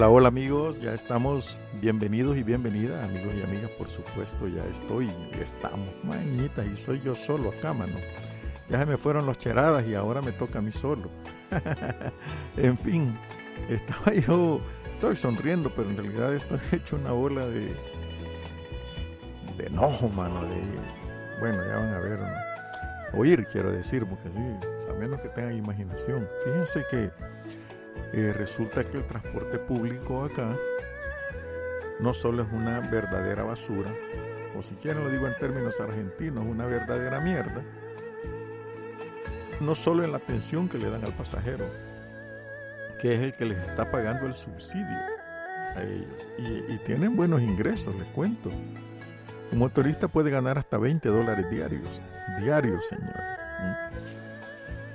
Hola, 0.00 0.08
hola 0.08 0.28
amigos, 0.28 0.80
ya 0.80 0.94
estamos 0.94 1.58
bienvenidos 1.74 2.34
y 2.38 2.42
bienvenidas, 2.42 3.06
amigos 3.06 3.34
y 3.34 3.42
amigas, 3.42 3.70
por 3.72 3.86
supuesto, 3.86 4.48
ya 4.48 4.64
estoy, 4.64 5.08
ya 5.30 5.44
estamos, 5.44 5.90
mañitas, 6.04 6.66
y 6.68 6.74
soy 6.74 7.02
yo 7.02 7.14
solo 7.14 7.50
acá, 7.50 7.74
mano. 7.74 7.92
Ya 8.70 8.78
se 8.78 8.86
me 8.86 8.96
fueron 8.96 9.26
los 9.26 9.38
cheradas 9.38 9.86
y 9.86 9.94
ahora 9.94 10.22
me 10.22 10.32
toca 10.32 10.60
a 10.60 10.62
mí 10.62 10.72
solo. 10.72 11.10
en 12.56 12.78
fin, 12.78 13.14
estaba 13.68 14.14
yo, 14.14 14.62
estoy 14.94 15.16
sonriendo, 15.16 15.70
pero 15.76 15.90
en 15.90 15.98
realidad 15.98 16.34
estoy 16.34 16.60
hecho 16.72 16.96
una 16.96 17.12
bola 17.12 17.46
de, 17.46 17.66
de 19.58 19.66
enojo, 19.66 20.08
mano, 20.08 20.40
de, 20.46 21.40
bueno, 21.40 21.58
ya 21.62 21.76
van 21.76 21.92
a 21.92 21.98
ver, 21.98 22.20
oír 23.12 23.46
quiero 23.52 23.70
decir, 23.70 24.06
porque 24.06 24.30
sí, 24.30 24.88
a 24.90 24.94
menos 24.94 25.20
que 25.20 25.28
tengan 25.28 25.58
imaginación. 25.58 26.26
Fíjense 26.46 26.86
que 26.90 27.10
eh, 28.12 28.32
resulta 28.32 28.84
que 28.84 28.98
el 28.98 29.06
transporte 29.06 29.58
público 29.58 30.24
acá 30.24 30.56
no 32.00 32.14
solo 32.14 32.42
es 32.42 32.48
una 32.52 32.80
verdadera 32.80 33.44
basura, 33.44 33.90
o 34.56 34.62
si 34.62 34.74
quieren 34.76 35.04
lo 35.04 35.10
digo 35.10 35.26
en 35.26 35.34
términos 35.38 35.80
argentinos, 35.80 36.44
una 36.44 36.66
verdadera 36.66 37.20
mierda, 37.20 37.62
no 39.60 39.74
solo 39.74 40.02
en 40.02 40.12
la 40.12 40.16
atención 40.16 40.68
que 40.68 40.78
le 40.78 40.90
dan 40.90 41.04
al 41.04 41.12
pasajero, 41.12 41.64
que 43.00 43.14
es 43.14 43.20
el 43.20 43.32
que 43.32 43.44
les 43.44 43.58
está 43.58 43.90
pagando 43.90 44.26
el 44.26 44.34
subsidio 44.34 44.98
a 45.76 45.82
ellos, 45.82 46.66
y, 46.68 46.78
tienen 46.78 47.14
buenos 47.16 47.40
ingresos, 47.42 47.94
les 47.94 48.08
cuento. 48.08 48.50
Un 49.52 49.58
motorista 49.58 50.08
puede 50.08 50.30
ganar 50.30 50.58
hasta 50.58 50.78
20 50.78 51.08
dólares 51.08 51.50
diarios, 51.50 52.02
diarios, 52.40 52.86
señores. 52.88 53.40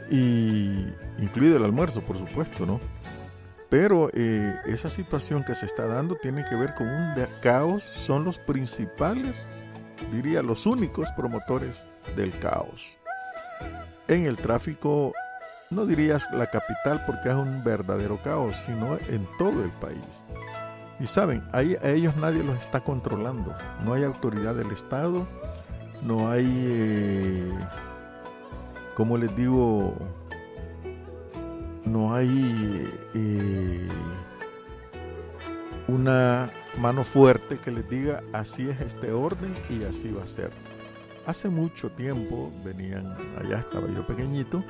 Y 0.10 0.86
incluido 1.18 1.58
el 1.58 1.64
almuerzo, 1.64 2.02
por 2.02 2.18
supuesto, 2.18 2.66
¿no? 2.66 2.80
Pero 3.70 4.10
eh, 4.14 4.56
esa 4.68 4.90
situación 4.90 5.44
que 5.44 5.56
se 5.56 5.66
está 5.66 5.88
dando 5.88 6.16
tiene 6.16 6.46
que 6.46 6.56
ver 6.56 6.76
con 6.76 6.88
un 6.88 7.16
caos, 7.42 7.84
son 7.84 8.24
los 8.24 8.38
principales, 8.38 9.50
diría, 10.12 10.42
los 10.42 10.66
únicos 10.66 11.12
promotores 11.14 11.84
del 12.16 12.32
caos. 12.40 12.98
En 14.08 14.26
el 14.26 14.36
tráfico, 14.36 15.14
no 15.72 15.86
dirías 15.86 16.32
la 16.32 16.48
capital 16.48 17.04
porque 17.06 17.30
es 17.30 17.36
un 17.36 17.64
verdadero 17.64 18.22
caos, 18.22 18.56
sino 18.66 18.98
en 19.10 19.28
todo 19.38 19.64
el 19.64 19.72
país. 19.72 20.26
Y 21.00 21.08
saben, 21.08 21.44
ahí 21.52 21.76
a 21.84 21.90
ellos 21.90 22.16
nadie 22.16 22.44
los 22.44 22.60
está 22.60 22.80
controlando. 22.82 23.54
No 23.84 23.94
hay 23.94 24.04
autoridad 24.04 24.56
del 24.56 24.72
Estado, 24.72 25.28
no 26.02 26.30
hay, 26.30 26.46
eh, 26.48 27.52
como 28.96 29.18
les 29.18 29.36
digo, 29.36 29.94
no 31.86 32.16
hay 32.16 32.90
eh, 33.14 33.88
una 35.88 36.50
mano 36.80 37.04
fuerte 37.04 37.60
que 37.60 37.72
les 37.72 37.88
diga 37.90 38.24
así 38.34 38.70
es 38.70 38.80
este 38.82 39.12
orden 39.12 39.54
y 39.70 39.84
así 39.84 40.12
va 40.12 40.24
a 40.24 40.28
ser. 40.28 40.50
Hace 41.28 41.50
mucho 41.50 41.90
tiempo 41.92 42.52
venían, 42.64 43.16
allá 43.38 43.60
estaba 43.60 43.88
yo 43.88 44.06
pequeñito, 44.08 44.64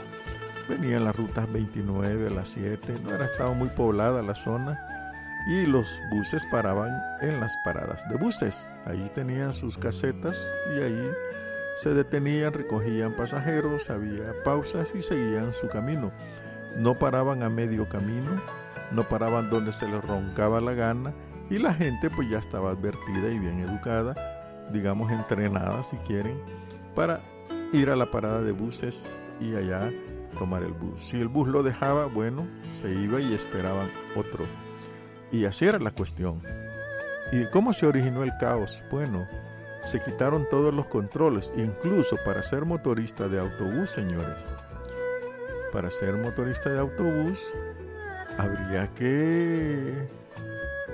venían 0.67 1.05
las 1.05 1.15
rutas 1.15 1.51
29, 1.51 2.31
las 2.31 2.49
7, 2.49 2.95
no 3.03 3.11
era 3.13 3.25
estado 3.25 3.53
muy 3.53 3.69
poblada 3.69 4.21
la 4.21 4.35
zona 4.35 4.79
y 5.47 5.67
los 5.67 5.87
buses 6.11 6.43
paraban 6.51 6.91
en 7.21 7.39
las 7.39 7.51
paradas 7.63 8.07
de 8.09 8.17
buses. 8.17 8.67
Ahí 8.85 9.11
tenían 9.13 9.53
sus 9.53 9.77
casetas 9.77 10.35
y 10.75 10.81
ahí 10.81 11.11
se 11.81 11.93
detenían, 11.93 12.53
recogían 12.53 13.13
pasajeros, 13.13 13.89
había 13.89 14.33
pausas 14.43 14.93
y 14.95 15.01
seguían 15.01 15.53
su 15.53 15.67
camino 15.67 16.11
no 16.77 16.95
paraban 16.95 17.43
a 17.43 17.49
medio 17.49 17.87
camino, 17.87 18.31
no 18.91 19.03
paraban 19.03 19.49
donde 19.49 19.71
se 19.71 19.87
les 19.87 20.03
roncaba 20.03 20.61
la 20.61 20.73
gana 20.73 21.13
y 21.49 21.57
la 21.57 21.73
gente 21.73 22.09
pues 22.09 22.29
ya 22.29 22.39
estaba 22.39 22.71
advertida 22.71 23.29
y 23.29 23.39
bien 23.39 23.59
educada, 23.59 24.15
digamos 24.71 25.11
entrenada 25.11 25.83
si 25.83 25.95
quieren, 25.97 26.39
para 26.95 27.21
ir 27.71 27.89
a 27.89 27.95
la 27.95 28.07
parada 28.07 28.41
de 28.41 28.51
buses 28.51 29.05
y 29.39 29.55
allá 29.55 29.91
tomar 30.37 30.63
el 30.63 30.73
bus. 30.73 31.01
Si 31.01 31.19
el 31.19 31.27
bus 31.27 31.47
lo 31.47 31.63
dejaba, 31.63 32.05
bueno, 32.07 32.45
se 32.81 32.91
iba 32.91 33.21
y 33.21 33.33
esperaban 33.33 33.89
otro. 34.15 34.43
Y 35.31 35.45
así 35.45 35.65
era 35.65 35.79
la 35.79 35.91
cuestión. 35.91 36.41
¿Y 37.31 37.45
cómo 37.51 37.73
se 37.73 37.87
originó 37.87 38.23
el 38.23 38.31
caos? 38.39 38.83
Bueno, 38.91 39.25
se 39.87 39.99
quitaron 39.99 40.47
todos 40.49 40.73
los 40.73 40.87
controles, 40.87 41.51
incluso 41.55 42.17
para 42.25 42.43
ser 42.43 42.65
motorista 42.65 43.27
de 43.27 43.39
autobús, 43.39 43.89
señores 43.89 44.35
para 45.75 45.91
ser 45.91 46.13
motorista 46.13 46.69
de 46.69 46.79
autobús 46.79 47.37
habría 48.37 48.87
que 48.93 50.07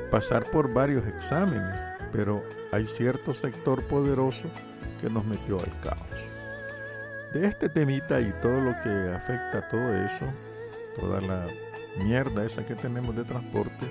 pasar 0.09 0.43
por 0.45 0.73
varios 0.73 1.05
exámenes, 1.05 1.79
pero 2.11 2.43
hay 2.71 2.87
cierto 2.87 3.35
sector 3.35 3.83
poderoso 3.83 4.49
que 4.99 5.07
nos 5.07 5.23
metió 5.25 5.59
al 5.59 5.79
caos. 5.81 5.99
De 7.31 7.45
este 7.45 7.69
temita 7.69 8.21
y 8.21 8.33
todo 8.41 8.59
lo 8.59 8.71
que 8.81 9.13
afecta 9.15 9.59
a 9.59 9.69
todo 9.69 9.95
eso, 9.97 10.25
toda 10.99 11.21
la 11.21 11.45
mierda 12.03 12.43
esa 12.43 12.65
que 12.65 12.73
tenemos 12.73 13.15
de 13.15 13.23
transporte 13.23 13.85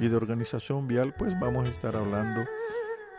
y 0.00 0.08
de 0.08 0.16
organización 0.16 0.88
vial, 0.88 1.14
pues 1.16 1.38
vamos 1.38 1.68
a 1.68 1.70
estar 1.70 1.94
hablando 1.94 2.44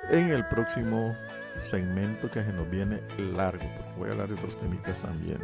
en 0.10 0.30
el 0.32 0.46
próximo 0.46 1.16
segmento 1.62 2.30
que 2.30 2.44
se 2.44 2.54
nos 2.54 2.70
viene 2.70 3.02
largo, 3.18 3.66
porque 3.78 3.94
voy 3.98 4.10
a 4.10 4.12
hablar 4.14 4.28
de 4.28 4.36
otros 4.36 4.58
temitas 4.58 5.02
también. 5.02 5.40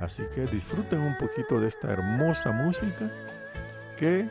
Así 0.00 0.22
que 0.34 0.42
disfruten 0.42 1.00
un 1.00 1.16
poquito 1.16 1.60
de 1.60 1.68
esta 1.68 1.92
hermosa 1.92 2.50
música 2.52 3.10
que 3.98 4.26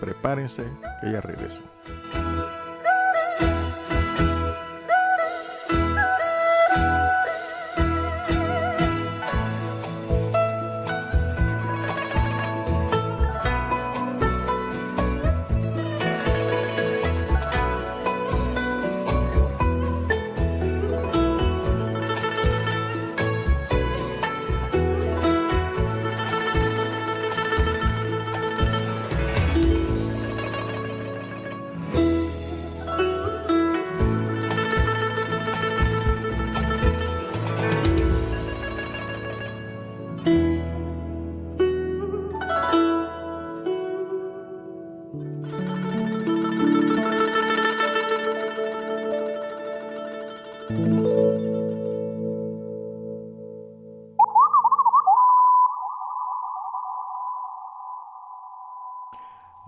prepárense 0.00 0.64
que 1.00 1.12
ya 1.12 1.20
regreso. 1.20 1.73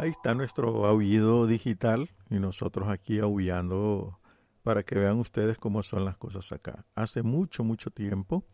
Ahí 0.06 0.12
está 0.12 0.37
nuestro 0.37 0.87
aullido 0.87 1.49
digital 1.49 2.08
y 2.31 2.37
nosotros 2.37 2.88
aquí 2.88 3.19
aullando 3.19 4.20
para 4.62 4.85
que 4.85 4.94
vean 4.94 5.19
ustedes 5.19 5.58
cómo 5.58 5.82
son 5.82 6.05
las 6.05 6.17
cosas 6.17 6.53
acá. 6.53 6.87
Hace 6.94 7.25
mucho, 7.25 7.64
mucho 7.64 7.91
tiempo 7.91 8.44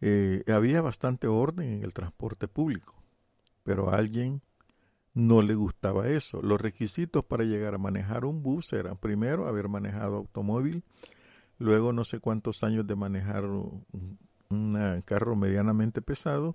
eh, 0.00 0.44
había 0.46 0.80
bastante 0.80 1.26
orden 1.26 1.68
en 1.68 1.82
el 1.82 1.92
transporte 1.92 2.46
público, 2.46 2.94
pero 3.64 3.90
a 3.90 3.96
alguien 3.96 4.40
no 5.14 5.42
le 5.42 5.56
gustaba 5.56 6.06
eso. 6.06 6.40
Los 6.42 6.60
requisitos 6.60 7.24
para 7.24 7.42
llegar 7.42 7.74
a 7.74 7.78
manejar 7.78 8.24
un 8.24 8.44
bus 8.44 8.72
eran 8.72 8.98
primero 8.98 9.48
haber 9.48 9.68
manejado 9.68 10.14
automóvil, 10.14 10.84
luego 11.58 11.92
no 11.92 12.04
sé 12.04 12.20
cuántos 12.20 12.62
años 12.62 12.86
de 12.86 12.94
manejar 12.94 13.46
un 13.46 15.02
carro 15.04 15.34
medianamente 15.34 16.02
pesado 16.02 16.54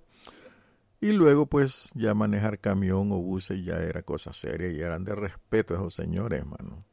y 1.00 1.12
luego 1.12 1.46
pues 1.46 1.90
ya 1.94 2.14
manejar 2.14 2.58
camión 2.58 3.12
o 3.12 3.16
buses 3.16 3.64
ya 3.64 3.78
era 3.78 4.02
cosa 4.02 4.32
seria 4.32 4.70
y 4.70 4.80
eran 4.80 5.04
de 5.04 5.14
respeto 5.14 5.74
esos 5.74 5.94
señores, 5.94 6.40
hermano. 6.40 6.84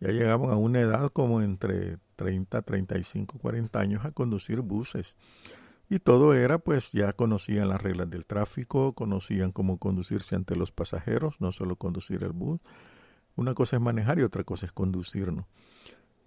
Ya 0.00 0.12
llegamos 0.12 0.50
a 0.50 0.56
una 0.56 0.80
edad 0.80 1.10
como 1.12 1.42
entre 1.42 1.98
30, 2.16 2.62
35, 2.62 3.38
40 3.38 3.78
años 3.78 4.04
a 4.04 4.12
conducir 4.12 4.60
buses. 4.62 5.16
Y 5.90 5.98
todo 5.98 6.34
era, 6.34 6.58
pues 6.58 6.92
ya 6.92 7.12
conocían 7.12 7.68
las 7.68 7.82
reglas 7.82 8.08
del 8.08 8.24
tráfico, 8.24 8.94
conocían 8.94 9.52
cómo 9.52 9.78
conducirse 9.78 10.36
ante 10.36 10.56
los 10.56 10.72
pasajeros, 10.72 11.40
no 11.40 11.52
solo 11.52 11.76
conducir 11.76 12.22
el 12.22 12.32
bus. 12.32 12.60
Una 13.36 13.54
cosa 13.54 13.76
es 13.76 13.82
manejar 13.82 14.18
y 14.18 14.22
otra 14.22 14.44
cosa 14.44 14.66
es 14.66 14.72
conducir, 14.72 15.32
¿no? 15.32 15.48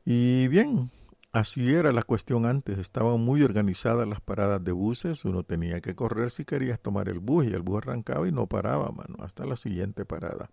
Y 0.06 0.48
bien, 0.50 0.92
así 1.34 1.74
era 1.74 1.92
la 1.92 2.04
cuestión 2.04 2.46
antes. 2.46 2.78
Estaban 2.78 3.20
muy 3.20 3.44
organizadas 3.44 4.08
las 4.08 4.22
paradas 4.22 4.64
de 4.64 4.72
buses. 4.72 5.26
Uno 5.26 5.44
tenía 5.44 5.82
que 5.82 5.96
correr 5.96 6.30
si 6.30 6.46
querías 6.46 6.80
tomar 6.80 7.10
el 7.10 7.20
bus 7.20 7.46
y 7.46 7.54
el 7.54 7.62
bus 7.62 7.80
arrancaba 7.80 8.28
y 8.28 8.32
no 8.32 8.48
paraba, 8.48 8.90
mano, 8.92 9.18
hasta 9.20 9.46
la 9.46 9.58
siguiente 9.58 10.06
parada. 10.06 10.50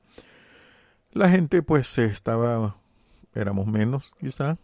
La 1.12 1.28
gente 1.28 1.62
pues 1.62 1.98
estaba, 1.98 2.76
éramos 3.34 3.66
menos 3.66 4.14
quizá, 4.18 4.58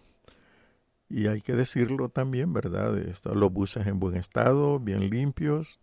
y 1.08 1.28
hay 1.28 1.40
que 1.40 1.52
decirlo 1.52 2.08
también, 2.08 2.52
¿verdad? 2.52 2.96
Los 3.34 3.52
buses 3.52 3.86
en 3.86 4.00
buen 4.00 4.16
estado, 4.16 4.80
bien 4.80 5.08
limpios, 5.08 5.78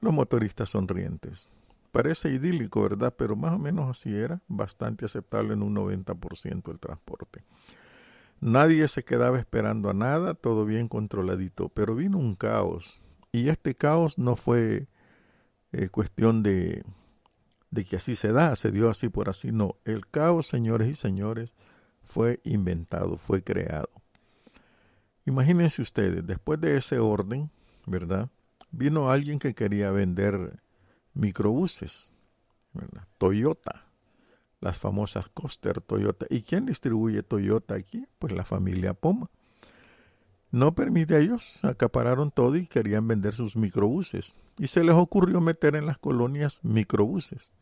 los 0.00 0.12
motoristas 0.12 0.70
sonrientes. 0.70 1.48
Parece 1.90 2.30
idílico, 2.30 2.82
¿verdad? 2.82 3.14
Pero 3.16 3.36
más 3.36 3.54
o 3.54 3.58
menos 3.58 3.90
así 3.90 4.14
era, 4.14 4.40
bastante 4.48 5.04
aceptable 5.04 5.54
en 5.54 5.62
un 5.62 5.74
90% 5.74 6.70
el 6.70 6.78
transporte. 6.78 7.44
Nadie 8.42 8.88
se 8.88 9.04
quedaba 9.04 9.38
esperando 9.38 9.88
a 9.88 9.94
nada, 9.94 10.34
todo 10.34 10.64
bien 10.64 10.88
controladito, 10.88 11.68
pero 11.68 11.94
vino 11.94 12.18
un 12.18 12.34
caos. 12.34 13.00
Y 13.30 13.50
este 13.50 13.76
caos 13.76 14.18
no 14.18 14.34
fue 14.34 14.88
eh, 15.70 15.88
cuestión 15.90 16.42
de, 16.42 16.82
de 17.70 17.84
que 17.84 17.94
así 17.94 18.16
se 18.16 18.32
da, 18.32 18.56
se 18.56 18.72
dio 18.72 18.90
así 18.90 19.08
por 19.08 19.28
así, 19.28 19.52
no. 19.52 19.76
El 19.84 20.08
caos, 20.08 20.48
señores 20.48 20.88
y 20.88 20.94
señores, 20.94 21.54
fue 22.02 22.40
inventado, 22.42 23.16
fue 23.16 23.44
creado. 23.44 23.90
Imagínense 25.24 25.80
ustedes, 25.80 26.26
después 26.26 26.60
de 26.60 26.76
ese 26.76 26.98
orden, 26.98 27.48
¿verdad? 27.86 28.28
Vino 28.72 29.08
alguien 29.08 29.38
que 29.38 29.54
quería 29.54 29.92
vender 29.92 30.60
microbuses, 31.14 32.12
Toyota, 33.18 33.86
las 34.62 34.78
famosas 34.78 35.28
Coster 35.28 35.80
Toyota. 35.80 36.24
¿Y 36.30 36.42
quién 36.42 36.64
distribuye 36.66 37.22
Toyota 37.22 37.74
aquí? 37.74 38.06
Pues 38.18 38.32
la 38.32 38.44
familia 38.44 38.94
Poma. 38.94 39.28
No 40.52 40.74
permite 40.74 41.16
a 41.16 41.18
ellos, 41.18 41.58
acapararon 41.62 42.30
todo 42.30 42.56
y 42.56 42.66
querían 42.66 43.08
vender 43.08 43.34
sus 43.34 43.56
microbuses. 43.56 44.36
Y 44.58 44.68
se 44.68 44.84
les 44.84 44.94
ocurrió 44.94 45.40
meter 45.40 45.74
en 45.74 45.86
las 45.86 45.98
colonias 45.98 46.60
microbuses. 46.62 47.52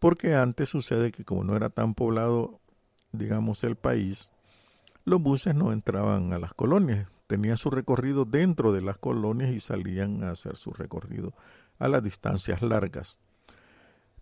Porque 0.00 0.34
antes 0.34 0.68
sucede 0.68 1.12
que 1.12 1.24
como 1.24 1.44
no 1.44 1.54
era 1.54 1.70
tan 1.70 1.94
poblado, 1.94 2.58
digamos, 3.12 3.62
el 3.62 3.76
país, 3.76 4.32
los 5.04 5.22
buses 5.22 5.54
no 5.54 5.72
entraban 5.72 6.32
a 6.32 6.38
las 6.40 6.54
colonias, 6.54 7.06
tenían 7.28 7.56
su 7.56 7.70
recorrido 7.70 8.24
dentro 8.24 8.72
de 8.72 8.82
las 8.82 8.98
colonias 8.98 9.50
y 9.50 9.60
salían 9.60 10.24
a 10.24 10.32
hacer 10.32 10.56
su 10.56 10.72
recorrido 10.72 11.34
a 11.78 11.86
las 11.86 12.02
distancias 12.02 12.62
largas. 12.62 13.20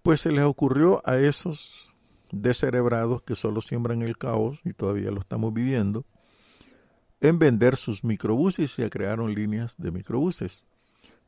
Pues 0.09 0.23
se 0.23 0.33
les 0.33 0.45
ocurrió 0.45 1.03
a 1.05 1.19
esos 1.19 1.95
descerebrados 2.33 3.21
que 3.21 3.35
solo 3.35 3.61
siembran 3.61 4.01
el 4.01 4.17
caos, 4.17 4.59
y 4.65 4.73
todavía 4.73 5.11
lo 5.11 5.21
estamos 5.21 5.53
viviendo, 5.53 6.07
en 7.21 7.39
vender 7.39 7.77
sus 7.77 8.05
microbuses 8.05 8.71
y 8.71 8.75
se 8.85 8.89
crearon 8.89 9.35
líneas 9.35 9.77
de 9.77 9.91
microbuses. 9.91 10.65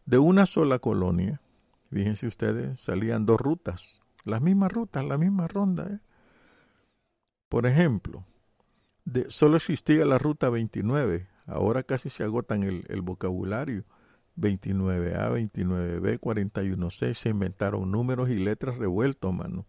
De 0.06 0.16
una 0.16 0.46
sola 0.46 0.78
colonia, 0.78 1.42
fíjense 1.90 2.26
ustedes, 2.26 2.80
salían 2.80 3.26
dos 3.26 3.38
rutas, 3.38 4.00
las 4.24 4.40
mismas 4.40 4.72
rutas, 4.72 5.04
la 5.04 5.18
misma 5.18 5.46
ronda. 5.46 5.86
¿eh? 5.86 5.98
Por 7.50 7.66
ejemplo, 7.66 8.24
solo 9.28 9.58
existía 9.58 10.06
la 10.06 10.16
ruta 10.16 10.48
29. 10.48 11.28
Ahora 11.44 11.82
casi 11.82 12.08
se 12.08 12.24
agotan 12.24 12.62
el, 12.62 13.02
vocabulario. 13.02 13.84
29A, 14.40 15.30
29B, 15.30 16.18
41C, 16.18 17.14
se 17.14 17.28
inventaron 17.28 17.90
números 17.90 18.30
y 18.30 18.36
letras 18.36 18.78
revueltos, 18.78 19.32
mano. 19.32 19.66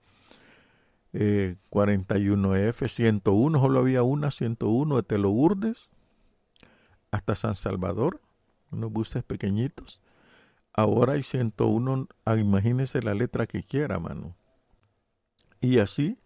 41F, 1.14 2.88
101, 2.88 3.60
solo 3.60 3.80
había 3.80 4.02
una 4.04 4.32
101 4.32 4.96
de 4.96 5.04
Telourdes 5.04 5.90
hasta 7.12 7.36
San 7.36 7.56
Salvador, 7.56 8.22
unos 8.72 8.92
buses 8.92 9.24
pequeñitos. 9.24 10.02
Ahora 10.74 11.14
hay 11.14 11.24
101, 11.24 12.08
ah, 12.24 12.38
imagínense 12.38 13.02
la 13.02 13.14
letra 13.14 13.46
que 13.46 13.62
quiera, 13.62 14.00
mano. 14.00 14.36
Y 15.60 15.80
así 15.80 16.18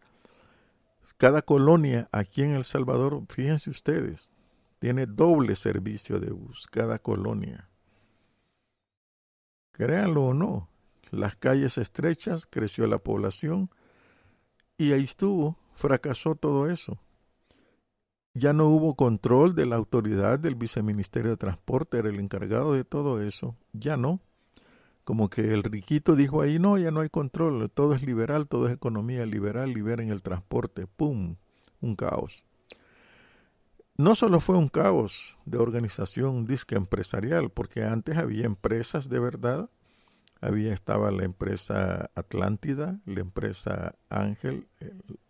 cada 1.18 1.42
colonia 1.42 2.10
aquí 2.12 2.44
en 2.44 2.52
El 2.52 2.66
Salvador, 2.66 3.24
fíjense 3.30 3.70
ustedes, 3.70 4.34
tiene 4.80 5.06
doble 5.06 5.56
servicio 5.56 6.20
de 6.20 6.32
bus, 6.32 6.68
cada 6.70 7.00
colonia. 7.00 7.70
Créanlo 9.77 10.27
o 10.27 10.33
no, 10.33 10.69
las 11.12 11.36
calles 11.36 11.77
estrechas, 11.77 12.48
creció 12.50 12.88
la 12.88 12.98
población 12.98 13.69
y 14.77 14.94
ahí 14.94 15.04
estuvo, 15.04 15.57
fracasó 15.74 16.36
todo 16.36 16.69
eso. 16.69 16.98
Ya 18.33 18.54
no 18.54 18.68
hubo 18.68 18.95
control 18.95 19.54
de 19.54 19.66
la 19.66 19.75
autoridad 19.75 20.39
del 20.39 20.56
viceministerio 20.56 21.31
de 21.31 21.38
Transporte, 21.38 21.98
era 21.98 22.10
el 22.10 22.19
encargado 22.19 22.74
de 22.74 22.83
todo 22.83 23.22
eso, 23.22 23.56
ya 23.74 23.98
no 23.98 24.22
como 25.04 25.30
que 25.30 25.42
el 25.54 25.63
riquito 25.63 26.16
dijo 26.16 26.42
ahí, 26.42 26.57
no, 26.57 26.77
ya 26.77 26.89
no 26.89 27.01
hay 27.01 27.10
control, 27.10 27.69
todo 27.69 27.94
es 27.94 28.01
liberal, 28.01 28.48
todo 28.48 28.68
es 28.68 28.74
economía 28.74 29.25
liberal, 29.25 29.74
liberen 29.74 30.10
el 30.10 30.24
transporte, 30.24 30.88
¡pum! 30.88 31.36
Un 31.81 31.95
caos. 31.98 32.45
No 33.98 34.16
solo 34.16 34.40
fue 34.40 34.58
un 34.58 34.68
caos 34.68 35.38
de 35.46 35.58
organización 35.58 36.46
disque 36.46 36.76
empresarial, 36.76 37.50
porque 37.50 37.84
antes 37.84 38.18
había 38.18 38.46
empresas 38.46 39.10
de 39.10 39.20
verdad, 39.20 39.70
había 40.42 40.74
estaba 40.74 41.12
la 41.12 41.24
empresa 41.24 42.10
Atlántida, 42.14 43.00
la 43.06 43.22
empresa 43.22 43.96
Ángel, 44.10 44.68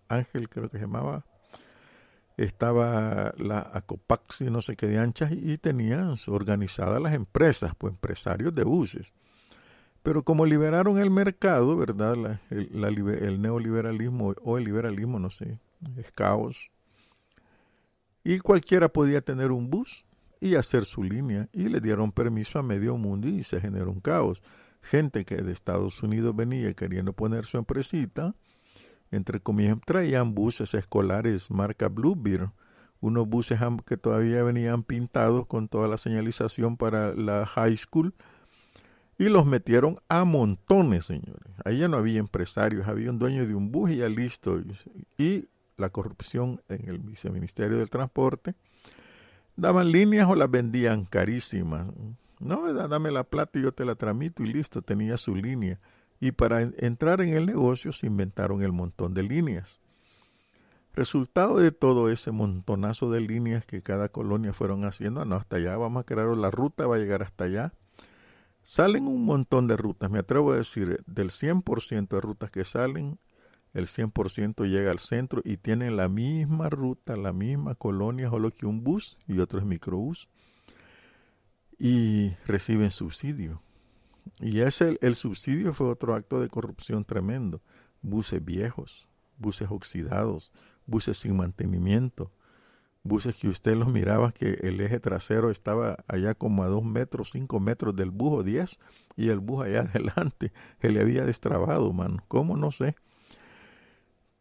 Ángel 0.08 0.50
creo 0.50 0.70
que 0.70 0.78
se 0.78 0.86
llamaba, 0.86 1.26
estaba 2.38 3.34
la 3.38 3.60
Acopaxi, 3.74 4.46
no 4.46 4.62
sé 4.62 4.76
qué 4.76 4.88
de 4.88 4.98
anchas, 4.98 5.32
y 5.32 5.58
tenían 5.58 6.16
organizadas 6.28 7.02
las 7.02 7.14
empresas, 7.14 7.74
pues 7.78 7.94
empresarios 7.94 8.54
de 8.56 8.64
buses 8.64 9.14
pero 10.06 10.22
como 10.22 10.46
liberaron 10.46 11.00
el 11.00 11.10
mercado, 11.10 11.76
¿verdad? 11.76 12.40
el, 12.52 13.42
neoliberalismo 13.42 14.36
o 14.44 14.58
el 14.60 14.64
liberalismo, 14.64 15.18
no 15.18 15.32
sé, 15.32 15.58
es 15.98 16.12
caos. 16.12 16.70
Y 18.26 18.40
cualquiera 18.40 18.90
podía 18.90 19.22
tener 19.22 19.52
un 19.52 19.70
bus 19.70 20.04
y 20.42 20.56
hacer 20.56 20.86
su 20.86 21.04
línea. 21.04 21.48
Y 21.54 21.70
le 21.70 21.80
dieron 21.80 22.12
permiso 22.12 22.58
a 22.58 22.64
medio 22.64 22.98
mundo 22.98 23.30
y 23.30 23.44
se 23.44 23.62
generó 23.62 23.92
un 23.92 24.02
caos. 24.02 24.42
Gente 24.82 25.26
que 25.26 25.36
de 25.38 25.54
Estados 25.54 26.02
Unidos 26.02 26.36
venía 26.36 26.74
queriendo 26.74 27.14
poner 27.14 27.46
su 27.46 27.58
empresita, 27.58 28.36
entre 29.12 29.40
comillas, 29.40 29.78
traían 29.86 30.34
buses 30.34 30.74
escolares 30.74 31.52
marca 31.52 31.88
Bluebeard, 31.88 32.50
unos 33.00 33.30
buses 33.30 33.60
que 33.86 33.96
todavía 33.96 34.44
venían 34.44 34.82
pintados 34.82 35.46
con 35.46 35.68
toda 35.68 35.88
la 35.88 35.98
señalización 35.98 36.78
para 36.78 37.14
la 37.14 37.46
high 37.46 37.78
school 37.78 38.16
y 39.20 39.26
los 39.26 39.46
metieron 39.46 40.00
a 40.10 40.26
montones, 40.26 41.06
señores. 41.06 41.54
Ahí 41.64 41.78
ya 41.80 41.88
no 41.88 41.98
había 41.98 42.20
empresarios, 42.20 42.88
había 42.88 43.12
un 43.12 43.20
dueño 43.20 43.46
de 43.46 43.54
un 43.54 43.72
bus 43.72 43.92
y 43.92 43.98
ya 43.98 44.10
listo. 44.10 44.60
Y 45.18 45.48
la 45.78 45.90
corrupción 45.90 46.62
en 46.70 46.90
el 46.90 47.00
viceministerio 47.00 47.78
del 47.78 47.90
transporte. 47.90 48.56
Daban 49.56 49.92
líneas 49.92 50.28
o 50.28 50.36
las 50.36 50.50
vendían 50.50 51.06
carísimas. 51.06 51.88
No, 52.40 52.74
dame 52.74 53.12
la 53.12 53.24
plata 53.24 53.60
y 53.60 53.64
yo 53.64 53.74
te 53.74 53.86
la 53.86 53.96
tramito 53.96 54.44
y 54.44 54.48
listo, 54.48 54.82
tenía 54.82 55.18
su 55.18 55.36
línea. 55.36 55.80
Y 56.20 56.32
para 56.32 56.62
entrar 56.62 57.22
en 57.22 57.34
el 57.34 57.46
negocio 57.46 57.92
se 57.92 58.08
inventaron 58.08 58.62
el 58.62 58.72
montón 58.72 59.14
de 59.14 59.24
líneas. 59.24 59.82
Resultado 60.94 61.58
de 61.58 61.72
todo 61.72 62.10
ese 62.10 62.32
montonazo 62.32 63.12
de 63.12 63.20
líneas 63.20 63.66
que 63.66 63.82
cada 63.82 64.10
colonia 64.10 64.54
fueron 64.54 64.86
haciendo, 64.86 65.26
no, 65.26 65.36
hasta 65.36 65.58
allá 65.58 65.76
vamos 65.76 66.02
a 66.02 66.06
crear 66.06 66.28
la 66.28 66.52
ruta, 66.52 66.88
va 66.88 66.96
a 66.96 67.00
llegar 67.00 67.22
hasta 67.22 67.46
allá 67.46 67.74
Salen 68.68 69.08
un 69.08 69.26
montón 69.26 69.68
de 69.68 69.78
rutas, 69.78 70.10
me 70.10 70.18
atrevo 70.18 70.52
a 70.52 70.56
decir, 70.56 71.04
del 71.06 71.30
100% 71.30 72.08
de 72.08 72.20
rutas 72.20 72.50
que 72.50 72.66
salen, 72.66 73.20
el 73.76 73.88
100% 73.88 74.68
llega 74.70 74.90
al 74.90 75.00
centro 75.00 75.42
y 75.44 75.58
tienen 75.58 75.98
la 75.98 76.08
misma 76.08 76.70
ruta, 76.70 77.18
la 77.18 77.34
misma 77.34 77.76
colonia, 77.76 78.30
solo 78.30 78.50
que 78.52 78.66
un 78.66 78.86
bus 78.86 79.18
y 79.28 79.40
otro 79.40 79.60
es 79.60 79.66
microbús. 79.66 80.30
Y 81.78 82.30
reciben 82.48 82.90
subsidio. 82.90 83.62
Y 84.40 84.62
ese, 84.62 84.98
el 85.02 85.16
subsidio 85.16 85.74
fue 85.74 85.90
otro 85.90 86.16
acto 86.16 86.40
de 86.40 86.48
corrupción 86.48 87.04
tremendo. 87.04 87.62
Buses 88.02 88.44
viejos, 88.44 89.10
buses 89.38 89.68
oxidados, 89.70 90.54
buses 90.86 91.18
sin 91.18 91.36
mantenimiento, 91.36 92.32
buses 93.04 93.36
que 93.36 93.50
usted 93.50 93.76
los 93.76 93.92
miraba 93.92 94.32
que 94.32 94.54
el 94.62 94.80
eje 94.80 95.02
trasero 95.02 95.52
estaba 95.52 95.98
allá 96.08 96.34
como 96.34 96.64
a 96.64 96.68
dos 96.68 96.86
metros, 96.86 97.32
cinco 97.32 97.60
metros 97.60 97.94
del 97.94 98.12
bus 98.12 98.40
o 98.40 98.44
diez, 98.44 98.80
y 99.18 99.28
el 99.28 99.40
bus 99.40 99.66
allá 99.66 99.82
adelante 99.94 100.54
se 100.80 100.92
le 100.92 101.02
había 101.02 101.26
destrabado, 101.26 101.92
mano. 101.92 102.24
¿Cómo? 102.30 102.56
No 102.56 102.72
sé. 102.72 102.96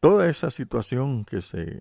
Toda 0.04 0.28
esa 0.28 0.50
situación 0.50 1.24
que 1.24 1.40
se 1.40 1.80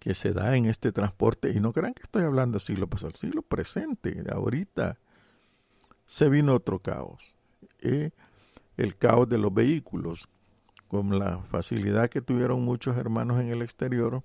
que 0.00 0.14
se 0.14 0.32
da 0.32 0.56
en 0.56 0.66
este 0.66 0.90
transporte, 0.90 1.52
y 1.52 1.60
no 1.60 1.70
crean 1.70 1.94
que 1.94 2.02
estoy 2.02 2.24
hablando 2.24 2.58
del 2.58 2.60
siglo 2.60 2.88
pasado, 2.88 3.10
el 3.10 3.14
siglo 3.14 3.42
presente, 3.42 4.24
ahorita 4.28 4.98
se 6.06 6.28
vino 6.28 6.56
otro 6.56 6.80
caos. 6.80 7.22
Eh, 7.78 8.10
el 8.76 8.96
caos 8.96 9.28
de 9.28 9.38
los 9.38 9.54
vehículos, 9.54 10.28
con 10.88 11.20
la 11.20 11.38
facilidad 11.52 12.10
que 12.10 12.20
tuvieron 12.20 12.64
muchos 12.64 12.96
hermanos 12.96 13.40
en 13.40 13.50
el 13.50 13.62
exterior, 13.62 14.24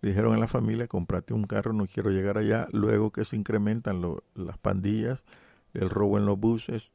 le 0.00 0.08
dijeron 0.08 0.34
a 0.34 0.38
la 0.38 0.48
familia, 0.48 0.88
comprate 0.88 1.32
un 1.32 1.44
carro, 1.44 1.72
no 1.72 1.86
quiero 1.86 2.10
llegar 2.10 2.38
allá. 2.38 2.66
Luego 2.72 3.12
que 3.12 3.24
se 3.24 3.36
incrementan 3.36 4.02
las 4.34 4.58
pandillas, 4.58 5.24
el 5.74 5.90
robo 5.90 6.18
en 6.18 6.26
los 6.26 6.40
buses, 6.40 6.92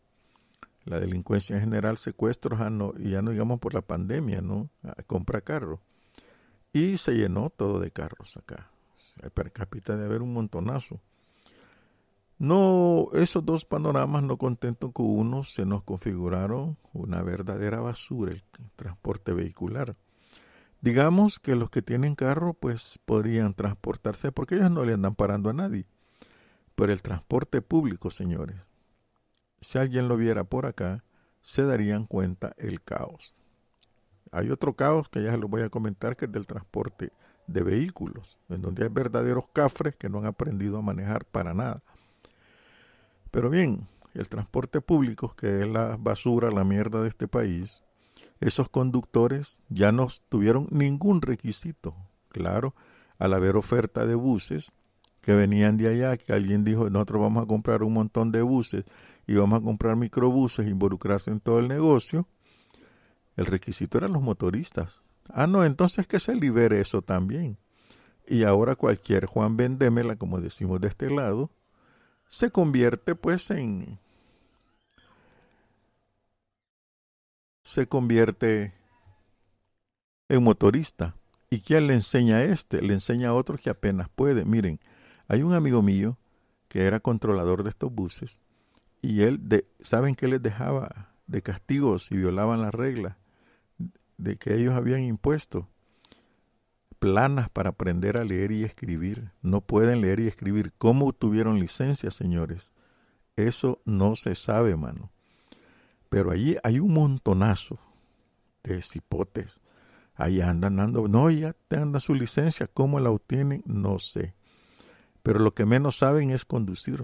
la 0.86 1.00
delincuencia 1.00 1.56
en 1.56 1.62
general, 1.62 1.98
secuestros, 1.98 2.60
ah, 2.60 2.72
y 3.00 3.12
ya 3.12 3.22
no 3.22 3.32
digamos 3.32 3.60
por 3.60 3.74
la 3.74 3.82
pandemia, 3.82 4.42
¿no? 4.42 4.70
Compra 5.08 5.42
carro. 5.42 5.82
Y 6.72 6.98
se 6.98 7.14
llenó 7.14 7.50
todo 7.50 7.80
de 7.80 7.92
carros 7.92 8.36
acá. 8.38 8.70
Per 9.34 9.52
cápita 9.52 9.96
de 9.96 10.06
haber 10.06 10.22
un 10.22 10.34
montonazo. 10.34 11.00
No, 12.40 13.10
esos 13.14 13.46
dos 13.46 13.64
panoramas 13.64 14.24
no 14.24 14.38
contentos 14.38 14.92
con 14.92 15.06
uno, 15.06 15.44
se 15.44 15.66
nos 15.66 15.84
configuraron 15.84 16.78
una 16.92 17.22
verdadera 17.22 17.80
basura 17.80 18.34
el 18.34 18.44
transporte 18.76 19.34
vehicular. 19.34 19.96
Digamos 20.82 21.40
que 21.40 21.56
los 21.56 21.70
que 21.70 21.82
tienen 21.82 22.16
carro 22.16 22.54
pues 22.54 23.00
podrían 23.06 23.54
transportarse 23.54 24.34
porque 24.34 24.56
ellos 24.56 24.72
no 24.72 24.84
le 24.84 24.94
andan 24.94 25.16
parando 25.16 25.50
a 25.50 25.54
nadie. 25.54 25.86
Pero 26.76 26.92
el 26.92 27.02
transporte 27.02 27.62
público, 27.62 28.10
señores, 28.10 28.73
si 29.64 29.78
alguien 29.78 30.08
lo 30.08 30.18
viera 30.18 30.44
por 30.44 30.66
acá, 30.66 31.04
se 31.42 31.64
darían 31.64 32.06
cuenta 32.06 32.54
el 32.58 32.82
caos. 32.82 33.34
Hay 34.32 34.50
otro 34.50 34.74
caos 34.74 35.10
que 35.10 35.24
ya 35.24 35.32
se 35.32 35.38
lo 35.38 35.48
voy 35.48 35.62
a 35.62 35.70
comentar, 35.70 36.16
que 36.16 36.26
es 36.26 36.32
del 36.32 36.48
transporte 36.48 37.12
de 37.48 37.64
vehículos, 37.64 38.38
en 38.50 38.62
donde 38.62 38.84
hay 38.84 38.90
verdaderos 38.90 39.46
cafres 39.54 39.96
que 39.96 40.10
no 40.10 40.20
han 40.20 40.26
aprendido 40.26 40.78
a 40.78 40.82
manejar 40.82 41.26
para 41.26 41.54
nada. 41.54 41.82
Pero 43.32 43.50
bien, 43.50 43.88
el 44.14 44.28
transporte 44.30 44.82
público, 44.82 45.36
que 45.36 45.62
es 45.62 45.68
la 45.68 45.98
basura, 45.98 46.50
la 46.50 46.64
mierda 46.64 47.02
de 47.02 47.10
este 47.10 47.28
país, 47.28 47.84
esos 48.40 48.70
conductores 48.70 49.62
ya 49.70 49.92
no 49.92 50.08
tuvieron 50.30 50.68
ningún 50.72 51.22
requisito. 51.22 51.96
Claro, 52.30 52.74
al 53.18 53.34
haber 53.34 53.56
oferta 53.56 54.06
de 54.06 54.16
buses 54.16 54.74
que 55.22 55.34
venían 55.34 55.78
de 55.78 55.88
allá, 55.88 56.18
que 56.18 56.34
alguien 56.34 56.64
dijo, 56.64 56.90
nosotros 56.90 57.22
vamos 57.22 57.44
a 57.44 57.48
comprar 57.48 57.84
un 57.84 57.94
montón 57.94 58.32
de 58.32 58.42
buses 58.42 58.84
y 59.26 59.36
vamos 59.36 59.62
a 59.62 59.64
comprar 59.64 59.96
microbuses, 59.96 60.68
involucrarse 60.68 61.32
en 61.32 61.40
todo 61.40 61.60
el 61.60 61.68
negocio, 61.68 62.28
el 63.36 63.46
requisito 63.46 63.98
eran 63.98 64.14
los 64.14 64.22
motoristas. 64.22 65.02
Ah, 65.30 65.48
no, 65.48 65.64
entonces 65.64 66.08
que 66.08 66.20
se 66.20 66.36
libere 66.36 66.82
eso 66.82 67.02
también. 67.02 67.58
Y 68.28 68.44
ahora 68.44 68.76
cualquier 68.76 69.26
Juan 69.26 69.58
Vendémela, 69.58 70.16
como 70.16 70.40
decimos 70.40 70.82
de 70.82 70.90
este 70.90 71.10
lado, 71.10 71.50
se 72.30 72.52
convierte 72.52 73.16
pues 73.16 73.50
en, 73.52 74.00
se 77.64 77.88
convierte 77.88 78.74
en 80.30 80.44
motorista. 80.44 81.16
¿Y 81.50 81.62
quién 81.62 81.88
le 81.88 81.94
enseña 81.94 82.38
a 82.38 82.44
este? 82.44 82.82
Le 82.82 82.94
enseña 82.94 83.30
a 83.30 83.34
otro 83.34 83.58
que 83.58 83.70
apenas 83.70 84.10
puede. 84.10 84.44
Miren, 84.44 84.80
hay 85.28 85.44
un 85.44 85.54
amigo 85.54 85.82
mío 85.82 86.18
que 86.68 86.86
era 86.86 87.00
controlador 87.00 87.64
de 87.64 87.70
estos 87.70 87.94
buses 87.94 88.42
y 89.04 89.24
él, 89.24 89.50
de, 89.50 89.68
¿saben 89.82 90.16
qué 90.16 90.30
les 90.30 90.42
dejaba 90.42 91.10
de 91.28 91.42
castigos 91.42 92.06
si 92.06 92.16
violaban 92.16 92.62
las 92.62 92.74
reglas 92.74 93.18
de 94.18 94.38
que 94.38 94.56
ellos 94.56 94.74
habían 94.74 95.04
impuesto? 95.04 95.68
Planas 97.00 97.50
para 97.50 97.72
aprender 97.72 98.16
a 98.16 98.24
leer 98.24 98.54
y 98.54 98.64
escribir. 98.64 99.32
No 99.42 99.60
pueden 99.60 100.00
leer 100.00 100.22
y 100.22 100.28
escribir. 100.28 100.72
¿Cómo 100.78 101.12
tuvieron 101.12 101.60
licencia, 101.60 102.12
señores? 102.12 102.72
Eso 103.36 103.82
no 103.84 104.16
se 104.16 104.36
sabe, 104.36 104.78
mano. 104.78 105.12
Pero 106.08 106.32
allí 106.32 106.56
hay 106.64 106.80
un 106.80 106.94
montonazo 106.94 107.80
de 108.64 108.82
cipotes. 108.82 109.60
Ahí 110.16 110.40
andan 110.40 110.78
dando, 110.78 111.10
no, 111.10 111.30
ya 111.30 111.52
te 111.68 111.76
anda 111.76 112.00
su 112.00 112.14
licencia, 112.14 112.68
¿cómo 112.68 113.02
la 113.02 113.10
obtienen? 113.10 113.64
No 113.66 114.00
sé. 114.00 114.34
Pero 115.24 115.40
lo 115.40 115.54
que 115.54 115.66
menos 115.66 115.98
saben 115.98 116.30
es 116.30 116.46
conducir. 116.46 117.04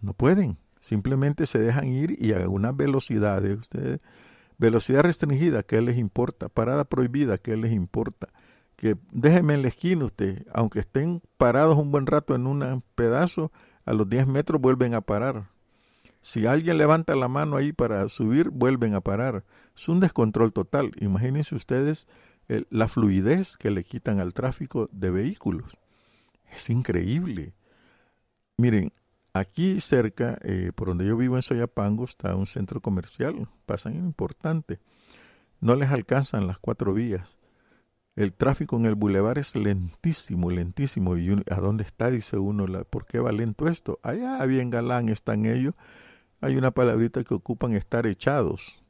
No 0.00 0.12
pueden, 0.12 0.58
simplemente 0.80 1.46
se 1.46 1.58
dejan 1.58 1.88
ir 1.88 2.16
y 2.22 2.32
a 2.32 2.48
una 2.48 2.72
velocidad 2.72 3.42
de 3.42 3.54
ustedes, 3.54 4.00
velocidad 4.58 5.02
restringida, 5.02 5.62
¿qué 5.62 5.80
les 5.80 5.98
importa? 5.98 6.48
Parada 6.48 6.84
prohibida, 6.84 7.38
¿qué 7.38 7.56
les 7.56 7.72
importa? 7.72 8.28
Que 8.76 8.96
déjenme 9.10 9.54
en 9.54 9.62
la 9.62 9.68
esquina 9.68 10.04
usted, 10.04 10.46
aunque 10.52 10.80
estén 10.80 11.22
parados 11.38 11.76
un 11.76 11.90
buen 11.90 12.06
rato 12.06 12.34
en 12.34 12.46
un 12.46 12.82
pedazo, 12.94 13.50
a 13.84 13.92
los 13.92 14.08
10 14.08 14.26
metros 14.26 14.60
vuelven 14.60 14.94
a 14.94 15.00
parar. 15.00 15.48
Si 16.22 16.44
alguien 16.44 16.76
levanta 16.76 17.14
la 17.14 17.28
mano 17.28 17.56
ahí 17.56 17.72
para 17.72 18.08
subir, 18.08 18.50
vuelven 18.50 18.94
a 18.94 19.00
parar. 19.00 19.44
Es 19.76 19.88
un 19.88 20.00
descontrol 20.00 20.52
total. 20.52 20.90
Imagínense 20.98 21.54
ustedes 21.54 22.08
la 22.48 22.88
fluidez 22.88 23.56
que 23.56 23.70
le 23.70 23.84
quitan 23.84 24.18
al 24.18 24.34
tráfico 24.34 24.88
de 24.90 25.10
vehículos. 25.10 25.76
Es 26.50 26.68
increíble. 26.68 27.54
Miren, 28.56 28.92
aquí 29.38 29.80
cerca, 29.80 30.38
eh, 30.42 30.72
por 30.74 30.88
donde 30.88 31.06
yo 31.06 31.16
vivo 31.16 31.36
en 31.36 31.42
Soyapango, 31.42 32.04
está 32.04 32.34
un 32.34 32.46
centro 32.46 32.80
comercial. 32.80 33.48
Pasan 33.64 33.96
importante. 33.96 34.80
No 35.60 35.74
les 35.74 35.90
alcanzan 35.90 36.46
las 36.46 36.58
cuatro 36.58 36.92
vías. 36.92 37.36
El 38.14 38.32
tráfico 38.32 38.76
en 38.76 38.86
el 38.86 38.94
bulevar 38.94 39.38
es 39.38 39.54
lentísimo, 39.56 40.50
lentísimo. 40.50 41.16
¿Y 41.16 41.30
a 41.50 41.56
dónde 41.56 41.84
está? 41.84 42.10
Dice 42.10 42.38
uno, 42.38 42.66
¿por 42.84 43.06
qué 43.06 43.20
va 43.20 43.32
lento 43.32 43.68
esto? 43.68 43.98
Allá 44.02 44.44
bien 44.46 44.70
galán 44.70 45.08
están 45.08 45.46
ellos 45.46 45.74
hay 46.40 46.56
una 46.56 46.70
palabrita 46.70 47.24
que 47.24 47.34
ocupan 47.34 47.74
estar 47.74 48.06
echados. 48.06 48.82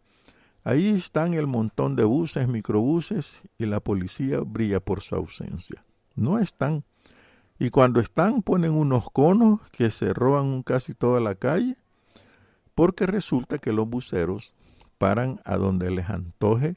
Ahí 0.65 0.89
están 0.89 1.35
el 1.35 1.47
montón 1.47 1.95
de 1.95 2.05
buses, 2.05 2.49
microbuses 2.49 3.43
y 3.57 3.67
la 3.67 3.81
policía 3.81 4.41
brilla 4.41 4.81
por 4.81 5.01
su 5.01 5.15
ausencia. 5.15 5.85
No 6.15 6.39
están. 6.39 6.85
Y 7.59 7.71
cuando 7.71 8.01
están 8.01 8.43
ponen 8.43 8.73
unos 8.73 9.11
conos 9.11 9.61
que 9.71 9.91
se 9.91 10.13
roban 10.13 10.63
casi 10.63 10.95
toda 10.95 11.21
la 11.21 11.35
calle 11.35 11.77
porque 12.75 13.07
resulta 13.07 13.59
que 13.59 13.73
los 13.73 13.89
buceros 13.89 14.55
paran 14.99 15.41
a 15.45 15.57
donde 15.57 15.91
les 15.91 16.11
antoje, 16.11 16.77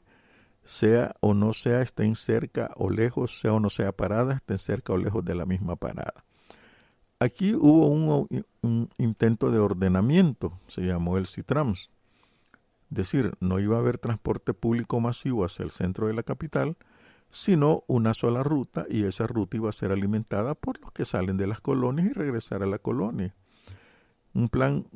sea 0.64 1.14
o 1.20 1.34
no 1.34 1.52
sea, 1.52 1.82
estén 1.82 2.16
cerca 2.16 2.70
o 2.76 2.90
lejos, 2.90 3.40
sea 3.40 3.52
o 3.52 3.60
no 3.60 3.70
sea 3.70 3.92
parada, 3.92 4.34
estén 4.34 4.58
cerca 4.58 4.92
o 4.92 4.96
lejos 4.96 5.24
de 5.24 5.34
la 5.34 5.46
misma 5.46 5.76
parada. 5.76 6.24
Aquí 7.18 7.54
hubo 7.54 7.88
un, 7.88 8.88
intento 8.96 9.50
de 9.50 9.58
ordenamiento, 9.58 10.58
se 10.68 10.80
llamó 10.82 11.18
el 11.18 11.26
CITRAMS. 11.26 11.90
Es 12.90 12.96
decir, 12.96 13.34
no 13.40 13.60
iba 13.60 13.76
a 13.76 13.80
haber 13.80 13.98
transporte 13.98 14.54
público 14.54 15.00
masivo 15.00 15.44
hacia 15.44 15.64
el 15.64 15.70
centro 15.70 16.06
de 16.06 16.14
la 16.14 16.22
capital, 16.22 16.76
sino 17.30 17.84
una 17.86 18.14
sola 18.14 18.42
ruta 18.42 18.86
y 18.88 19.04
esa 19.04 19.26
ruta 19.26 19.56
iba 19.56 19.68
a 19.68 19.72
ser 19.72 19.92
alimentada 19.92 20.54
por 20.54 20.80
los 20.80 20.92
que 20.92 21.04
salen 21.04 21.36
de 21.36 21.46
las 21.46 21.60
colonias 21.60 22.08
y 22.08 22.12
regresar 22.12 22.62
a 22.62 22.66
la 22.66 22.78
colonia. 22.78 23.34
Un 24.34 24.48
plan 24.48 24.86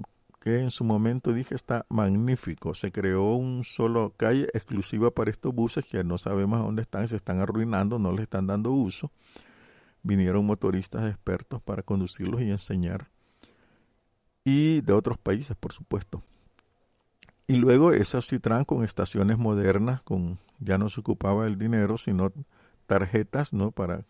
que 0.40 0.58
en 0.60 0.70
su 0.70 0.84
momento 0.84 1.32
dije 1.32 1.54
está 1.54 1.86
magnífico. 1.88 2.74
Se 2.74 2.92
creó 2.92 3.34
un 3.34 3.64
solo 3.64 4.12
calle 4.16 4.48
exclusiva 4.52 5.10
para 5.10 5.30
estos 5.30 5.54
buses 5.54 5.86
que 5.86 6.04
no 6.04 6.18
sabemos 6.18 6.60
dónde 6.60 6.82
están, 6.82 7.08
se 7.08 7.16
están 7.16 7.40
arruinando, 7.40 7.98
no 7.98 8.12
les 8.12 8.22
están 8.22 8.46
dando 8.46 8.70
uso 8.72 9.10
vinieron 10.04 10.44
motoristas 10.46 11.10
expertos 11.10 11.60
para 11.62 11.82
conducirlos 11.82 12.42
y 12.42 12.50
enseñar. 12.50 13.08
Y 14.44 14.82
de 14.82 14.92
otros 14.92 15.18
países, 15.18 15.56
por 15.56 15.72
supuesto. 15.72 16.22
Y 17.46 17.56
luego 17.56 17.92
esa 17.92 18.22
Citran 18.22 18.64
con 18.64 18.84
estaciones 18.84 19.38
modernas, 19.38 20.02
con 20.02 20.38
ya 20.60 20.78
no 20.78 20.88
se 20.88 21.00
ocupaba 21.00 21.46
el 21.46 21.58
dinero, 21.58 21.98
sino 21.98 22.32
tarjetas, 22.86 23.52
¿no? 23.52 23.70
Para 23.70 24.04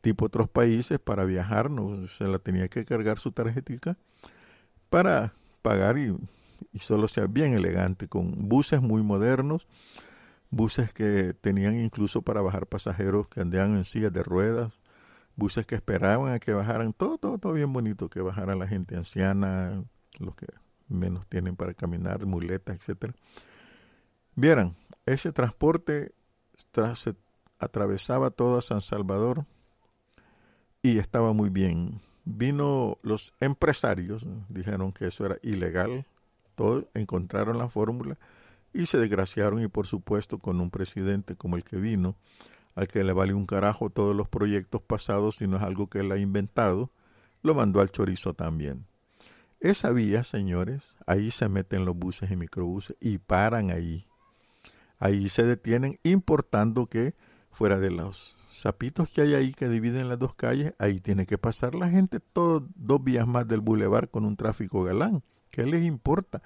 tipo 0.00 0.26
otros 0.26 0.48
países 0.48 0.98
para 0.98 1.24
viajar, 1.24 1.70
no 1.70 2.06
se 2.06 2.28
la 2.28 2.38
tenía 2.38 2.68
que 2.68 2.84
cargar 2.84 3.18
su 3.18 3.32
tarjetita 3.32 3.96
para 4.88 5.32
pagar 5.62 5.98
y, 5.98 6.16
y 6.72 6.78
solo 6.78 7.08
sea 7.08 7.26
bien 7.26 7.54
elegante, 7.54 8.08
con 8.08 8.48
buses 8.48 8.80
muy 8.80 9.02
modernos, 9.02 9.66
buses 10.50 10.92
que 10.92 11.34
tenían 11.40 11.80
incluso 11.80 12.22
para 12.22 12.40
bajar 12.40 12.66
pasajeros 12.66 13.28
que 13.28 13.40
andaban 13.40 13.76
en 13.76 13.84
sillas 13.84 14.12
de 14.12 14.22
ruedas, 14.22 14.78
buses 15.34 15.66
que 15.66 15.74
esperaban 15.74 16.32
a 16.32 16.38
que 16.38 16.52
bajaran, 16.52 16.92
todo, 16.92 17.18
todo, 17.18 17.38
todo 17.38 17.52
bien 17.52 17.72
bonito, 17.72 18.08
que 18.08 18.20
bajara 18.20 18.54
la 18.54 18.66
gente 18.66 18.96
anciana, 18.96 19.82
los 20.18 20.34
que 20.36 20.46
menos 20.88 21.26
tienen 21.26 21.56
para 21.56 21.74
caminar, 21.74 22.24
muletas, 22.26 22.76
etcétera. 22.76 23.14
Vieran, 24.34 24.76
ese 25.06 25.32
transporte 25.32 26.12
se 26.56 27.14
atravesaba 27.58 28.30
todo 28.30 28.60
San 28.60 28.82
Salvador 28.82 29.46
y 30.82 30.98
estaba 30.98 31.32
muy 31.32 31.48
bien. 31.48 32.00
Vino 32.24 32.98
los 33.02 33.32
empresarios, 33.40 34.26
dijeron 34.48 34.92
que 34.92 35.06
eso 35.06 35.24
era 35.24 35.38
ilegal, 35.42 36.06
todos 36.56 36.86
encontraron 36.94 37.58
la 37.58 37.68
fórmula 37.68 38.18
y 38.74 38.86
se 38.86 38.98
desgraciaron 38.98 39.62
y 39.62 39.68
por 39.68 39.86
supuesto 39.86 40.38
con 40.38 40.60
un 40.60 40.70
presidente 40.70 41.36
como 41.36 41.56
el 41.56 41.64
que 41.64 41.76
vino, 41.76 42.16
al 42.74 42.88
que 42.88 43.04
le 43.04 43.12
vale 43.12 43.32
un 43.32 43.46
carajo 43.46 43.90
todos 43.90 44.14
los 44.14 44.28
proyectos 44.28 44.82
pasados 44.82 45.36
si 45.36 45.46
no 45.46 45.56
es 45.56 45.62
algo 45.62 45.88
que 45.88 46.00
él 46.00 46.10
ha 46.12 46.18
inventado, 46.18 46.90
lo 47.42 47.54
mandó 47.54 47.80
al 47.80 47.90
chorizo 47.90 48.34
también. 48.34 48.86
Esa 49.60 49.90
vía, 49.92 50.24
señores, 50.24 50.94
ahí 51.06 51.30
se 51.30 51.48
meten 51.48 51.84
los 51.84 51.96
buses 51.96 52.30
y 52.30 52.36
microbuses 52.36 52.96
y 53.00 53.18
paran 53.18 53.70
ahí. 53.70 54.06
Ahí 54.98 55.28
se 55.28 55.44
detienen 55.44 55.98
importando 56.02 56.86
que 56.86 57.14
fuera 57.50 57.78
de 57.78 57.90
los 57.90 58.36
zapitos 58.52 59.10
que 59.10 59.20
hay 59.20 59.34
ahí 59.34 59.52
que 59.52 59.68
dividen 59.68 60.08
las 60.08 60.18
dos 60.18 60.34
calles, 60.34 60.74
ahí 60.78 61.00
tiene 61.00 61.26
que 61.26 61.38
pasar 61.38 61.74
la 61.74 61.90
gente 61.90 62.20
todo, 62.20 62.66
dos 62.74 63.02
vías 63.04 63.26
más 63.26 63.46
del 63.46 63.60
bulevar 63.60 64.08
con 64.08 64.24
un 64.24 64.36
tráfico 64.36 64.82
galán. 64.82 65.22
¿Qué 65.50 65.66
les 65.66 65.82
importa? 65.84 66.42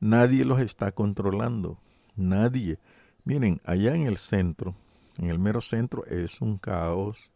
Nadie 0.00 0.44
los 0.44 0.60
está 0.60 0.92
controlando. 0.92 1.78
Nadie. 2.16 2.78
Miren, 3.24 3.60
allá 3.64 3.94
en 3.94 4.06
el 4.06 4.16
centro, 4.16 4.74
en 5.18 5.30
el 5.30 5.38
mero 5.38 5.60
centro, 5.60 6.04
es 6.06 6.40
un 6.40 6.58
caos. 6.58 7.30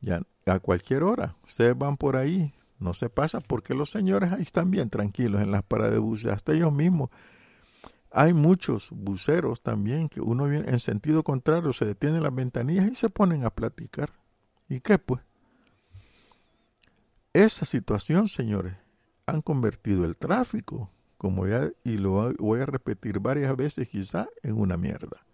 Ya 0.00 0.22
a 0.46 0.58
cualquier 0.60 1.02
hora, 1.02 1.36
ustedes 1.46 1.76
van 1.76 1.96
por 1.96 2.16
ahí, 2.16 2.54
no 2.78 2.94
se 2.94 3.10
pasa 3.10 3.40
porque 3.40 3.74
los 3.74 3.90
señores 3.90 4.32
ahí 4.32 4.42
están 4.42 4.70
bien 4.70 4.88
tranquilos 4.88 5.42
en 5.42 5.50
las 5.50 5.62
paradas 5.62 5.92
de 5.92 5.98
buses, 5.98 6.32
hasta 6.32 6.52
ellos 6.52 6.72
mismos. 6.72 7.10
Hay 8.12 8.34
muchos 8.34 8.90
buceros 8.90 9.62
también 9.62 10.08
que 10.08 10.20
uno 10.20 10.46
viene 10.46 10.68
en 10.68 10.80
sentido 10.80 11.22
contrario, 11.22 11.72
se 11.72 11.84
detienen 11.84 12.22
las 12.22 12.34
ventanillas 12.34 12.90
y 12.90 12.94
se 12.94 13.08
ponen 13.08 13.44
a 13.44 13.50
platicar. 13.50 14.10
¿Y 14.68 14.80
qué 14.80 14.98
pues? 14.98 15.22
Esa 17.32 17.64
situación, 17.64 18.28
señores, 18.28 18.74
han 19.26 19.42
convertido 19.42 20.04
el 20.04 20.16
tráfico, 20.16 20.90
como 21.16 21.46
ya, 21.46 21.70
y 21.84 21.98
lo 21.98 22.32
voy 22.38 22.60
a 22.60 22.66
repetir 22.66 23.20
varias 23.20 23.54
veces 23.56 23.88
quizá, 23.88 24.28
en 24.42 24.58
una 24.58 24.76
mierda. 24.76 25.24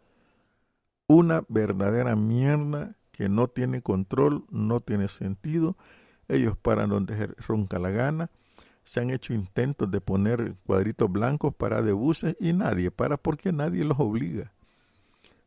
Una 1.07 1.43
verdadera 1.49 2.15
mierda 2.17 2.97
que 3.13 3.31
no 3.31 3.49
tiene 3.49 3.81
control, 3.81 4.45
no 4.51 4.81
tiene 4.81 5.09
sentido. 5.09 5.77
Ellos 6.29 6.57
paran 6.59 6.91
donde 6.91 7.29
ronca 7.47 7.79
la 7.79 7.91
gana. 7.91 8.31
Se 8.87 9.01
han 9.01 9.11
hecho 9.11 9.35
intentos 9.35 9.91
de 9.91 10.01
poner 10.01 10.55
cuadritos 10.65 11.13
blancos 11.13 11.55
para 11.55 11.83
de 11.83 11.93
buses 11.93 12.35
y 12.41 12.55
nadie 12.55 12.91
para 12.91 13.19
porque 13.19 13.53
nadie 13.53 13.85
los 13.85 14.01
obliga. 14.01 14.55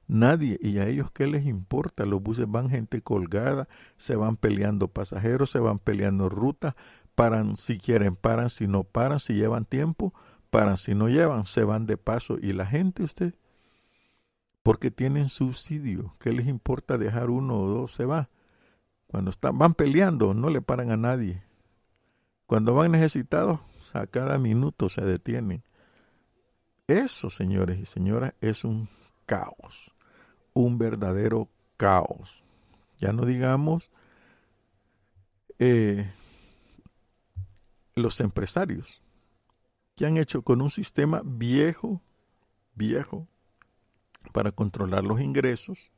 Nadie. 0.07 0.59
¿Y 0.61 0.77
a 0.77 0.87
ellos 0.87 1.11
qué 1.11 1.25
les 1.25 1.47
importa? 1.47 2.05
Los 2.05 2.21
buses 2.21 2.45
van 2.47 2.69
gente 2.69 3.01
colgada, 3.01 3.67
se 3.97 4.15
van 4.15 4.37
peleando 4.37 4.89
pasajeros, 4.89 5.49
se 5.49 5.59
van 5.59 5.79
peleando 5.79 6.29
rutas, 6.29 6.75
paran 7.15 7.55
si 7.55 7.79
quieren, 7.79 8.15
paran 8.15 8.51
si 8.51 8.67
no 8.67 8.83
paran, 8.83 9.17
si 9.17 9.33
llevan 9.33 9.65
tiempo, 9.65 10.13
paran 10.51 10.77
si 10.77 10.93
no 10.93 11.09
llevan, 11.09 11.47
se 11.47 11.63
van 11.63 11.87
de 11.87 11.97
paso. 11.97 12.37
¿Y 12.39 12.53
la 12.53 12.67
gente 12.67 13.01
usted? 13.01 13.33
porque 14.69 14.91
tienen 14.91 15.29
subsidio. 15.29 16.15
¿Qué 16.19 16.31
les 16.31 16.47
importa 16.47 16.97
dejar 16.97 17.29
uno 17.29 17.59
o 17.59 17.67
dos? 17.67 17.93
Se 17.93 18.05
va. 18.05 18.29
Cuando 19.07 19.31
están, 19.31 19.57
van 19.57 19.73
peleando, 19.73 20.33
no 20.33 20.49
le 20.49 20.61
paran 20.61 20.91
a 20.91 20.97
nadie. 20.97 21.43
Cuando 22.49 22.73
van 22.73 22.93
necesitados, 22.93 23.59
a 23.93 24.07
cada 24.07 24.39
minuto 24.39 24.89
se 24.89 25.01
detienen. 25.01 25.61
Eso, 26.87 27.29
señores 27.29 27.77
y 27.77 27.85
señoras, 27.85 28.33
es 28.41 28.63
un 28.63 28.89
caos. 29.27 29.93
Un 30.53 30.79
verdadero 30.79 31.47
caos. 31.77 32.43
Ya 32.97 33.13
no 33.13 33.27
digamos 33.27 33.91
eh, 35.59 36.09
los 37.93 38.19
empresarios 38.19 38.99
que 39.95 40.07
han 40.07 40.17
hecho 40.17 40.41
con 40.41 40.63
un 40.63 40.71
sistema 40.71 41.21
viejo, 41.23 42.01
viejo, 42.73 43.27
para 44.33 44.51
controlar 44.51 45.03
los 45.03 45.21
ingresos, 45.21 45.91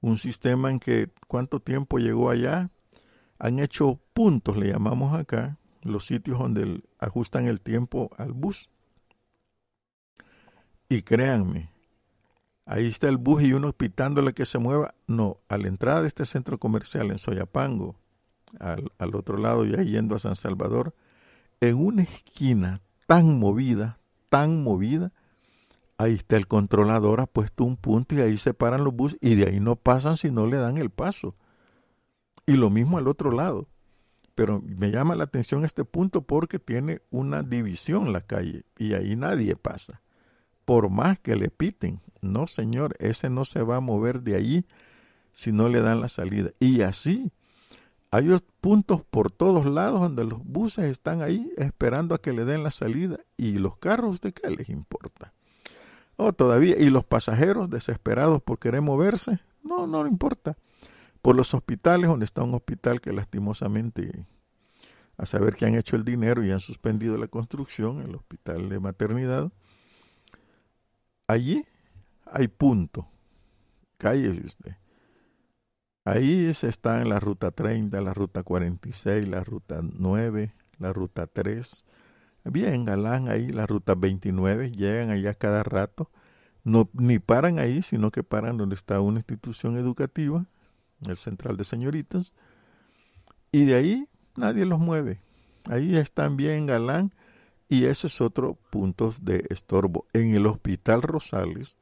un 0.00 0.16
sistema 0.16 0.70
en 0.70 0.80
que 0.80 1.10
cuánto 1.28 1.60
tiempo 1.60 1.98
llegó 1.98 2.30
allá, 2.30 2.70
han 3.38 3.58
hecho 3.58 4.00
puntos, 4.14 4.56
le 4.56 4.68
llamamos 4.72 5.14
acá, 5.14 5.58
los 5.90 6.06
sitios 6.06 6.38
donde 6.38 6.82
ajustan 6.98 7.46
el 7.46 7.60
tiempo 7.60 8.10
al 8.18 8.32
bus. 8.32 8.68
Y 10.88 11.02
créanme, 11.02 11.70
ahí 12.64 12.86
está 12.86 13.08
el 13.08 13.16
bus 13.16 13.42
y 13.42 13.52
uno 13.52 13.72
pitándole 13.72 14.34
que 14.34 14.44
se 14.44 14.58
mueva. 14.58 14.94
No, 15.06 15.38
a 15.48 15.58
la 15.58 15.68
entrada 15.68 16.02
de 16.02 16.08
este 16.08 16.26
centro 16.26 16.58
comercial 16.58 17.10
en 17.10 17.18
Soyapango, 17.18 17.96
al, 18.60 18.92
al 18.98 19.14
otro 19.14 19.36
lado 19.36 19.66
y 19.66 19.74
ahí 19.74 19.90
yendo 19.90 20.14
a 20.14 20.20
San 20.20 20.36
Salvador, 20.36 20.94
en 21.60 21.76
una 21.76 22.02
esquina 22.02 22.80
tan 23.06 23.38
movida, 23.38 23.98
tan 24.28 24.62
movida, 24.62 25.12
ahí 25.98 26.14
está 26.14 26.36
el 26.36 26.46
controlador, 26.46 27.20
ha 27.20 27.26
puesto 27.26 27.64
un 27.64 27.76
punto 27.76 28.14
y 28.14 28.20
ahí 28.20 28.36
se 28.36 28.54
paran 28.54 28.84
los 28.84 28.94
buses 28.94 29.18
y 29.20 29.34
de 29.34 29.48
ahí 29.48 29.60
no 29.60 29.76
pasan 29.76 30.16
si 30.16 30.30
no 30.30 30.46
le 30.46 30.58
dan 30.58 30.78
el 30.78 30.90
paso. 30.90 31.34
Y 32.46 32.52
lo 32.52 32.70
mismo 32.70 32.98
al 32.98 33.08
otro 33.08 33.32
lado. 33.32 33.66
Pero 34.36 34.62
me 34.62 34.92
llama 34.92 35.16
la 35.16 35.24
atención 35.24 35.64
este 35.64 35.84
punto 35.84 36.22
porque 36.22 36.60
tiene 36.60 37.00
una 37.10 37.42
división 37.42 38.12
la 38.12 38.20
calle 38.20 38.64
y 38.78 38.92
ahí 38.92 39.16
nadie 39.16 39.56
pasa. 39.56 40.02
Por 40.64 40.90
más 40.90 41.18
que 41.18 41.36
le 41.36 41.48
piten, 41.48 42.00
no 42.20 42.46
señor, 42.46 42.94
ese 43.00 43.30
no 43.30 43.44
se 43.44 43.62
va 43.62 43.76
a 43.76 43.80
mover 43.80 44.20
de 44.20 44.36
allí 44.36 44.66
si 45.32 45.52
no 45.52 45.68
le 45.68 45.80
dan 45.80 46.00
la 46.00 46.08
salida. 46.08 46.50
Y 46.60 46.82
así, 46.82 47.32
hay 48.10 48.28
puntos 48.60 49.02
por 49.02 49.30
todos 49.32 49.64
lados 49.64 50.00
donde 50.00 50.24
los 50.24 50.44
buses 50.44 50.84
están 50.84 51.22
ahí 51.22 51.50
esperando 51.56 52.14
a 52.14 52.20
que 52.20 52.32
le 52.32 52.44
den 52.44 52.62
la 52.62 52.70
salida 52.70 53.18
y 53.38 53.52
los 53.52 53.78
carros 53.78 54.20
de 54.20 54.32
qué 54.32 54.50
les 54.50 54.68
importa. 54.68 55.32
Oh, 56.16 56.34
todavía, 56.34 56.76
y 56.78 56.90
los 56.90 57.04
pasajeros 57.04 57.70
desesperados 57.70 58.42
por 58.42 58.58
querer 58.58 58.82
moverse, 58.82 59.40
no, 59.62 59.86
no 59.86 60.06
importa. 60.06 60.56
Por 61.26 61.34
los 61.34 61.54
hospitales, 61.54 62.08
donde 62.08 62.24
está 62.24 62.44
un 62.44 62.54
hospital 62.54 63.00
que 63.00 63.12
lastimosamente, 63.12 64.24
a 65.16 65.26
saber 65.26 65.56
que 65.56 65.66
han 65.66 65.74
hecho 65.74 65.96
el 65.96 66.04
dinero 66.04 66.44
y 66.44 66.52
han 66.52 66.60
suspendido 66.60 67.18
la 67.18 67.26
construcción, 67.26 68.00
el 68.00 68.14
hospital 68.14 68.68
de 68.68 68.78
maternidad, 68.78 69.50
allí 71.26 71.66
hay 72.26 72.46
punto. 72.46 73.08
Cállese 73.98 74.46
usted. 74.46 74.76
Ahí 76.04 76.54
se 76.54 76.68
está 76.68 77.02
en 77.02 77.08
la 77.08 77.18
ruta 77.18 77.50
30, 77.50 78.00
la 78.00 78.14
ruta 78.14 78.44
46, 78.44 79.26
la 79.26 79.42
ruta 79.42 79.80
9, 79.82 80.54
la 80.78 80.92
ruta 80.92 81.26
3, 81.26 81.84
Bien, 82.44 82.84
galán 82.84 83.28
ahí, 83.28 83.48
la 83.48 83.66
ruta 83.66 83.96
29, 83.96 84.70
llegan 84.70 85.10
allá 85.10 85.34
cada 85.34 85.64
rato. 85.64 86.08
No, 86.62 86.88
ni 86.92 87.18
paran 87.18 87.58
ahí, 87.58 87.82
sino 87.82 88.12
que 88.12 88.22
paran 88.22 88.58
donde 88.58 88.76
está 88.76 89.00
una 89.00 89.18
institución 89.18 89.76
educativa, 89.76 90.46
el 91.04 91.16
Central 91.16 91.56
de 91.56 91.64
Señoritas, 91.64 92.32
y 93.52 93.64
de 93.64 93.74
ahí 93.74 94.08
nadie 94.36 94.64
los 94.64 94.78
mueve. 94.78 95.20
Ahí 95.64 95.96
están 95.96 96.36
bien 96.36 96.66
galán 96.66 97.12
y 97.68 97.84
ese 97.84 98.06
es 98.06 98.20
otro 98.20 98.56
punto 98.70 99.12
de 99.20 99.44
estorbo. 99.50 100.06
En 100.12 100.34
el 100.34 100.46
Hospital 100.46 101.02
Rosales, 101.02 101.76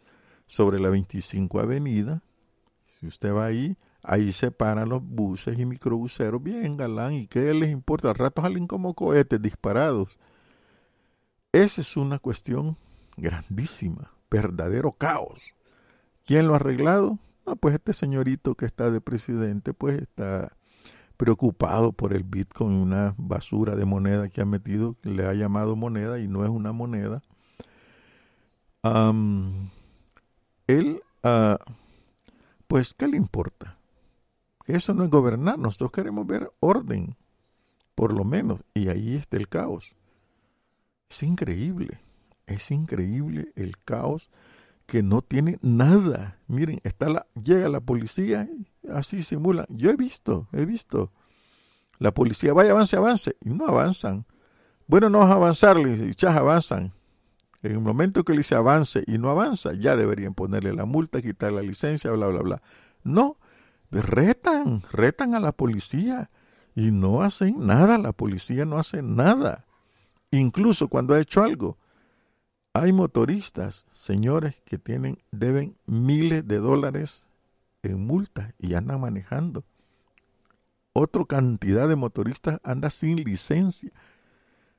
sobre 0.46 0.78
la 0.78 0.90
25 0.90 1.60
Avenida, 1.60 2.22
si 2.86 3.06
usted 3.06 3.34
va 3.34 3.46
ahí, 3.46 3.76
ahí 4.02 4.32
se 4.32 4.50
paran 4.50 4.88
los 4.88 5.02
buses 5.02 5.58
y 5.58 5.66
microbuseros 5.66 6.42
bien 6.42 6.76
galán 6.76 7.12
y 7.14 7.26
qué 7.26 7.52
les 7.54 7.70
importa, 7.70 8.08
al 8.08 8.14
rato 8.14 8.42
salen 8.42 8.66
como 8.66 8.94
cohetes 8.94 9.40
disparados 9.40 10.18
esa 11.54 11.82
es 11.82 11.96
una 11.96 12.18
cuestión 12.18 12.76
grandísima, 13.16 14.10
verdadero 14.28 14.90
caos. 14.90 15.40
¿Quién 16.26 16.48
lo 16.48 16.54
ha 16.54 16.56
arreglado? 16.56 17.20
Ah, 17.46 17.56
pues 17.56 17.74
este 17.74 17.92
señorito 17.92 18.54
que 18.54 18.64
está 18.64 18.90
de 18.90 19.00
presidente, 19.00 19.74
pues 19.74 20.00
está 20.00 20.56
preocupado 21.16 21.92
por 21.92 22.12
el 22.12 22.24
Bitcoin, 22.24 22.72
una 22.72 23.14
basura 23.18 23.76
de 23.76 23.84
moneda 23.84 24.28
que 24.28 24.40
ha 24.40 24.46
metido, 24.46 24.96
que 25.00 25.10
le 25.10 25.26
ha 25.26 25.34
llamado 25.34 25.76
moneda 25.76 26.18
y 26.18 26.28
no 26.28 26.44
es 26.44 26.50
una 26.50 26.72
moneda. 26.72 27.22
él, 30.66 31.02
uh, 31.22 31.56
pues, 32.66 32.94
¿qué 32.94 33.08
le 33.08 33.16
importa? 33.16 33.78
Eso 34.66 34.94
no 34.94 35.04
es 35.04 35.10
gobernar, 35.10 35.58
nosotros 35.58 35.92
queremos 35.92 36.26
ver 36.26 36.50
orden, 36.60 37.16
por 37.94 38.12
lo 38.12 38.24
menos, 38.24 38.60
y 38.72 38.88
ahí 38.88 39.14
está 39.16 39.36
el 39.36 39.48
caos. 39.48 39.94
Es 41.10 41.22
increíble, 41.22 42.00
es 42.46 42.70
increíble 42.70 43.52
el 43.56 43.76
caos 43.78 44.30
que 44.86 45.02
no 45.02 45.22
tiene 45.22 45.58
nada. 45.62 46.38
Miren, 46.46 46.80
está 46.84 47.08
la, 47.08 47.26
llega 47.34 47.68
la 47.68 47.80
policía 47.80 48.48
así 48.92 49.22
simula. 49.22 49.66
Yo 49.68 49.90
he 49.90 49.96
visto, 49.96 50.48
he 50.52 50.64
visto. 50.64 51.12
La 51.98 52.12
policía, 52.12 52.52
vaya, 52.52 52.72
avance, 52.72 52.96
avance. 52.96 53.36
Y 53.40 53.50
no 53.50 53.66
avanzan. 53.66 54.26
Bueno, 54.86 55.08
no 55.08 55.20
vas 55.20 55.30
a 55.30 55.34
avanzar, 55.34 55.76
le 55.76 55.96
dice, 55.96 56.26
avanzan. 56.26 56.92
En 57.62 57.72
el 57.72 57.80
momento 57.80 58.24
que 58.24 58.32
le 58.32 58.38
dice 58.38 58.54
avance 58.54 59.02
y 59.06 59.16
no 59.16 59.30
avanza, 59.30 59.72
ya 59.72 59.96
deberían 59.96 60.34
ponerle 60.34 60.74
la 60.74 60.84
multa, 60.84 61.22
quitar 61.22 61.50
la 61.50 61.62
licencia, 61.62 62.10
bla, 62.10 62.26
bla, 62.26 62.42
bla. 62.42 62.62
No, 63.04 63.38
retan, 63.90 64.82
retan 64.92 65.34
a 65.34 65.40
la 65.40 65.52
policía 65.52 66.30
y 66.74 66.90
no 66.90 67.22
hacen 67.22 67.66
nada, 67.66 67.96
la 67.96 68.12
policía 68.12 68.66
no 68.66 68.76
hace 68.76 69.02
nada. 69.02 69.64
Incluso 70.30 70.88
cuando 70.88 71.14
ha 71.14 71.20
hecho 71.20 71.42
algo. 71.42 71.78
Hay 72.76 72.92
motoristas, 72.92 73.86
señores, 73.92 74.60
que 74.64 74.78
tienen, 74.78 75.22
deben 75.30 75.76
miles 75.86 76.46
de 76.48 76.58
dólares 76.58 77.28
en 77.84 78.04
multas 78.04 78.52
y 78.58 78.74
andan 78.74 79.00
manejando. 79.00 79.62
Otra 80.92 81.24
cantidad 81.24 81.88
de 81.88 81.94
motoristas 81.94 82.58
anda 82.64 82.90
sin 82.90 83.22
licencia, 83.22 83.92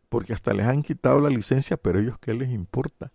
porque 0.09 0.33
hasta 0.33 0.53
les 0.53 0.65
han 0.65 0.83
quitado 0.83 1.21
la 1.21 1.29
licencia, 1.29 1.77
pero 1.77 1.99
ellos 1.99 2.19
qué 2.19 2.33
les 2.33 2.49
importa. 2.49 3.13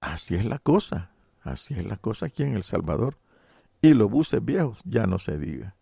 Así 0.00 0.36
es 0.36 0.46
la 0.46 0.58
cosa, 0.58 1.10
así 1.42 1.74
es 1.74 1.84
la 1.84 1.98
cosa 1.98 2.26
aquí 2.26 2.44
en 2.44 2.54
El 2.54 2.62
Salvador. 2.62 3.18
Y 3.82 3.92
los 3.92 4.10
buses 4.10 4.42
viejos, 4.42 4.80
ya 4.86 5.06
no 5.06 5.18
se 5.18 5.36
diga. 5.36 5.76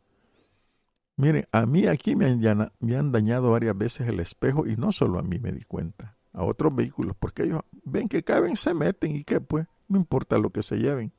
Miren, 1.14 1.46
a 1.52 1.64
mí 1.64 1.86
aquí 1.86 2.16
me 2.16 2.26
han, 2.26 2.72
me 2.80 2.96
han 2.96 3.12
dañado 3.12 3.52
varias 3.52 3.78
veces 3.78 4.08
el 4.08 4.18
espejo 4.18 4.66
y 4.66 4.76
no 4.76 4.90
solo 4.90 5.20
a 5.20 5.22
mí 5.22 5.38
me 5.38 5.52
di 5.52 5.62
cuenta, 5.62 6.17
a 6.38 6.44
otros 6.44 6.74
vehículos, 6.74 7.16
porque 7.18 7.42
ellos 7.42 7.62
ven 7.84 8.08
que 8.08 8.22
caben, 8.22 8.54
se 8.54 8.72
meten 8.72 9.16
y 9.16 9.24
que 9.24 9.40
pues, 9.40 9.66
no 9.88 9.98
importa 9.98 10.38
lo 10.38 10.50
que 10.50 10.62
se 10.62 10.76
lleven. 10.76 11.12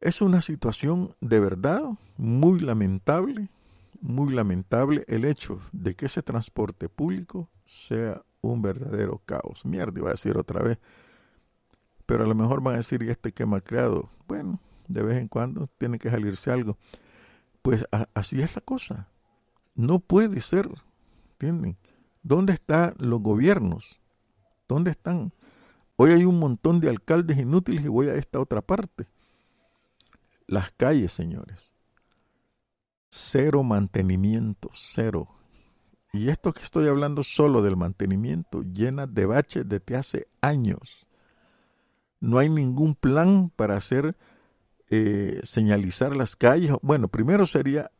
Es 0.00 0.20
una 0.20 0.40
situación 0.40 1.14
de 1.20 1.38
verdad 1.38 1.84
muy 2.16 2.58
lamentable, 2.58 3.50
muy 4.00 4.34
lamentable 4.34 5.04
el 5.06 5.24
hecho 5.24 5.60
de 5.70 5.94
que 5.94 6.06
ese 6.06 6.22
transporte 6.22 6.88
público 6.88 7.48
sea 7.64 8.22
un 8.40 8.62
verdadero 8.62 9.22
caos. 9.24 9.64
Mierda, 9.64 10.00
iba 10.00 10.08
a 10.08 10.14
decir 10.14 10.36
otra 10.36 10.60
vez. 10.60 10.78
Pero 12.04 12.24
a 12.24 12.26
lo 12.26 12.34
mejor 12.34 12.62
van 12.62 12.74
a 12.74 12.78
decir, 12.78 13.00
¿y 13.04 13.10
este 13.10 13.30
que 13.30 13.44
ha 13.44 13.60
creado? 13.60 14.10
Bueno, 14.26 14.58
de 14.88 15.04
vez 15.04 15.18
en 15.18 15.28
cuando 15.28 15.68
tiene 15.78 16.00
que 16.00 16.10
salirse 16.10 16.50
algo. 16.50 16.76
Pues 17.62 17.86
así 18.12 18.42
es 18.42 18.56
la 18.56 18.60
cosa. 18.60 19.06
No 19.76 20.00
puede 20.00 20.40
ser. 20.40 20.68
¿Entienden? 21.34 21.76
¿Dónde 22.22 22.52
están 22.52 22.94
los 22.98 23.20
gobiernos? 23.20 24.00
¿Dónde 24.68 24.92
están? 24.92 25.32
Hoy 25.96 26.12
hay 26.12 26.24
un 26.24 26.38
montón 26.38 26.80
de 26.80 26.88
alcaldes 26.88 27.38
inútiles 27.38 27.84
y 27.84 27.88
voy 27.88 28.08
a 28.08 28.14
esta 28.14 28.40
otra 28.40 28.62
parte. 28.62 29.06
Las 30.46 30.70
calles, 30.72 31.12
señores. 31.12 31.72
Cero 33.10 33.62
mantenimiento, 33.62 34.70
cero. 34.72 35.28
Y 36.12 36.28
esto 36.28 36.52
que 36.52 36.62
estoy 36.62 36.88
hablando 36.88 37.22
solo 37.22 37.62
del 37.62 37.76
mantenimiento, 37.76 38.62
llena 38.62 39.06
de 39.06 39.26
baches 39.26 39.68
desde 39.68 39.96
hace 39.96 40.28
años. 40.40 41.06
No 42.20 42.38
hay 42.38 42.48
ningún 42.48 42.94
plan 42.94 43.50
para 43.54 43.76
hacer 43.76 44.16
eh, 44.88 45.40
señalizar 45.42 46.14
las 46.14 46.36
calles. 46.36 46.72
Bueno, 46.82 47.08
primero 47.08 47.46
sería 47.46 47.90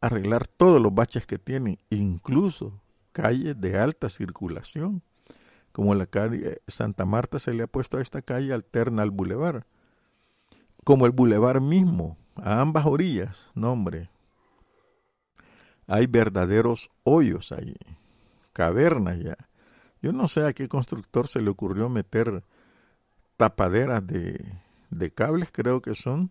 arreglar 0.00 0.46
todos 0.46 0.80
los 0.80 0.92
baches 0.94 1.26
que 1.26 1.38
tienen, 1.38 1.78
incluso 1.90 2.82
calles 3.12 3.60
de 3.60 3.78
alta 3.78 4.08
circulación, 4.08 5.02
como 5.72 5.94
la 5.94 6.06
calle 6.06 6.60
Santa 6.66 7.04
Marta 7.04 7.38
se 7.38 7.54
le 7.54 7.64
ha 7.64 7.66
puesto 7.66 7.98
a 7.98 8.02
esta 8.02 8.22
calle 8.22 8.52
alterna 8.52 9.02
al 9.02 9.10
bulevar, 9.10 9.66
como 10.84 11.06
el 11.06 11.12
bulevar 11.12 11.60
mismo, 11.60 12.16
a 12.36 12.60
ambas 12.60 12.86
orillas, 12.86 13.50
no 13.54 13.72
hombre, 13.72 14.10
hay 15.86 16.06
verdaderos 16.06 16.90
hoyos 17.04 17.52
ahí, 17.52 17.76
cavernas 18.52 19.18
ya. 19.18 19.36
Yo 20.00 20.12
no 20.12 20.26
sé 20.26 20.46
a 20.46 20.52
qué 20.52 20.68
constructor 20.68 21.28
se 21.28 21.40
le 21.40 21.50
ocurrió 21.50 21.88
meter 21.88 22.42
tapaderas 23.36 24.04
de, 24.06 24.44
de 24.90 25.10
cables 25.10 25.50
creo 25.52 25.80
que 25.80 25.94
son 25.94 26.30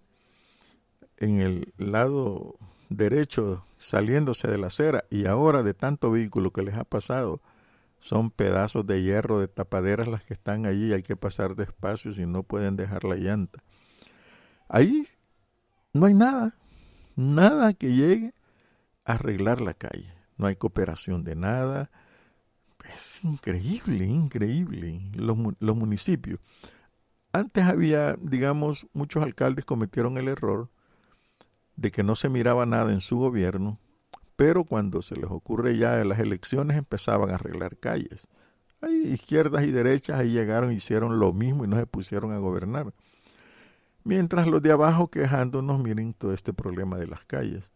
en 1.17 1.39
el 1.39 1.73
lado 1.77 2.55
derecho 2.91 3.65
saliéndose 3.77 4.47
de 4.47 4.57
la 4.57 4.67
acera 4.67 5.05
y 5.09 5.25
ahora 5.25 5.63
de 5.63 5.73
tanto 5.73 6.11
vehículo 6.11 6.51
que 6.51 6.61
les 6.61 6.75
ha 6.75 6.83
pasado 6.83 7.41
son 7.99 8.31
pedazos 8.31 8.85
de 8.85 9.01
hierro 9.01 9.39
de 9.39 9.47
tapaderas 9.47 10.07
las 10.07 10.23
que 10.23 10.33
están 10.33 10.65
allí 10.65 10.91
hay 10.91 11.03
que 11.03 11.15
pasar 11.15 11.55
despacio 11.55 12.13
si 12.13 12.25
no 12.25 12.43
pueden 12.43 12.75
dejar 12.75 13.03
la 13.03 13.15
llanta. 13.15 13.63
Ahí 14.67 15.07
no 15.93 16.05
hay 16.05 16.13
nada 16.13 16.55
nada 17.15 17.73
que 17.73 17.93
llegue 17.93 18.33
a 19.05 19.13
arreglar 19.13 19.61
la 19.61 19.73
calle. 19.73 20.13
No 20.37 20.47
hay 20.47 20.55
cooperación 20.55 21.23
de 21.23 21.35
nada. 21.35 21.91
Es 22.93 23.23
increíble 23.23 24.05
increíble. 24.05 25.01
Los, 25.13 25.37
los 25.59 25.75
municipios. 25.75 26.39
Antes 27.33 27.63
había, 27.63 28.17
digamos, 28.21 28.87
muchos 28.93 29.23
alcaldes 29.23 29.65
cometieron 29.65 30.17
el 30.17 30.27
error 30.27 30.69
de 31.81 31.91
que 31.91 32.03
no 32.03 32.15
se 32.15 32.29
miraba 32.29 32.65
nada 32.65 32.91
en 32.93 33.01
su 33.01 33.17
gobierno, 33.17 33.79
pero 34.35 34.63
cuando 34.63 35.01
se 35.01 35.15
les 35.15 35.29
ocurre 35.29 35.77
ya 35.77 36.03
las 36.05 36.19
elecciones 36.19 36.77
empezaban 36.77 37.31
a 37.31 37.35
arreglar 37.35 37.77
calles. 37.77 38.27
Hay 38.81 38.93
izquierdas 38.93 39.65
y 39.65 39.71
derechas 39.71 40.19
ahí 40.19 40.31
llegaron, 40.31 40.71
hicieron 40.71 41.19
lo 41.19 41.33
mismo 41.33 41.65
y 41.65 41.67
no 41.67 41.75
se 41.75 41.85
pusieron 41.85 42.31
a 42.31 42.37
gobernar. 42.37 42.93
Mientras 44.03 44.47
los 44.47 44.61
de 44.61 44.71
abajo 44.71 45.09
quejándonos 45.09 45.79
miren 45.79 46.13
todo 46.13 46.33
este 46.33 46.53
problema 46.53 46.97
de 46.97 47.07
las 47.07 47.25
calles. 47.25 47.71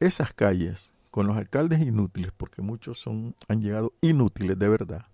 Esas 0.00 0.32
calles, 0.32 0.92
con 1.10 1.26
los 1.26 1.36
alcaldes 1.36 1.80
inútiles, 1.80 2.32
porque 2.36 2.62
muchos 2.62 2.98
son, 2.98 3.34
han 3.48 3.60
llegado 3.60 3.92
inútiles 4.00 4.58
de 4.58 4.68
verdad, 4.68 5.06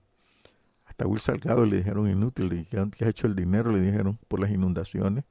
hasta 0.92 1.06
Will 1.06 1.20
Salgado 1.20 1.64
le 1.64 1.78
dijeron 1.78 2.10
inútil, 2.10 2.50
le 2.50 2.56
dijeron 2.56 2.90
que 2.90 3.06
ha 3.06 3.08
hecho 3.08 3.26
el 3.26 3.34
dinero, 3.34 3.72
le 3.72 3.80
dijeron 3.80 4.18
por 4.28 4.40
las 4.40 4.50
inundaciones. 4.50 5.24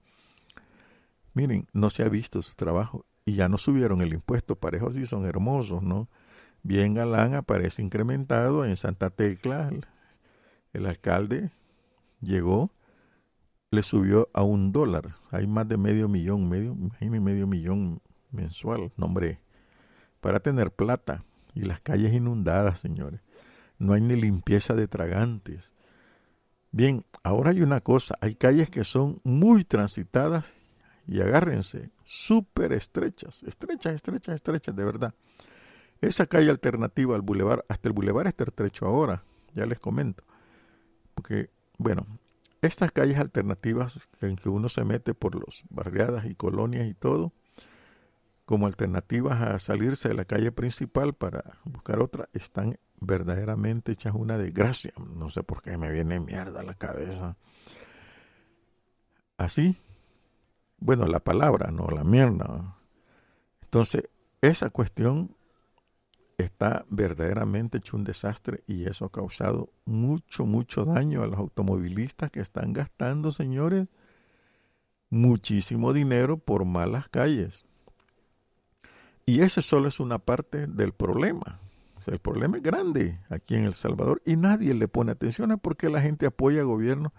Miren, 1.34 1.68
no 1.74 1.90
se 1.90 2.04
ha 2.04 2.10
visto 2.10 2.42
su 2.42 2.56
trabajo 2.56 3.06
y 3.26 3.36
ya 3.36 3.50
no 3.50 3.58
subieron 3.58 4.02
el 4.02 4.14
impuesto, 4.14 4.56
parejos 4.56 4.96
sí 4.96 5.06
son 5.06 5.26
hermosos, 5.26 5.84
¿no? 5.84 6.10
Bien 6.64 6.94
galán 6.94 7.34
aparece 7.34 7.82
incrementado 7.82 8.66
en 8.66 8.78
Santa 8.78 9.10
Tecla, 9.10 9.72
el, 10.74 10.86
alcalde 10.86 11.52
llegó, 12.22 12.72
le 13.72 13.84
subió 13.84 14.30
a 14.34 14.44
un 14.44 14.72
dólar, 14.72 15.16
hay 15.32 15.48
más 15.48 15.68
de 15.68 15.78
medio 15.78 16.08
millón, 16.08 16.50
medio, 16.50 16.76
medio 17.00 17.48
millón 17.48 18.02
mensual, 18.32 18.92
nombre, 18.98 19.40
para 20.20 20.40
tener 20.40 20.72
plata 20.72 21.24
y 21.56 21.62
las 21.62 21.82
calles 21.82 22.14
inundadas, 22.14 22.80
señores 22.80 23.22
no 23.82 23.94
hay 23.94 24.02
ni 24.02 24.16
limpieza 24.16 24.76
de 24.76 24.88
tragantes. 24.88 25.74
Bien, 26.72 27.04
ahora 27.24 27.50
hay 27.50 27.62
una 27.62 27.82
cosa, 27.82 28.16
hay 28.22 28.36
calles 28.36 28.70
que 28.70 28.84
son 28.84 29.20
muy 29.24 29.64
transitadas 29.64 30.54
y 31.12 31.20
agárrense, 31.20 31.92
súper 32.06 32.72
estrechas, 32.72 33.44
estrechas, 33.44 33.96
estrechas, 33.96 34.36
estrechas, 34.36 34.74
de 34.74 34.86
verdad. 34.86 35.14
Esa 36.00 36.26
calle 36.26 36.50
alternativa 36.50 37.16
al 37.16 37.22
bulevar, 37.22 37.66
hasta 37.68 37.90
el 37.90 37.94
bulevar 37.94 38.28
está 38.28 38.46
estrecho 38.46 38.86
ahora, 38.86 39.22
ya 39.54 39.66
les 39.66 39.78
comento. 39.78 40.24
Porque, 41.14 41.50
bueno, 41.78 42.08
estas 42.62 42.94
calles 42.94 43.18
alternativas 43.18 44.08
en 44.22 44.38
que 44.38 44.48
uno 44.48 44.70
se 44.70 44.86
mete 44.86 45.14
por 45.14 45.36
los 45.36 45.66
barriadas 45.70 46.26
y 46.28 46.34
colonias 46.34 46.88
y 46.88 46.94
todo, 46.94 47.34
como 48.46 48.66
alternativas 48.66 49.42
a 49.42 49.60
salirse 49.60 50.08
de 50.08 50.16
la 50.16 50.24
calle 50.24 50.54
principal 50.54 51.14
para 51.14 51.60
buscar 51.66 52.00
otra, 52.00 52.30
están 52.32 52.80
verdaderamente 53.02 53.92
hechas 53.92 54.14
una 54.16 54.38
desgracia. 54.38 54.94
No 55.14 55.30
sé 55.30 55.44
por 55.44 55.62
qué 55.62 55.78
me 55.78 55.92
viene 55.92 56.22
mierda 56.22 56.64
la 56.64 56.74
cabeza. 56.74 57.36
Así. 59.38 59.78
Bueno, 60.82 61.06
la 61.06 61.22
palabra, 61.22 61.72
no 61.72 61.88
la 61.88 62.04
mierda. 62.04 62.76
Entonces, 63.62 64.10
esa 64.42 64.70
cuestión 64.70 65.34
está 66.38 66.86
verdaderamente 66.90 67.78
hecho 67.78 67.96
un 67.96 68.04
desastre 68.04 68.64
y 68.68 68.86
eso 68.86 69.06
ha 69.06 69.12
causado 69.12 69.70
mucho, 69.86 70.46
mucho 70.46 70.84
daño 70.84 71.24
a 71.24 71.28
los 71.28 71.40
automovilistas 71.40 72.32
que 72.32 72.42
están 72.42 72.74
gastando, 72.74 73.32
señores, 73.32 73.88
muchísimo 75.10 75.94
dinero 75.94 76.38
por 76.38 76.66
malas 76.66 77.08
calles. 77.08 77.64
Y 79.26 79.40
esa 79.42 79.62
solo 79.62 79.88
es 79.88 80.02
una 80.02 80.20
parte 80.20 80.68
del 80.68 80.92
problema 80.92 81.62
el 82.08 82.20
problema 82.20 82.58
es 82.58 82.64
grande 82.64 83.20
aquí 83.30 83.56
en 83.56 83.66
El 83.66 83.74
Salvador 83.74 84.22
y 84.26 84.36
nadie 84.36 84.74
le 84.74 84.88
pone 84.88 85.12
atención 85.12 85.52
a 85.52 85.58
por 85.58 85.78
qué 85.78 85.90
la 85.90 86.02
gente 86.02 86.26
apoya 86.26 86.62
a 86.62 86.66
gobierno 86.66 87.14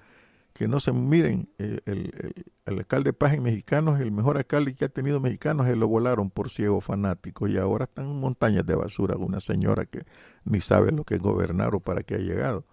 que 0.53 0.69
no 0.69 0.81
se 0.81 0.93
miren. 0.93 1.49
Eh, 1.59 1.81
el, 1.87 2.47
alcalde 2.65 3.12
Paz 3.12 3.35
en 3.35 3.43
Mexicanos, 3.43 4.01
el 4.01 4.12
mejor 4.12 4.37
alcalde 4.37 4.75
que 4.75 4.85
ha 4.85 4.88
tenido 4.88 5.21
mexicanos, 5.21 5.67
se 5.67 5.77
lo 5.77 5.88
volaron 5.88 6.31
por 6.31 6.51
ciego 6.51 6.81
fanático 6.81 7.49
y 7.49 7.59
ahora 7.59 7.85
están 7.85 8.07
en 8.07 8.21
montañas 8.21 8.65
de 8.67 8.75
basura. 8.75 9.17
Una 9.17 9.41
señora 9.41 9.85
que 9.87 10.03
ni 10.45 10.61
sabe 10.61 10.93
lo 10.93 11.05
que 11.05 11.17
es 11.17 11.21
gobernar 11.21 11.75
o 11.75 11.81
para 11.81 12.03
qué 12.03 12.15
ha 12.15 12.19
llegado. 12.19 12.65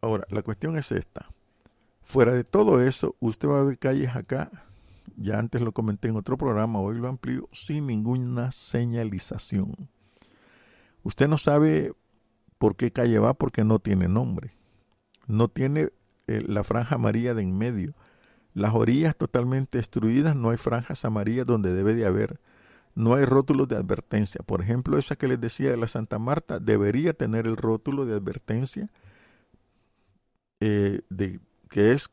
Ahora, 0.00 0.24
la 0.30 0.42
cuestión 0.42 0.76
es 0.76 0.92
esta. 0.92 1.28
Fuera 2.02 2.32
de 2.32 2.44
todo 2.44 2.82
eso, 2.82 3.16
usted 3.20 3.48
va 3.48 3.60
a 3.60 3.64
ver 3.64 3.78
calles 3.78 4.14
acá, 4.14 4.50
ya 5.16 5.38
antes 5.38 5.60
lo 5.60 5.72
comenté 5.72 6.08
en 6.08 6.16
otro 6.16 6.38
programa, 6.38 6.80
hoy 6.80 6.98
lo 6.98 7.08
amplío, 7.08 7.48
sin 7.52 7.86
ninguna 7.86 8.50
señalización 8.50 9.88
Usted 11.02 11.28
no 11.28 11.38
sabe 11.38 11.92
por 12.58 12.76
qué 12.76 12.90
calle 12.90 13.18
va 13.18 13.34
porque 13.34 13.64
no 13.64 13.78
tiene 13.78 14.08
nombre. 14.08 14.52
No 15.26 15.48
tiene 15.48 15.90
eh, 16.28 16.44
la 16.46 16.62
franja 16.62 16.96
amarilla 16.96 17.34
de 17.34 17.42
en 17.42 17.56
medio. 17.56 17.94
Las 18.54 18.74
orillas 18.74 19.16
totalmente 19.16 19.78
destruidas, 19.78 20.36
no 20.36 20.50
hay 20.50 20.58
franjas 20.58 21.04
amarillas 21.04 21.46
donde 21.46 21.72
debe 21.72 21.94
de 21.94 22.06
haber. 22.06 22.38
No 22.94 23.14
hay 23.14 23.24
rótulos 23.24 23.68
de 23.68 23.76
advertencia. 23.76 24.42
Por 24.44 24.60
ejemplo, 24.60 24.98
esa 24.98 25.16
que 25.16 25.28
les 25.28 25.40
decía 25.40 25.70
de 25.70 25.76
la 25.76 25.88
Santa 25.88 26.18
Marta 26.18 26.58
debería 26.58 27.14
tener 27.14 27.46
el 27.46 27.56
rótulo 27.56 28.04
de 28.04 28.14
advertencia 28.14 28.90
eh, 30.60 31.00
de, 31.08 31.40
que 31.70 31.92
es 31.92 32.10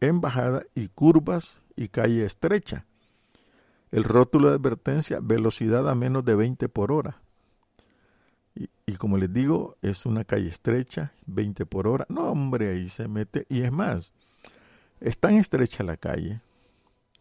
embajada 0.00 0.62
y 0.74 0.88
curvas 0.88 1.62
y 1.76 1.88
calle 1.88 2.24
estrecha. 2.24 2.86
El 3.90 4.04
rótulo 4.04 4.50
de 4.50 4.56
advertencia, 4.56 5.20
velocidad 5.22 5.88
a 5.88 5.94
menos 5.94 6.24
de 6.24 6.34
20 6.34 6.68
por 6.68 6.92
hora. 6.92 7.22
Y, 8.86 8.94
como 8.96 9.18
les 9.18 9.32
digo, 9.32 9.76
es 9.82 10.06
una 10.06 10.24
calle 10.24 10.48
estrecha, 10.48 11.12
20 11.26 11.66
por 11.66 11.86
hora. 11.86 12.06
No, 12.08 12.30
hombre, 12.30 12.70
ahí 12.70 12.88
se 12.88 13.06
mete. 13.06 13.46
Y 13.48 13.62
es 13.62 13.70
más, 13.70 14.12
es 15.00 15.18
tan 15.18 15.34
estrecha 15.34 15.84
la 15.84 15.96
calle 15.96 16.40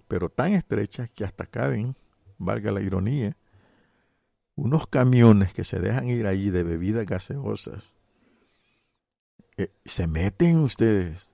pero 0.08 0.30
tan 0.30 0.54
estrechas 0.54 1.12
que 1.12 1.23
hasta 1.23 1.45
caben, 1.45 1.95
valga 2.38 2.71
la 2.71 2.82
ironía, 2.82 3.36
unos 4.56 4.88
camiones 4.88 5.54
que 5.54 5.63
se 5.63 5.80
dejan 5.80 6.08
ir 6.08 6.26
ahí 6.26 6.50
de 6.50 6.63
bebidas 6.63 7.06
gaseosas. 7.06 7.97
Eh, 9.58 9.71
se 9.86 10.08
meten 10.08 10.60
ustedes. 10.60 11.28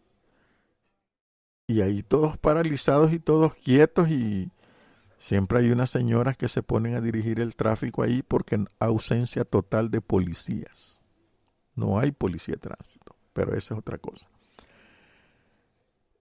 Y 1.68 1.82
ahí 1.82 2.04
todos 2.04 2.38
paralizados 2.38 3.14
y 3.14 3.20
todos 3.20 3.56
quietos 3.56 4.10
y 4.10 4.52
siempre 5.24 5.60
hay 5.60 5.72
unas 5.72 5.90
señoras 5.90 6.36
que 6.36 6.50
se 6.50 6.62
ponen 6.62 6.96
a 6.96 7.02
dirigir 7.02 7.40
el 7.40 7.56
tráfico 7.56 8.04
ahí 8.04 8.22
porque 8.24 8.56
en 8.56 8.68
ausencia 8.78 9.46
total 9.46 9.90
de 9.90 10.02
policías. 10.02 11.00
No 11.76 11.98
hay 11.98 12.12
policía 12.12 12.56
de 12.56 12.60
tránsito, 12.60 13.16
pero 13.32 13.56
esa 13.56 13.74
es 13.74 13.80
otra 13.80 13.98
cosa. 13.98 14.28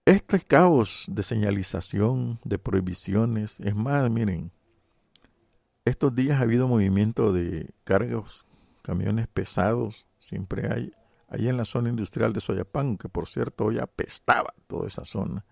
Este 0.05 0.39
caos 0.39 1.05
de 1.09 1.21
señalización, 1.21 2.39
de 2.45 2.57
prohibiciones, 2.57 3.59
es 3.59 3.75
más, 3.75 4.09
miren, 4.09 4.51
estos 5.83 6.15
días 6.15 6.39
ha 6.39 6.43
habido 6.43 6.69
movimiento 6.69 7.33
de 7.33 7.73
cargos, 7.83 8.45
camiones 8.83 9.27
pesados, 9.27 10.05
siempre 10.19 10.71
hay, 10.71 10.93
ahí 11.27 11.49
en 11.49 11.57
la 11.57 11.65
zona 11.65 11.89
industrial 11.89 12.31
de 12.31 12.39
Soyapan, 12.39 12.97
que 12.97 13.09
por 13.09 13.27
cierto 13.27 13.65
hoy 13.65 13.79
apestaba 13.79 14.53
toda 14.67 14.87
esa 14.87 15.03
zona. 15.03 15.43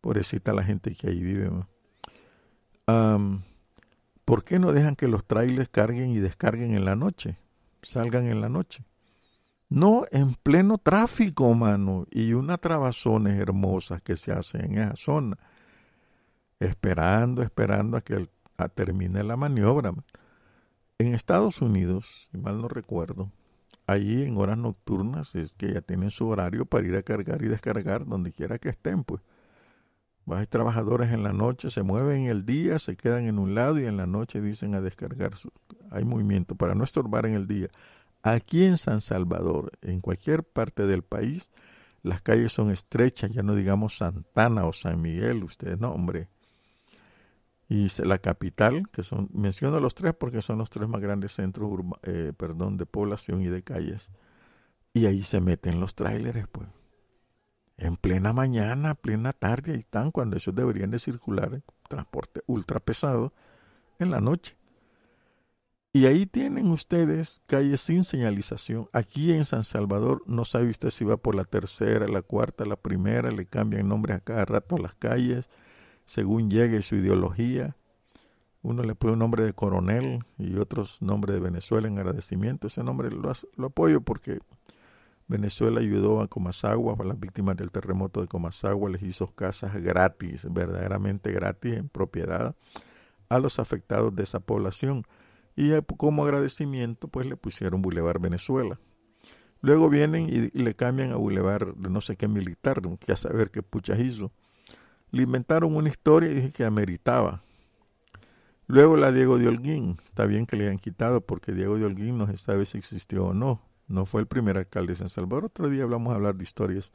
Pobrecita 0.00 0.54
la 0.54 0.64
gente 0.64 0.94
que 0.94 1.08
ahí 1.08 1.22
vive. 1.22 1.50
¿Por 2.84 4.44
qué 4.44 4.58
no 4.58 4.72
dejan 4.72 4.96
que 4.96 5.08
los 5.08 5.24
trailers 5.24 5.68
carguen 5.68 6.10
y 6.10 6.18
descarguen 6.18 6.74
en 6.74 6.84
la 6.84 6.96
noche? 6.96 7.38
Salgan 7.82 8.26
en 8.26 8.40
la 8.40 8.48
noche. 8.48 8.84
No 9.68 10.04
en 10.10 10.34
pleno 10.34 10.78
tráfico, 10.78 11.52
mano, 11.54 12.06
y 12.10 12.34
unas 12.34 12.60
trabazones 12.60 13.40
hermosas 13.40 14.02
que 14.02 14.16
se 14.16 14.32
hacen 14.32 14.72
en 14.72 14.78
esa 14.78 14.96
zona. 14.96 15.38
Esperando, 16.60 17.42
esperando 17.42 17.96
a 17.96 18.02
que 18.02 18.28
termine 18.74 19.24
la 19.24 19.36
maniobra. 19.36 19.92
En 20.98 21.14
Estados 21.14 21.62
Unidos, 21.62 22.28
si 22.30 22.38
mal 22.38 22.60
no 22.60 22.68
recuerdo, 22.68 23.32
allí 23.86 24.22
en 24.22 24.36
horas 24.36 24.58
nocturnas 24.58 25.34
es 25.34 25.54
que 25.54 25.72
ya 25.72 25.80
tienen 25.80 26.10
su 26.10 26.28
horario 26.28 26.66
para 26.66 26.86
ir 26.86 26.94
a 26.94 27.02
cargar 27.02 27.42
y 27.42 27.48
descargar 27.48 28.06
donde 28.06 28.30
quiera 28.32 28.58
que 28.58 28.68
estén, 28.68 29.02
pues. 29.02 29.22
Hay 30.28 30.46
trabajadores 30.46 31.10
en 31.10 31.22
la 31.22 31.32
noche, 31.32 31.70
se 31.70 31.82
mueven 31.82 32.22
en 32.22 32.26
el 32.28 32.46
día, 32.46 32.78
se 32.78 32.96
quedan 32.96 33.26
en 33.26 33.38
un 33.38 33.54
lado 33.54 33.78
y 33.78 33.86
en 33.86 33.96
la 33.96 34.06
noche 34.06 34.40
dicen 34.40 34.74
a 34.74 34.80
descargar. 34.80 35.34
Su, 35.36 35.50
hay 35.90 36.04
movimiento 36.04 36.54
para 36.54 36.74
no 36.74 36.84
estorbar 36.84 37.26
en 37.26 37.34
el 37.34 37.46
día. 37.46 37.68
Aquí 38.22 38.64
en 38.64 38.78
San 38.78 39.00
Salvador, 39.00 39.72
en 39.82 40.00
cualquier 40.00 40.44
parte 40.44 40.86
del 40.86 41.02
país, 41.02 41.50
las 42.02 42.22
calles 42.22 42.52
son 42.52 42.70
estrechas, 42.70 43.30
ya 43.30 43.42
no 43.42 43.54
digamos 43.54 43.96
Santana 43.98 44.64
o 44.64 44.72
San 44.72 45.00
Miguel, 45.00 45.42
ustedes 45.44 45.80
no, 45.80 45.92
hombre 45.92 46.28
y 47.72 47.88
la 48.04 48.18
capital, 48.18 48.88
que 48.90 49.02
son, 49.02 49.30
menciono 49.32 49.80
los 49.80 49.94
tres 49.94 50.12
porque 50.12 50.42
son 50.42 50.58
los 50.58 50.68
tres 50.68 50.86
más 50.88 51.00
grandes 51.00 51.32
centros 51.32 51.70
eh, 52.02 52.34
perdón, 52.36 52.76
de 52.76 52.84
población 52.84 53.40
y 53.40 53.46
de 53.46 53.62
calles. 53.62 54.10
Y 54.92 55.06
ahí 55.06 55.22
se 55.22 55.40
meten 55.40 55.80
los 55.80 55.94
tráileres, 55.94 56.46
pues. 56.52 56.68
En 57.82 57.96
plena 57.96 58.32
mañana, 58.32 58.94
plena 58.94 59.32
tarde, 59.32 59.72
ahí 59.72 59.80
están, 59.80 60.12
cuando 60.12 60.36
ellos 60.36 60.54
deberían 60.54 60.92
de 60.92 61.00
circular 61.00 61.52
en 61.52 61.64
transporte 61.88 62.40
ultra 62.46 62.78
pesado 62.78 63.32
en 63.98 64.12
la 64.12 64.20
noche. 64.20 64.56
Y 65.92 66.06
ahí 66.06 66.26
tienen 66.26 66.70
ustedes 66.70 67.42
calles 67.46 67.80
sin 67.80 68.04
señalización. 68.04 68.88
Aquí 68.92 69.32
en 69.32 69.44
San 69.44 69.64
Salvador 69.64 70.22
no 70.26 70.44
sabe 70.44 70.70
usted 70.70 70.90
si 70.90 71.04
va 71.04 71.16
por 71.16 71.34
la 71.34 71.44
tercera, 71.44 72.06
la 72.06 72.22
cuarta, 72.22 72.64
la 72.64 72.76
primera, 72.76 73.32
le 73.32 73.46
cambian 73.46 73.88
nombres 73.88 74.18
a 74.18 74.20
cada 74.20 74.44
rato 74.44 74.76
a 74.76 74.78
las 74.80 74.94
calles 74.94 75.50
según 76.04 76.50
llegue 76.50 76.82
su 76.82 76.94
ideología. 76.94 77.76
Uno 78.62 78.84
le 78.84 78.94
pone 78.94 79.14
un 79.14 79.18
nombre 79.18 79.44
de 79.44 79.54
coronel 79.54 80.24
y 80.38 80.54
otros 80.54 81.02
nombre 81.02 81.34
de 81.34 81.40
Venezuela 81.40 81.88
en 81.88 81.98
agradecimiento. 81.98 82.68
Ese 82.68 82.84
nombre 82.84 83.10
lo, 83.10 83.32
lo 83.56 83.66
apoyo 83.66 84.02
porque 84.02 84.38
Venezuela 85.28 85.80
ayudó 85.80 86.20
a 86.20 86.28
Comasagua, 86.28 86.96
a 86.98 87.04
las 87.04 87.18
víctimas 87.18 87.56
del 87.56 87.70
terremoto 87.70 88.20
de 88.20 88.28
Comasagua, 88.28 88.90
les 88.90 89.02
hizo 89.02 89.28
casas 89.28 89.80
gratis, 89.80 90.46
verdaderamente 90.50 91.32
gratis, 91.32 91.74
en 91.74 91.88
propiedad, 91.88 92.54
a 93.28 93.38
los 93.38 93.58
afectados 93.58 94.14
de 94.14 94.22
esa 94.22 94.40
población. 94.40 95.04
Y 95.56 95.70
como 95.96 96.24
agradecimiento, 96.24 97.08
pues 97.08 97.26
le 97.26 97.36
pusieron 97.36 97.82
Boulevard 97.82 98.20
Venezuela. 98.20 98.78
Luego 99.60 99.88
vienen 99.88 100.28
y, 100.28 100.58
le 100.58 100.74
cambian 100.74 101.12
a 101.12 101.16
Boulevard 101.16 101.74
de 101.76 101.88
no 101.88 102.00
sé 102.00 102.16
qué 102.16 102.28
militar, 102.28 102.82
que 102.98 103.12
a 103.12 103.16
saber 103.16 103.50
qué 103.50 103.62
puchas 103.62 104.00
hizo 104.00 104.32
le 105.12 105.22
inventaron 105.22 105.76
una 105.76 105.90
historia 105.90 106.30
y 106.30 106.34
dije 106.34 106.50
que 106.50 106.64
ameritaba. 106.64 107.42
Luego 108.66 108.96
la 108.96 109.12
Diego 109.12 109.38
de 109.38 109.46
Holguín, 109.46 109.98
está 110.04 110.24
bien 110.24 110.46
que 110.46 110.56
le 110.56 110.64
hayan 110.64 110.78
quitado 110.78 111.20
porque 111.20 111.52
Diego 111.52 111.76
de 111.76 111.84
Holguín 111.84 112.16
no 112.16 112.26
se 112.26 112.38
sabe 112.38 112.64
si 112.64 112.78
existió 112.78 113.26
o 113.26 113.34
no. 113.34 113.60
No 113.88 114.06
fue 114.06 114.20
el 114.20 114.26
primer 114.26 114.56
alcalde 114.56 114.92
de 114.92 114.98
San 114.98 115.08
Salvador. 115.08 115.46
Otro 115.46 115.68
día 115.68 115.82
hablamos 115.82 116.12
a 116.12 116.16
hablar 116.16 116.36
de 116.36 116.44
historias. 116.44 116.92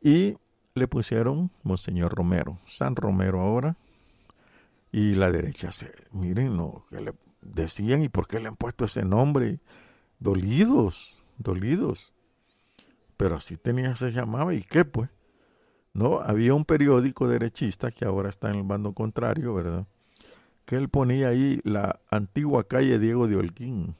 Y 0.00 0.36
le 0.74 0.88
pusieron 0.88 1.50
Monseñor 1.62 2.14
Romero, 2.14 2.58
San 2.66 2.96
Romero 2.96 3.40
ahora. 3.40 3.76
Y 4.92 5.14
la 5.14 5.30
derecha 5.30 5.70
se, 5.70 5.92
miren, 6.10 6.56
no, 6.56 6.84
que 6.88 7.00
le 7.00 7.14
decían 7.42 8.02
y 8.02 8.08
por 8.08 8.26
qué 8.26 8.40
le 8.40 8.48
han 8.48 8.56
puesto 8.56 8.84
ese 8.84 9.04
nombre. 9.04 9.60
Dolidos, 10.18 11.14
dolidos. 11.38 12.12
Pero 13.16 13.36
así 13.36 13.56
tenía, 13.56 13.94
se 13.94 14.12
llamaba. 14.12 14.54
¿Y 14.54 14.62
qué 14.62 14.84
pues? 14.84 15.10
¿no? 15.92 16.20
Había 16.20 16.54
un 16.54 16.64
periódico 16.64 17.28
derechista 17.28 17.90
que 17.90 18.04
ahora 18.04 18.28
está 18.28 18.50
en 18.50 18.56
el 18.56 18.62
bando 18.62 18.92
contrario, 18.92 19.54
¿verdad? 19.54 19.86
Que 20.64 20.76
él 20.76 20.88
ponía 20.88 21.28
ahí 21.28 21.60
la 21.64 22.00
antigua 22.10 22.64
calle 22.64 22.98
Diego 22.98 23.26
de 23.26 23.36
Holguín. 23.36 23.96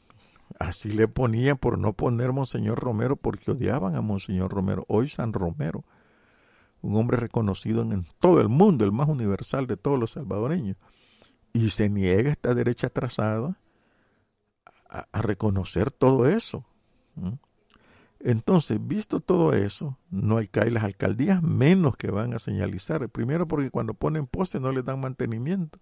Así 0.61 0.93
le 0.93 1.09
ponía 1.09 1.55
por 1.55 1.79
no 1.79 1.95
poner 1.95 2.33
Monseñor 2.33 2.79
Romero 2.79 3.17
porque 3.17 3.51
odiaban 3.51 3.97
a 3.97 4.03
Monseñor 4.03 4.53
Romero. 4.53 4.85
Hoy 4.89 5.09
San 5.09 5.33
Romero, 5.33 5.85
un 6.83 6.97
hombre 6.97 7.17
reconocido 7.17 7.81
en, 7.81 8.07
todo 8.21 8.43
el 8.43 8.51
mundo, 8.51 8.85
el 8.85 8.93
más 8.93 9.09
universal 9.09 9.67
de 9.67 9.79
todos 9.79 9.99
los 9.99 10.11
salvadoreños. 10.13 10.77
Y 11.55 11.71
se 11.71 11.89
niega 11.89 12.31
esta 12.31 12.55
derecha 12.55 12.91
trazada 12.91 13.59
a, 14.91 15.23
reconocer 15.23 15.91
todo 15.91 16.29
eso. 16.29 16.67
Entonces, 18.19 18.79
visto 18.87 19.21
todo 19.21 19.55
eso, 19.55 19.97
no 20.11 20.37
hay 20.37 20.47
que 20.47 20.71
las 20.71 20.85
alcaldías 20.85 21.43
menos 21.43 21.97
que 21.97 22.11
van 22.11 22.35
a 22.35 22.39
señalizar. 22.39 23.09
Primero 23.09 23.49
porque 23.49 23.71
cuando 23.71 23.95
ponen 23.95 24.27
postes 24.27 24.61
no 24.61 24.73
les 24.73 24.85
dan 24.85 25.01
mantenimiento. 25.01 25.79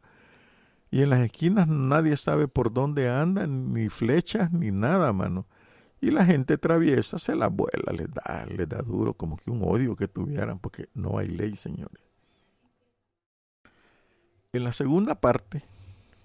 Y 0.90 1.02
en 1.02 1.10
las 1.10 1.20
esquinas 1.20 1.68
nadie 1.68 2.16
sabe 2.16 2.48
por 2.48 2.72
dónde 2.72 3.08
andan, 3.08 3.72
ni 3.72 3.88
flechas, 3.88 4.52
ni 4.52 4.70
nada, 4.70 5.12
mano. 5.12 5.46
Y 6.00 6.10
la 6.10 6.24
gente 6.24 6.58
traviesa, 6.58 7.18
se 7.18 7.34
la 7.34 7.48
vuela, 7.48 7.92
les 7.92 8.08
da, 8.12 8.46
les 8.46 8.68
da 8.68 8.78
duro, 8.78 9.14
como 9.14 9.36
que 9.36 9.50
un 9.50 9.62
odio 9.64 9.96
que 9.96 10.08
tuvieran, 10.08 10.58
porque 10.58 10.88
no 10.94 11.18
hay 11.18 11.28
ley, 11.28 11.56
señores. 11.56 12.02
En 14.52 14.64
la 14.64 14.72
segunda 14.72 15.16
parte, 15.16 15.64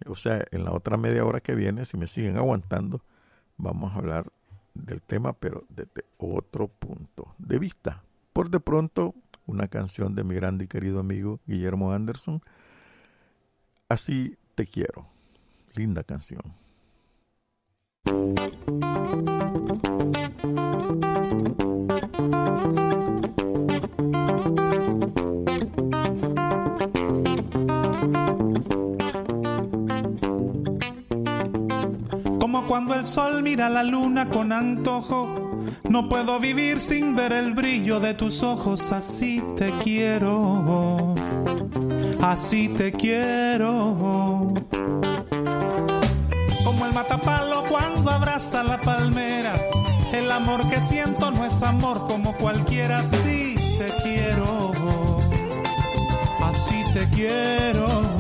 o 0.06 0.16
sea, 0.16 0.46
en 0.52 0.64
la 0.64 0.72
otra 0.72 0.96
media 0.96 1.26
hora 1.26 1.42
que 1.42 1.56
viene, 1.56 1.86
si 1.86 1.98
me 1.98 2.08
siguen 2.08 2.38
aguantando, 2.38 3.04
vamos 3.58 3.94
a 3.94 3.98
hablar 3.98 4.32
del 4.74 5.02
tema, 5.02 5.34
pero 5.34 5.66
desde 5.70 6.06
otro 6.18 6.68
punto 6.68 7.36
de 7.38 7.60
vista. 7.60 8.04
Por 8.32 8.50
de 8.50 8.60
pronto, 8.60 9.14
una 9.46 9.68
canción 9.68 10.16
de 10.16 10.24
mi 10.24 10.36
grande 10.36 10.66
y 10.66 10.68
querido 10.68 11.00
amigo 11.00 11.40
Guillermo 11.46 11.92
Anderson. 11.92 12.42
Así 13.90 14.38
te 14.56 14.66
quiero. 14.68 15.08
Linda 15.74 16.04
canción. 16.04 16.42
cuando 32.68 32.96
el 32.96 33.06
sol 33.06 33.44
mira 33.44 33.70
la 33.70 33.84
luna 33.84 34.30
con 34.30 34.52
antojo. 34.52 35.28
No 35.90 36.10
puedo 36.10 36.40
vivir 36.40 36.80
sin 36.80 37.16
ver 37.16 37.32
el 37.32 37.54
brillo 37.54 38.00
de 38.00 38.14
tus 38.14 38.42
ojos, 38.42 38.92
así 38.92 39.44
te 39.56 39.72
quiero, 39.84 41.14
así 42.24 42.70
te 42.70 42.92
quiero. 42.92 44.54
Como 46.64 46.86
el 46.86 46.94
matapalo 46.94 47.64
cuando 47.70 48.10
abraza 48.10 48.64
la 48.64 48.80
palmera, 48.82 49.54
el 50.14 50.32
amor 50.32 50.68
que 50.70 50.80
siento 50.80 51.32
no 51.32 51.46
es 51.46 51.62
amor 51.62 52.08
como 52.08 52.36
cualquiera, 52.38 53.00
así 53.00 53.56
te 53.78 53.90
quiero, 54.02 54.72
así 56.42 56.84
te 56.94 57.08
quiero 57.10 58.14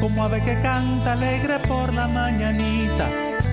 como 0.00 0.24
ave 0.24 0.40
que 0.42 0.60
canta 0.62 1.12
alegre 1.12 1.58
por 1.60 1.92
la 1.92 2.08
mañanita. 2.08 3.08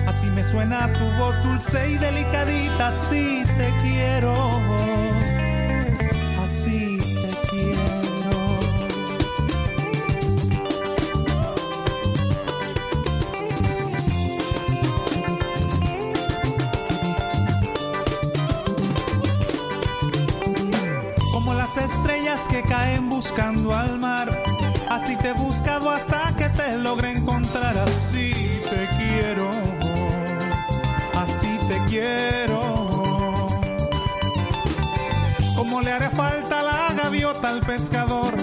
Así 0.06 0.26
me 0.28 0.44
suena 0.44 0.92
tu 0.92 1.04
voz 1.18 1.42
dulce 1.42 1.90
y 1.90 1.98
delicadita, 1.98 2.88
así 2.88 3.42
te 3.56 3.70
quiero. 3.82 5.15
Caen 22.62 23.08
buscando 23.08 23.74
al 23.74 23.98
mar. 23.98 24.28
Así 24.88 25.16
te 25.16 25.28
he 25.28 25.32
buscado 25.32 25.90
hasta 25.90 26.34
que 26.36 26.48
te 26.48 26.76
logre 26.78 27.12
encontrar. 27.12 27.76
Así 27.78 28.32
te 28.70 28.88
quiero, 28.98 29.50
así 31.14 31.58
te 31.68 31.78
quiero. 31.90 32.60
Como 35.56 35.80
le 35.80 35.92
haré 35.92 36.10
falta 36.10 36.62
la 36.62 36.94
gaviota 36.94 37.48
al 37.48 37.60
pescador. 37.60 38.34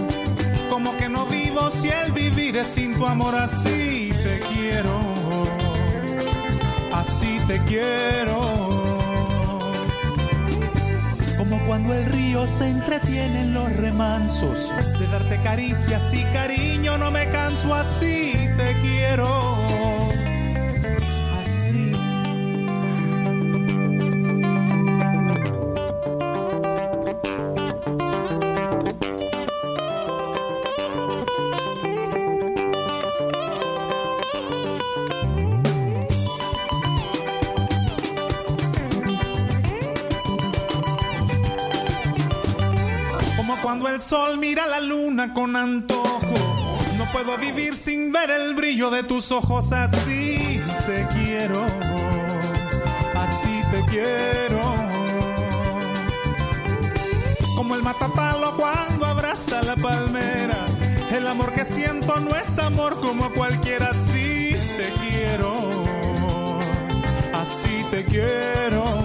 Como 0.69 0.95
que 0.97 1.10
no 1.10 1.26
vivo 1.26 1.71
si 1.71 1.89
el 1.89 2.12
vivir 2.12 2.58
es 2.58 2.67
sin 2.67 2.93
tu 2.97 3.06
amor. 3.06 3.36
Así 3.36 4.12
te 4.23 4.39
quiero, 4.54 4.99
así 6.91 7.39
te 7.47 7.60
quiero 7.63 8.62
cuando 11.74 11.96
el 11.96 12.06
río 12.06 12.48
se 12.48 12.70
entretiene 12.70 13.42
en 13.42 13.54
los 13.56 13.76
remansos. 13.78 14.72
De 15.00 15.08
darte 15.08 15.40
caricias 15.42 16.14
y 16.14 16.24
cariño 16.26 17.00
no 17.00 17.10
me 17.10 17.28
canso, 17.32 17.74
así 17.74 18.34
te 18.56 18.80
quiero. 18.84 19.62
Sol, 44.04 44.38
mira 44.38 44.68
la 44.68 44.82
luna 44.82 45.34
con 45.34 45.56
antojo. 45.56 46.34
No 46.98 47.06
puedo 47.12 47.38
vivir 47.38 47.78
sin 47.78 48.12
ver 48.12 48.30
el 48.30 48.54
brillo 48.54 48.92
de 48.92 49.04
tus 49.04 49.32
ojos. 49.32 49.72
Así 49.72 50.62
te 50.86 51.08
quiero, 51.13 51.66
así 53.16 53.62
te 53.72 53.86
quiero. 53.86 54.62
Como 57.56 57.76
el 57.76 57.84
matapalo 57.84 58.56
cuando 58.58 59.06
abraza 59.06 59.63
la 59.63 59.76
palmera. 59.78 60.68
El 61.10 61.28
amor 61.28 61.54
que 61.54 61.63
siento 61.63 62.18
no 62.18 62.36
es 62.36 62.60
amor 62.60 63.00
como 63.00 63.32
cualquiera. 63.32 63.89
Así 63.92 64.52
te 64.78 64.89
quiero, 65.02 65.70
así 67.34 67.86
te 67.89 68.04
quiero 68.04 69.03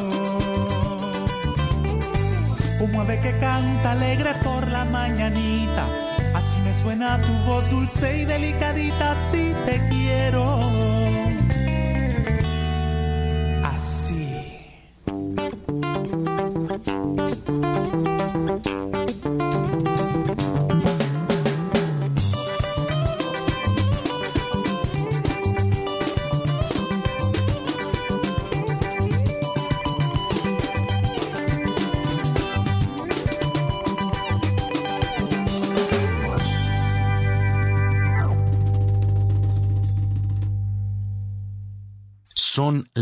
como 2.79 3.01
ave 3.01 3.21
que 3.21 3.33
canta 3.38 3.93
alegre 3.93 4.35
por 4.45 4.67
la 4.69 4.85
mañanita. 4.85 5.87
Así 6.35 6.61
me 6.62 6.73
suena 6.75 7.19
tu 7.19 7.33
voz 7.45 7.69
dulce 7.71 8.19
y 8.19 8.25
delicadita, 8.25 9.12
así 9.12 9.55
te 9.67 9.81
quiero. 9.88 10.78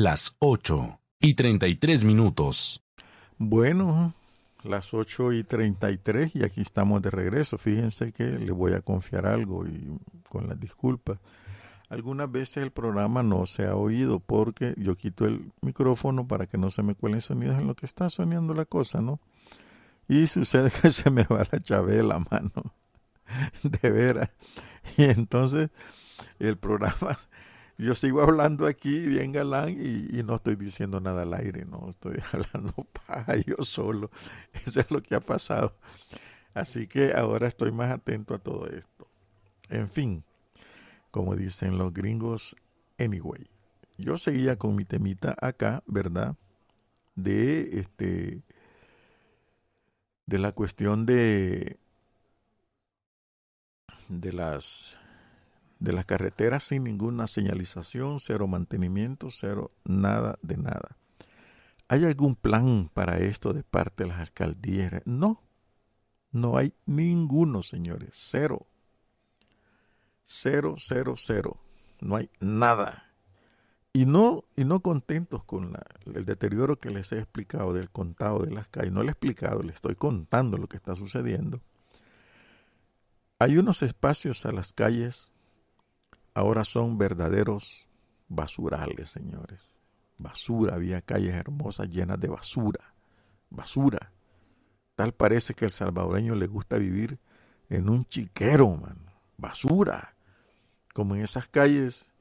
Las 0.07 0.37
8 0.39 1.01
y 1.19 1.35
33 1.35 2.05
minutos. 2.05 2.81
Bueno, 3.39 4.15
las 4.63 4.95
8 4.95 5.33
y 5.33 5.43
33 5.43 6.37
y 6.37 6.45
aquí 6.45 6.61
estamos 6.61 7.03
de 7.03 7.11
regreso. 7.11 7.59
Fíjense 7.59 8.13
que 8.13 8.23
le 8.23 8.53
voy 8.53 8.75
a 8.75 8.83
confiar 8.83 9.27
algo 9.27 9.67
y 9.67 9.99
con 10.29 10.47
las 10.47 10.61
disculpas. 10.61 11.19
Algunas 11.89 12.31
veces 12.31 12.59
el 12.59 12.71
programa 12.71 13.25
no 13.25 13.47
se 13.47 13.67
ha 13.67 13.75
oído 13.75 14.21
porque 14.21 14.75
yo 14.77 14.95
quito 14.95 15.25
el 15.25 15.51
micrófono 15.61 16.29
para 16.29 16.47
que 16.47 16.57
no 16.57 16.71
se 16.71 16.85
me 16.85 16.95
cuelen 16.95 17.21
sonidos 17.21 17.59
en 17.59 17.67
lo 17.67 17.75
que 17.75 17.87
está 17.87 18.09
soñando 18.09 18.55
la 18.55 18.65
cosa, 18.65 19.01
¿no? 19.01 19.19
Y 20.07 20.29
sucede 20.29 20.71
que 20.71 20.91
se 20.93 21.11
me 21.11 21.25
va 21.25 21.43
la 21.51 21.59
llave 21.59 21.97
de 21.97 22.05
la 22.05 22.21
mano, 22.21 22.77
de 23.65 23.91
veras. 23.91 24.31
Y 24.97 25.03
entonces 25.03 25.71
el 26.39 26.59
programa 26.59 27.19
yo 27.79 27.95
sigo 27.95 28.23
hablando 28.23 28.67
aquí 28.67 29.01
bien 29.01 29.33
galán 29.33 29.71
y, 29.71 30.23
no 30.23 30.37
estoy 30.37 30.57
diciendo 30.57 31.01
nada 31.01 31.23
al 31.23 31.35
aire, 31.35 31.65
no 31.65 31.89
estoy 31.91 32.19
hablando 32.33 32.73
paja 33.07 33.37
yo 33.37 33.65
solo. 33.65 34.11
Eso 34.67 34.81
es 34.81 34.91
lo 34.91 35.03
que 35.03 35.15
ha 35.15 35.21
pasado. 35.21 35.75
Así 36.55 36.87
que 36.87 37.13
ahora 37.13 37.49
estoy 37.49 37.73
más 37.73 37.91
atento 37.91 38.35
a 38.35 38.39
todo 38.39 38.67
esto. 38.67 39.07
En 39.69 39.89
fin, 39.91 40.25
como 41.11 41.37
dicen 41.37 41.77
los 41.77 41.93
gringos, 41.93 42.57
anyway. 42.99 43.47
Yo 43.99 44.17
seguía 44.19 44.57
con 44.57 44.75
mi 44.75 44.85
temita 44.85 45.37
acá, 45.41 45.83
¿verdad? 45.87 46.37
De 47.15 47.81
este 47.81 48.43
de 50.27 50.39
la 50.39 50.53
cuestión 50.53 51.07
de 51.07 51.79
de 54.09 54.33
las 54.33 54.99
de 55.79 55.93
las 55.93 56.07
carreteras 56.07 56.65
sin 56.65 56.85
ninguna 56.85 57.27
señalización, 57.27 58.21
cero 58.21 58.47
mantenimiento, 58.47 59.29
cero 59.31 59.73
nada 59.85 60.39
de 60.43 60.57
nada. 60.57 60.97
¿Hay 61.89 62.05
algún 62.05 62.35
plan 62.35 62.91
para 62.93 63.19
esto 63.19 63.53
de 63.53 63.63
parte 63.63 64.05
de 64.05 64.09
las 64.09 64.21
alcaldías? 64.21 65.03
No, 65.05 65.43
no 66.33 66.57
hay 66.57 66.75
ninguno, 66.85 67.63
señores, 67.63 68.11
cero. 68.15 68.67
Cero, 70.25 70.75
cero, 70.79 71.15
cero. 71.17 71.59
No 72.01 72.17
hay 72.17 72.29
nada. 72.41 73.05
Y 73.93 74.05
no, 74.05 74.45
y 74.57 74.65
no 74.65 74.81
contentos 74.81 75.45
con 75.45 75.73
la, 75.73 75.83
el 76.05 76.25
deterioro 76.25 76.79
que 76.79 76.91
les 76.91 77.13
he 77.13 77.19
explicado 77.19 77.73
del 77.73 77.91
contado 77.91 78.41
de 78.41 78.51
las 78.51 78.69
calles. 78.69 78.93
No 78.93 79.03
le 79.03 79.09
he 79.09 79.13
explicado, 79.13 79.63
le 79.63 79.73
estoy 79.73 79.95
contando 79.95 80.59
lo 80.59 80.67
que 80.67 80.77
está 80.77 80.95
sucediendo. 80.97 81.63
Hay 83.39 83.57
unos 83.57 83.83
espacios 83.83 84.45
a 84.45 84.53
las 84.53 84.73
calles 84.73 85.31
ahora 86.37 86.65
son 86.65 86.99
verdaderos 86.99 87.89
basurales, 88.29 89.09
señores. 89.09 89.75
Basura, 90.19 90.75
había 90.75 91.01
calles 91.01 91.35
hermosas 91.35 91.89
llenas 91.89 92.21
de 92.21 92.29
basura, 92.29 92.93
basura. 93.49 94.13
Tal 94.97 95.15
parece 95.15 95.55
que 95.55 95.65
al 95.65 95.71
salvadoreño 95.71 96.35
le 96.35 96.47
gusta 96.47 96.77
vivir 96.77 97.19
en 97.71 97.89
un 97.89 98.05
chiquero, 98.05 98.69
man. 98.69 98.99
Basura. 99.39 100.15
Como 100.93 101.15
en 101.15 101.23
esas 101.23 101.49
calles 101.49 102.13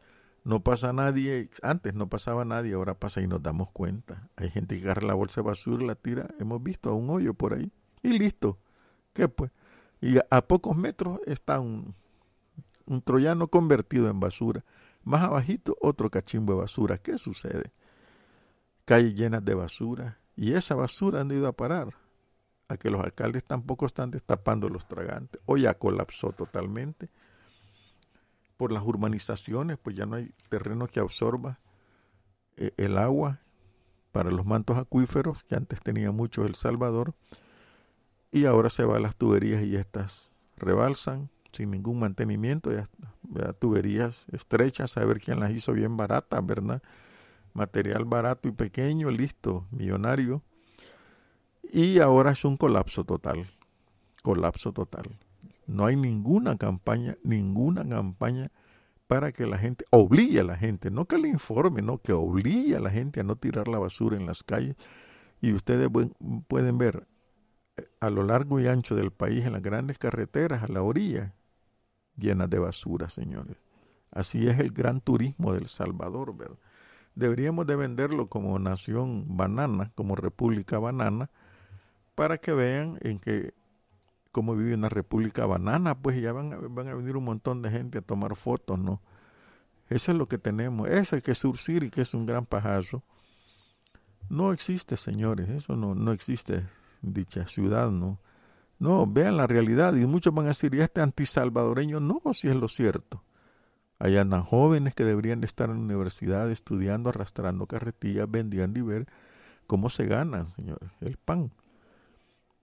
no 0.46 0.62
pasa 0.62 0.94
nadie, 0.94 1.50
antes 1.62 1.94
no 1.94 2.08
pasaba 2.08 2.46
nadie, 2.46 2.76
ahora 2.76 2.94
pasa 2.94 3.20
y 3.20 3.28
nos 3.28 3.44
damos 3.44 3.70
cuenta. 3.72 4.30
Hay 4.38 4.50
gente 4.50 4.80
que 4.80 4.86
agarra 4.86 5.08
la 5.08 5.14
bolsa 5.14 5.42
de 5.42 5.48
basura 5.48 5.86
la 5.86 5.96
tira, 5.96 6.30
hemos 6.40 6.64
visto 6.64 6.90
a 6.90 6.94
un 6.94 7.10
hoyo 7.10 7.34
por 7.34 7.54
ahí 7.54 7.70
y 8.02 8.18
listo. 8.18 8.60
¿Qué 9.12 9.28
pues? 9.28 9.52
Y 10.00 10.20
a 10.30 10.42
pocos 10.48 10.78
metros 10.78 11.20
está 11.26 11.60
un, 11.60 11.96
un 12.86 13.02
troyano 13.02 13.48
convertido 13.48 14.10
en 14.10 14.20
basura. 14.20 14.64
Más 15.04 15.22
abajito 15.24 15.78
otro 15.82 16.10
cachimbo 16.10 16.54
de 16.54 16.60
basura. 16.60 16.98
¿Qué 16.98 17.18
sucede? 17.18 17.72
Calles 18.86 19.16
llenas 19.16 19.44
de 19.44 19.54
basura. 19.56 20.20
Y 20.36 20.54
esa 20.54 20.76
basura 20.76 21.22
han 21.22 21.32
ido 21.32 21.48
a 21.48 21.54
parar 21.54 21.96
a 22.68 22.78
que 22.78 22.90
los 22.90 23.04
alcaldes 23.04 23.44
tampoco 23.44 23.86
están 23.86 24.12
destapando 24.12 24.70
los 24.70 24.88
tragantes. 24.88 25.40
Hoy 25.46 25.62
ya 25.62 25.76
colapsó 25.76 26.32
totalmente 26.32 27.10
por 28.58 28.72
las 28.72 28.84
urbanizaciones, 28.84 29.78
pues 29.78 29.96
ya 29.96 30.06
no 30.06 30.16
hay 30.16 30.32
terreno 30.50 30.88
que 30.88 31.00
absorba 31.00 31.60
eh, 32.58 32.72
el 32.78 32.98
agua 32.98 33.42
para 34.12 34.32
los 34.32 34.46
mantos 34.46 34.78
acuíferos 34.78 35.44
que 35.44 35.56
antes 35.56 35.82
tenía 35.82 36.12
mucho 36.12 36.46
El 36.46 36.56
Salvador 36.56 37.14
y 38.32 38.46
ahora 38.46 38.70
se 38.70 38.86
van 38.86 39.04
las 39.04 39.16
tuberías 39.16 39.64
y 39.64 39.76
estas 39.76 40.32
rebalsan 40.56 41.30
sin 41.56 41.72
ningún 41.72 42.00
mantenimiento, 42.00 42.72
ya, 42.72 42.88
tuberías 43.54 44.28
estrechas, 44.32 44.98
a 44.98 45.06
ver 45.06 45.20
quién 45.20 45.40
las 45.40 45.52
hizo 45.52 45.74
bien 45.74 45.98
baratas, 45.98 46.46
¿verdad? 46.46 46.82
Material 47.54 48.06
barato 48.06 48.48
y 48.48 48.52
pequeño, 48.52 49.10
listo, 49.10 49.66
millonario. 49.72 50.44
Y 51.64 52.00
ahora 52.00 52.32
es 52.32 52.46
un 52.46 52.58
colapso 52.58 53.04
total, 53.04 53.46
colapso 54.22 54.74
total. 54.74 55.18
No 55.68 55.86
hay 55.86 55.96
ninguna 55.96 56.58
campaña, 56.58 57.18
ninguna 57.24 57.88
campaña 57.88 58.52
para 59.08 59.32
que 59.32 59.46
la 59.46 59.58
gente, 59.58 59.86
obligue 59.92 60.40
a 60.40 60.44
la 60.44 60.58
gente, 60.58 60.92
no 60.92 61.06
que 61.06 61.18
le 61.18 61.30
informe, 61.30 61.82
no, 61.82 61.98
que 62.00 62.14
obligue 62.14 62.76
a 62.76 62.80
la 62.80 62.90
gente 62.90 63.20
a 63.20 63.24
no 63.24 63.36
tirar 63.36 63.68
la 63.68 63.80
basura 63.80 64.18
en 64.18 64.26
las 64.26 64.44
calles. 64.44 64.76
Y 65.42 65.54
ustedes 65.54 65.90
pueden 66.48 66.78
ver 66.78 67.08
a 68.00 68.10
lo 68.10 68.24
largo 68.24 68.60
y 68.60 68.68
ancho 68.68 68.96
del 68.96 69.12
país, 69.12 69.46
en 69.46 69.54
las 69.54 69.62
grandes 69.62 69.98
carreteras, 69.98 70.64
a 70.64 70.68
la 70.68 70.82
orilla, 70.82 71.34
llenas 72.18 72.50
de 72.50 72.60
basura, 72.60 73.10
señores. 73.10 73.58
Así 74.12 74.48
es 74.48 74.60
el 74.60 74.72
gran 74.72 75.02
turismo 75.02 75.54
del 75.54 75.68
Salvador, 75.68 76.36
¿verdad? 76.36 76.58
Deberíamos 77.16 77.66
de 77.66 77.76
venderlo 77.76 78.28
como 78.28 78.58
nación 78.60 79.38
banana, 79.38 79.92
como 79.96 80.16
república 80.16 80.80
banana, 80.80 81.30
para 82.14 82.38
que 82.38 82.54
vean 82.54 82.98
en 83.02 83.20
que 83.20 83.54
cómo 84.32 84.56
vive 84.56 84.74
una 84.74 84.90
república 84.90 85.46
banana, 85.46 85.96
pues 85.96 86.22
ya 86.22 86.34
van, 86.34 86.76
van 86.76 86.88
a 86.90 86.94
venir 86.94 87.16
un 87.16 87.24
montón 87.24 87.62
de 87.62 87.72
gente 87.72 88.00
a 88.00 88.02
tomar 88.02 88.36
fotos, 88.36 88.78
¿no? 88.78 89.02
Eso 89.90 90.12
es 90.12 90.18
lo 90.18 90.28
que 90.28 90.38
tenemos. 90.38 90.90
Ese 90.90 91.22
que 91.22 91.32
es 91.32 91.38
Sur 91.38 91.58
City, 91.58 91.90
que 91.90 92.02
es 92.02 92.14
un 92.14 92.26
gran 92.26 92.46
pajazo, 92.46 93.04
no 94.30 94.52
existe, 94.52 94.98
señores. 94.98 95.50
Eso 95.50 95.76
no, 95.76 95.96
no 95.96 96.12
existe, 96.12 96.66
dicha 97.02 97.48
ciudad, 97.48 97.92
¿no? 97.92 98.20
No, 98.80 99.08
vean 99.08 99.38
la 99.38 99.48
realidad. 99.48 99.96
Y 99.96 100.06
muchos 100.06 100.34
van 100.34 100.46
a 100.46 100.50
decir, 100.50 100.74
¿y 100.74 100.82
este 100.82 101.02
antisalvadoreño? 101.02 102.00
No, 102.00 102.22
si 102.34 102.48
es 102.48 102.56
lo 102.56 102.68
cierto. 102.68 103.24
Allá 103.98 104.22
andan 104.22 104.44
jóvenes 104.44 104.94
que 104.94 105.06
deberían 105.06 105.44
estar 105.44 105.70
en 105.70 105.78
la 105.78 105.82
universidad 105.84 106.52
estudiando, 106.52 107.10
arrastrando 107.10 107.66
carretillas, 107.66 108.30
vendiendo 108.30 108.80
y 108.80 108.82
ver 108.82 109.08
cómo 109.68 109.90
se 109.90 110.06
ganan, 110.06 110.50
señores, 110.52 110.92
el 111.00 111.18
pan. 111.18 111.52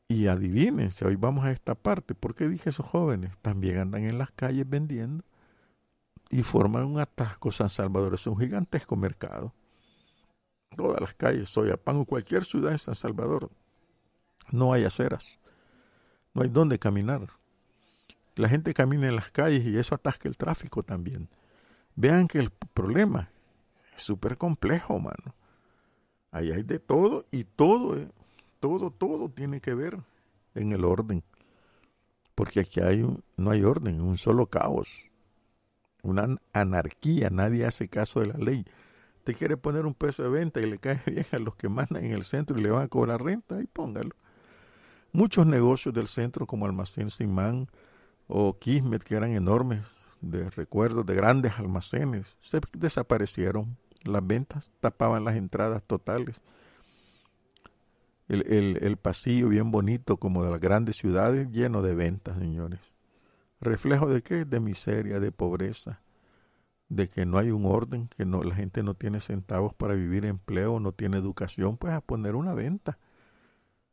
Y 0.08 0.26
adivínense, 0.26 1.06
hoy 1.06 1.16
vamos 1.16 1.46
a 1.46 1.52
esta 1.52 1.74
parte. 1.74 2.14
¿Por 2.14 2.34
qué 2.34 2.48
dije 2.48 2.68
esos 2.68 2.84
jóvenes? 2.84 3.32
También 3.40 3.78
andan 3.78 4.04
en 4.04 4.18
las 4.18 4.30
calles 4.30 4.68
vendiendo 4.68 5.24
y 6.28 6.42
forman 6.42 6.84
un 6.84 7.00
atasco. 7.00 7.50
San 7.50 7.70
Salvador 7.70 8.14
es 8.14 8.26
un 8.26 8.38
gigantesco 8.38 8.94
mercado. 8.94 9.54
Todas 10.76 11.00
las 11.00 11.14
calles, 11.14 11.48
Soyapan 11.48 11.96
o 11.96 12.04
cualquier 12.04 12.44
ciudad 12.44 12.72
en 12.72 12.78
San 12.78 12.94
Salvador, 12.94 13.50
no 14.50 14.72
hay 14.72 14.84
aceras, 14.84 15.38
no 16.35 16.43
hay 16.43 16.49
dónde 16.49 16.78
caminar. 16.78 17.28
La 18.37 18.49
gente 18.49 18.74
camina 18.74 19.09
en 19.09 19.16
las 19.16 19.30
calles 19.30 19.64
y 19.66 19.76
eso 19.76 19.95
atasca 19.95 20.28
el 20.28 20.37
tráfico 20.37 20.83
también. 20.83 21.28
Vean 21.95 22.28
que 22.28 22.39
el 22.39 22.51
problema 22.51 23.30
es 23.95 24.03
súper 24.03 24.39
complejo, 24.39 24.99
mano. 24.99 25.35
Ahí 26.30 26.51
hay 26.51 26.62
de 26.62 26.78
todo 26.78 27.26
y 27.30 27.45
todo, 27.45 27.99
eh, 27.99 28.09
todo, 28.61 28.91
todo 28.91 29.28
tiene 29.28 29.61
que 29.61 29.74
ver 29.74 29.99
en 30.55 30.72
el 30.72 30.85
orden. 30.85 31.22
Porque 32.35 32.61
aquí 32.61 32.80
hay 32.80 33.07
no 33.37 33.51
hay 33.51 33.62
orden, 33.62 34.01
un 34.01 34.16
solo 34.16 34.47
caos 34.47 34.89
una 36.03 36.37
anarquía, 36.53 37.30
nadie 37.30 37.64
hace 37.64 37.89
caso 37.89 38.20
de 38.20 38.26
la 38.26 38.39
ley. 38.39 38.64
Te 39.24 39.35
quiere 39.35 39.57
poner 39.57 39.87
un 39.87 39.95
peso 39.95 40.24
de 40.24 40.28
venta 40.28 40.61
y 40.61 40.68
le 40.68 40.78
cae 40.78 41.01
bien 41.07 41.26
a 41.33 41.39
los 41.39 41.55
que 41.55 41.68
mandan 41.68 42.05
en 42.05 42.12
el 42.12 42.24
centro 42.24 42.59
y 42.59 42.62
le 42.62 42.70
van 42.70 42.83
a 42.83 42.89
cobrar 42.89 43.22
renta, 43.22 43.61
y 43.61 43.66
póngalo. 43.66 44.16
Muchos 45.12 45.46
negocios 45.46 45.92
del 45.92 46.06
centro 46.06 46.46
como 46.46 46.64
Almacén 46.64 47.10
Simán 47.10 47.68
o 48.28 48.58
Kismet, 48.58 49.02
que 49.02 49.14
eran 49.14 49.32
enormes 49.32 49.80
de 50.22 50.48
recuerdos 50.48 51.04
de 51.04 51.14
grandes 51.14 51.52
almacenes, 51.58 52.36
se 52.40 52.60
desaparecieron. 52.72 53.76
Las 54.04 54.26
ventas 54.26 54.70
tapaban 54.80 55.24
las 55.24 55.36
entradas 55.36 55.82
totales. 55.82 56.40
El, 58.28 58.96
pasillo 58.96 59.48
bien 59.48 59.70
bonito 59.70 60.16
como 60.16 60.44
de 60.44 60.50
las 60.50 60.60
grandes 60.60 60.96
ciudades 60.96 61.50
lleno 61.50 61.82
de 61.82 61.94
ventas, 61.94 62.38
señores. 62.38 62.80
¿Reflejo 63.60 64.08
de 64.08 64.22
qué? 64.22 64.46
De 64.46 64.60
miseria, 64.60 65.20
de 65.20 65.30
pobreza, 65.30 66.00
de 66.88 67.08
que 67.08 67.26
no 67.26 67.36
hay 67.36 67.50
un 67.50 67.66
orden, 67.66 68.08
que 68.08 68.24
no, 68.24 68.42
la 68.42 68.54
gente 68.54 68.82
no 68.82 68.94
tiene 68.94 69.20
centavos 69.20 69.74
para 69.74 69.94
vivir 69.94 70.24
empleo, 70.24 70.80
no 70.80 70.92
tiene 70.92 71.18
educación, 71.18 71.76
pues 71.76 71.92
a 71.92 72.00
poner 72.00 72.34
una 72.34 72.54
venta. 72.54 72.98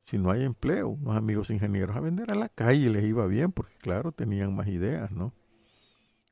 Si 0.10 0.18
no 0.18 0.32
hay 0.32 0.43
empleo, 0.43 0.89
unos 0.89 1.16
amigos 1.16 1.51
ingenieros 1.51 1.95
a 1.95 1.99
vender 1.99 2.32
a 2.32 2.36
la 2.36 2.49
calle 2.49 2.89
les 2.89 3.03
iba 3.03 3.28
bien, 3.28 3.51
porque 3.51 3.76
claro, 3.78 4.12
tenían 4.12 4.55
más 4.55 4.68
ideas, 4.68 5.12
¿no? 5.12 5.34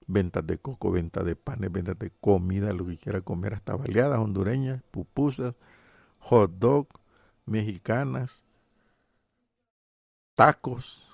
Ventas 0.08 0.48
de 0.48 0.58
coco, 0.58 0.90
ventas 0.90 1.24
de 1.26 1.36
panes, 1.36 1.72
ventas 1.72 2.00
de 2.00 2.10
comida, 2.10 2.74
lo 2.74 2.88
que 2.88 2.98
quiera 2.98 3.22
comer, 3.22 3.54
hasta 3.54 3.76
baleadas 3.76 4.18
hondureñas, 4.18 4.82
pupusas, 4.90 5.54
hot 6.18 6.54
dog, 6.58 6.88
mexicanas, 7.46 8.46
tacos, 10.34 11.08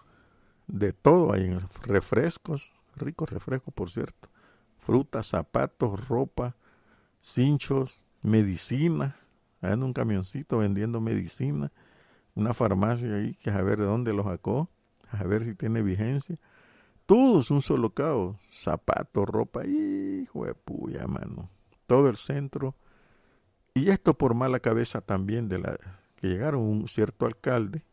de 0.68 0.93
todo 0.93 1.34
hay 1.34 1.59
refrescos, 1.82 2.72
ricos 2.95 3.30
refrescos 3.30 3.74
por 3.74 3.89
cierto, 3.89 4.30
frutas, 4.78 5.28
zapatos, 5.28 6.07
ropa, 6.07 6.55
cinchos, 7.20 8.01
medicina, 8.22 9.18
hay 9.59 9.74
un 9.74 9.91
camioncito 9.91 10.59
vendiendo 10.59 11.01
medicina, 11.01 11.70
una 12.36 12.54
farmacia 12.54 13.16
ahí 13.16 13.36
que 13.36 13.50
a 13.50 13.62
ver 13.62 13.80
de 13.80 13.86
dónde 13.86 14.14
lo 14.14 14.24
sacó, 14.24 14.70
a 15.10 15.24
ver 15.24 15.44
si 15.44 15.56
tiene 15.56 15.82
vigencia. 15.82 16.38
Todo 17.06 17.40
es 17.40 17.52
un 17.52 17.62
solo 17.62 17.92
caos, 17.92 18.38
zapatos, 18.52 19.28
ropa, 19.28 19.66
hijo 19.66 20.46
de 20.46 20.56
puya, 20.56 21.06
mano. 21.08 21.50
Todo 21.86 22.10
el 22.10 22.16
centro. 22.16 22.76
Y 23.74 23.90
esto 23.90 24.18
por 24.18 24.34
mala 24.34 24.60
cabeza 24.60 25.02
también 25.02 25.50
de 25.50 25.60
la 25.60 25.78
que 26.16 26.28
llegaron 26.28 26.62
un 26.62 26.88
cierto 26.88 27.26
alcalde 27.26 27.84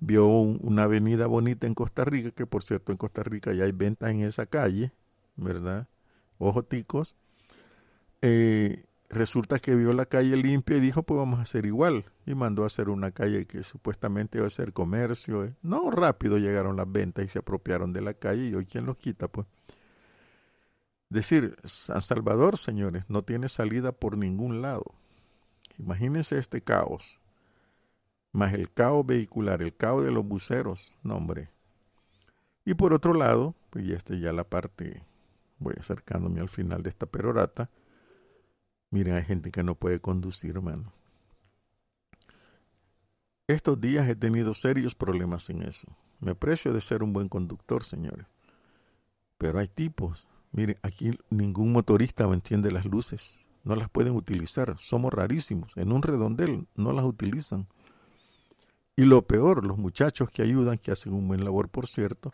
vio 0.00 0.26
una 0.26 0.84
avenida 0.84 1.26
bonita 1.26 1.66
en 1.66 1.74
Costa 1.74 2.04
Rica, 2.04 2.30
que 2.30 2.46
por 2.46 2.64
cierto 2.64 2.90
en 2.90 2.98
Costa 2.98 3.22
Rica 3.22 3.52
ya 3.52 3.64
hay 3.64 3.72
ventas 3.72 4.10
en 4.10 4.22
esa 4.22 4.46
calle, 4.46 4.92
¿verdad? 5.36 5.86
Ojoticos. 6.38 7.14
Eh, 8.22 8.84
resulta 9.10 9.58
que 9.58 9.74
vio 9.74 9.92
la 9.92 10.06
calle 10.06 10.36
limpia 10.36 10.78
y 10.78 10.80
dijo, 10.80 11.02
pues 11.02 11.18
vamos 11.18 11.38
a 11.38 11.42
hacer 11.42 11.66
igual. 11.66 12.06
Y 12.24 12.34
mandó 12.34 12.64
a 12.64 12.66
hacer 12.66 12.88
una 12.88 13.10
calle 13.10 13.46
que 13.46 13.62
supuestamente 13.62 14.38
iba 14.38 14.46
a 14.46 14.50
ser 14.50 14.72
comercio. 14.72 15.44
Eh. 15.44 15.54
No, 15.62 15.90
rápido 15.90 16.38
llegaron 16.38 16.76
las 16.76 16.90
ventas 16.90 17.24
y 17.24 17.28
se 17.28 17.40
apropiaron 17.40 17.92
de 17.92 18.00
la 18.00 18.14
calle 18.14 18.48
y 18.48 18.54
hoy 18.54 18.64
quién 18.64 18.86
los 18.86 18.96
quita, 18.96 19.28
pues. 19.28 19.46
Decir, 21.10 21.56
San 21.64 22.02
Salvador, 22.02 22.56
señores, 22.56 23.04
no 23.08 23.22
tiene 23.22 23.48
salida 23.48 23.92
por 23.92 24.16
ningún 24.16 24.62
lado. 24.62 24.84
Imagínense 25.76 26.38
este 26.38 26.62
caos 26.62 27.20
más 28.32 28.52
el 28.54 28.70
caos 28.70 29.06
vehicular, 29.06 29.62
el 29.62 29.74
caos 29.74 30.04
de 30.04 30.10
los 30.10 30.26
buceros, 30.26 30.96
no 31.02 31.16
hombre. 31.16 31.50
Y 32.64 32.74
por 32.74 32.92
otro 32.92 33.14
lado, 33.14 33.54
pues 33.70 33.86
ya 33.86 33.96
está 33.96 34.14
ya 34.14 34.32
la 34.32 34.44
parte, 34.44 35.02
voy 35.58 35.74
acercándome 35.78 36.40
al 36.40 36.48
final 36.48 36.82
de 36.82 36.90
esta 36.90 37.06
perorata, 37.06 37.70
miren, 38.90 39.14
hay 39.14 39.24
gente 39.24 39.50
que 39.50 39.62
no 39.62 39.74
puede 39.74 40.00
conducir, 40.00 40.50
hermano. 40.50 40.92
Estos 43.46 43.80
días 43.80 44.08
he 44.08 44.14
tenido 44.14 44.54
serios 44.54 44.94
problemas 44.94 45.50
en 45.50 45.62
eso. 45.62 45.88
Me 46.20 46.32
aprecio 46.32 46.72
de 46.72 46.80
ser 46.80 47.02
un 47.02 47.12
buen 47.12 47.28
conductor, 47.28 47.82
señores. 47.82 48.26
Pero 49.38 49.58
hay 49.58 49.68
tipos. 49.68 50.28
Miren, 50.52 50.76
aquí 50.82 51.18
ningún 51.30 51.72
motorista 51.72 52.24
enciende 52.24 52.70
las 52.70 52.84
luces. 52.84 53.38
No 53.64 53.74
las 53.74 53.88
pueden 53.88 54.14
utilizar. 54.14 54.76
Somos 54.78 55.12
rarísimos. 55.12 55.76
En 55.76 55.92
un 55.92 56.02
redondel 56.02 56.66
no 56.76 56.92
las 56.92 57.04
utilizan. 57.04 57.66
Y 58.96 59.04
lo 59.04 59.22
peor, 59.22 59.64
los 59.64 59.78
muchachos 59.78 60.30
que 60.30 60.42
ayudan, 60.42 60.78
que 60.78 60.92
hacen 60.92 61.14
un 61.14 61.26
buen 61.26 61.42
labor, 61.42 61.68
por 61.68 61.86
cierto, 61.86 62.32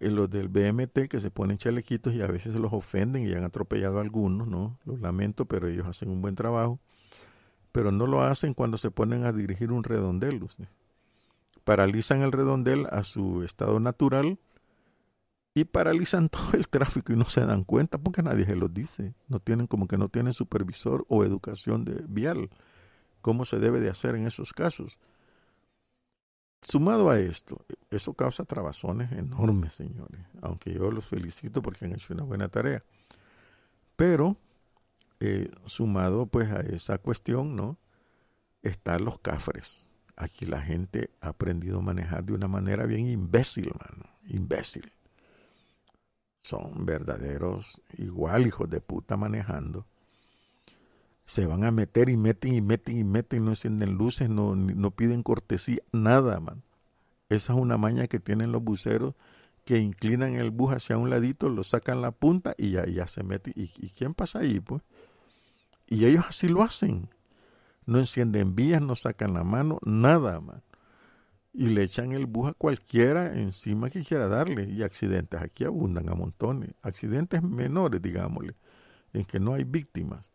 los 0.00 0.30
del 0.30 0.48
BMT 0.48 1.08
que 1.08 1.20
se 1.20 1.30
ponen 1.30 1.58
chalequitos 1.58 2.14
y 2.14 2.22
a 2.22 2.26
veces 2.26 2.54
los 2.56 2.72
ofenden 2.72 3.26
y 3.26 3.32
han 3.32 3.44
atropellado 3.44 3.98
a 3.98 4.02
algunos, 4.02 4.48
¿no? 4.48 4.78
Los 4.84 5.00
lamento, 5.00 5.46
pero 5.46 5.68
ellos 5.68 5.86
hacen 5.86 6.10
un 6.10 6.20
buen 6.20 6.34
trabajo. 6.34 6.78
Pero 7.72 7.90
no 7.90 8.06
lo 8.06 8.22
hacen 8.22 8.54
cuando 8.54 8.78
se 8.78 8.90
ponen 8.90 9.24
a 9.24 9.32
dirigir 9.32 9.72
un 9.72 9.84
redondel. 9.84 10.46
Paralizan 11.64 12.22
el 12.22 12.32
redondel 12.32 12.86
a 12.90 13.02
su 13.02 13.42
estado 13.42 13.80
natural 13.80 14.38
y 15.54 15.64
paralizan 15.64 16.28
todo 16.30 16.52
el 16.54 16.68
tráfico 16.68 17.12
y 17.12 17.16
no 17.16 17.24
se 17.24 17.44
dan 17.44 17.64
cuenta 17.64 17.98
porque 17.98 18.22
nadie 18.22 18.44
se 18.44 18.56
los 18.56 18.72
dice. 18.72 19.14
No 19.28 19.40
tienen 19.40 19.66
como 19.66 19.86
que 19.86 19.96
no 19.96 20.08
tienen 20.08 20.32
supervisor 20.32 21.04
o 21.08 21.24
educación 21.24 21.84
de 21.84 22.04
vial. 22.08 22.50
¿Cómo 23.22 23.44
se 23.44 23.58
debe 23.58 23.80
de 23.80 23.88
hacer 23.88 24.16
en 24.16 24.26
esos 24.26 24.52
casos? 24.52 24.98
Sumado 26.64 27.10
a 27.10 27.20
esto, 27.20 27.62
eso 27.90 28.14
causa 28.14 28.46
trabazones 28.46 29.12
enormes, 29.12 29.74
señores, 29.74 30.22
aunque 30.40 30.72
yo 30.72 30.90
los 30.90 31.04
felicito 31.04 31.60
porque 31.60 31.84
han 31.84 31.92
hecho 31.92 32.14
una 32.14 32.22
buena 32.22 32.48
tarea. 32.48 32.82
Pero, 33.96 34.38
eh, 35.20 35.50
sumado 35.66 36.24
pues 36.24 36.50
a 36.50 36.60
esa 36.60 36.96
cuestión, 36.96 37.54
¿no? 37.54 37.76
Están 38.62 39.04
los 39.04 39.18
cafres. 39.18 39.92
Aquí 40.16 40.46
la 40.46 40.62
gente 40.62 41.10
ha 41.20 41.28
aprendido 41.28 41.80
a 41.80 41.82
manejar 41.82 42.24
de 42.24 42.32
una 42.32 42.48
manera 42.48 42.86
bien 42.86 43.08
imbécil, 43.08 43.66
mano, 43.66 44.08
imbécil. 44.26 44.90
Son 46.44 46.86
verdaderos 46.86 47.82
igual 47.98 48.46
hijos 48.46 48.70
de 48.70 48.80
puta 48.80 49.18
manejando 49.18 49.86
se 51.26 51.46
van 51.46 51.64
a 51.64 51.70
meter 51.70 52.08
y 52.08 52.16
meten 52.16 52.54
y 52.54 52.60
meten 52.60 52.98
y 52.98 53.04
meten, 53.04 53.44
no 53.44 53.52
encienden 53.52 53.94
luces, 53.94 54.28
no, 54.28 54.54
no 54.54 54.90
piden 54.90 55.22
cortesía, 55.22 55.80
nada, 55.92 56.40
man. 56.40 56.62
Esa 57.28 57.54
es 57.54 57.58
una 57.58 57.78
maña 57.78 58.06
que 58.06 58.20
tienen 58.20 58.52
los 58.52 58.62
buceros 58.62 59.14
que 59.64 59.78
inclinan 59.78 60.34
el 60.34 60.50
bus 60.50 60.74
hacia 60.74 60.98
un 60.98 61.10
ladito, 61.10 61.48
lo 61.48 61.64
sacan 61.64 62.02
la 62.02 62.10
punta 62.10 62.54
y 62.58 62.72
ya, 62.72 62.86
ya 62.86 63.06
se 63.06 63.22
mete. 63.22 63.52
¿Y, 63.54 63.70
¿Y, 63.78 63.90
quién 63.90 64.14
pasa 64.14 64.40
ahí, 64.40 64.60
pues? 64.60 64.82
Y 65.86 66.04
ellos 66.04 66.24
así 66.28 66.48
lo 66.48 66.62
hacen. 66.62 67.08
No 67.86 67.98
encienden 67.98 68.54
vías, 68.54 68.82
no 68.82 68.94
sacan 68.94 69.34
la 69.34 69.44
mano, 69.44 69.78
nada, 69.84 70.40
man. 70.40 70.62
y 71.52 71.68
le 71.68 71.82
echan 71.82 72.12
el 72.12 72.26
bus 72.26 72.50
a 72.50 72.54
cualquiera 72.54 73.38
encima 73.38 73.90
que 73.90 74.02
quiera 74.02 74.28
darle. 74.28 74.64
Y 74.64 74.82
accidentes 74.82 75.40
aquí 75.40 75.64
abundan 75.64 76.08
a 76.10 76.14
montones. 76.14 76.70
Accidentes 76.82 77.42
menores, 77.42 78.02
digámosle, 78.02 78.54
en 79.12 79.24
que 79.24 79.40
no 79.40 79.54
hay 79.54 79.64
víctimas. 79.64 80.33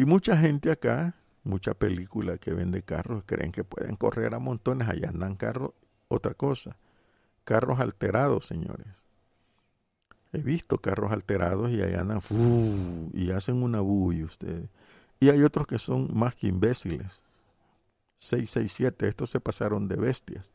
Y 0.00 0.06
mucha 0.06 0.34
gente 0.34 0.70
acá, 0.70 1.14
mucha 1.44 1.74
película 1.74 2.38
que 2.38 2.54
vende 2.54 2.82
carros, 2.82 3.22
creen 3.26 3.52
que 3.52 3.64
pueden 3.64 3.96
correr 3.96 4.34
a 4.34 4.38
montones. 4.38 4.88
Allá 4.88 5.10
andan 5.10 5.36
carros, 5.36 5.72
otra 6.08 6.32
cosa. 6.32 6.78
Carros 7.44 7.80
alterados, 7.80 8.46
señores. 8.46 8.86
He 10.32 10.38
visto 10.38 10.78
carros 10.78 11.12
alterados 11.12 11.70
y 11.70 11.82
allá 11.82 12.00
andan 12.00 12.22
y 13.12 13.30
hacen 13.32 13.62
una 13.62 13.80
bulla 13.80 14.24
ustedes. 14.24 14.70
Y 15.20 15.28
hay 15.28 15.42
otros 15.42 15.66
que 15.66 15.78
son 15.78 16.08
más 16.14 16.34
que 16.34 16.46
imbéciles 16.46 17.22
667, 18.16 19.06
estos 19.06 19.28
se 19.28 19.38
pasaron 19.38 19.86
de 19.86 19.96
bestias. 19.96 20.50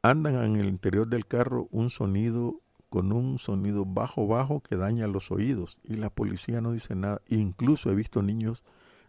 Andan 0.00 0.36
en 0.36 0.56
el 0.56 0.70
interior 0.70 1.06
del 1.06 1.26
carro 1.26 1.68
un 1.70 1.90
sonido 1.90 2.62
con 2.90 3.12
un 3.12 3.38
sonido 3.38 3.86
bajo 3.86 4.26
bajo 4.26 4.60
que 4.60 4.76
daña 4.76 5.06
los 5.06 5.30
oídos 5.30 5.80
y 5.84 5.94
la 5.96 6.10
policía 6.10 6.60
no 6.60 6.72
dice 6.72 6.94
nada. 6.94 7.22
Incluso 7.28 7.90
he 7.90 7.94
visto 7.94 8.20
niños 8.20 8.62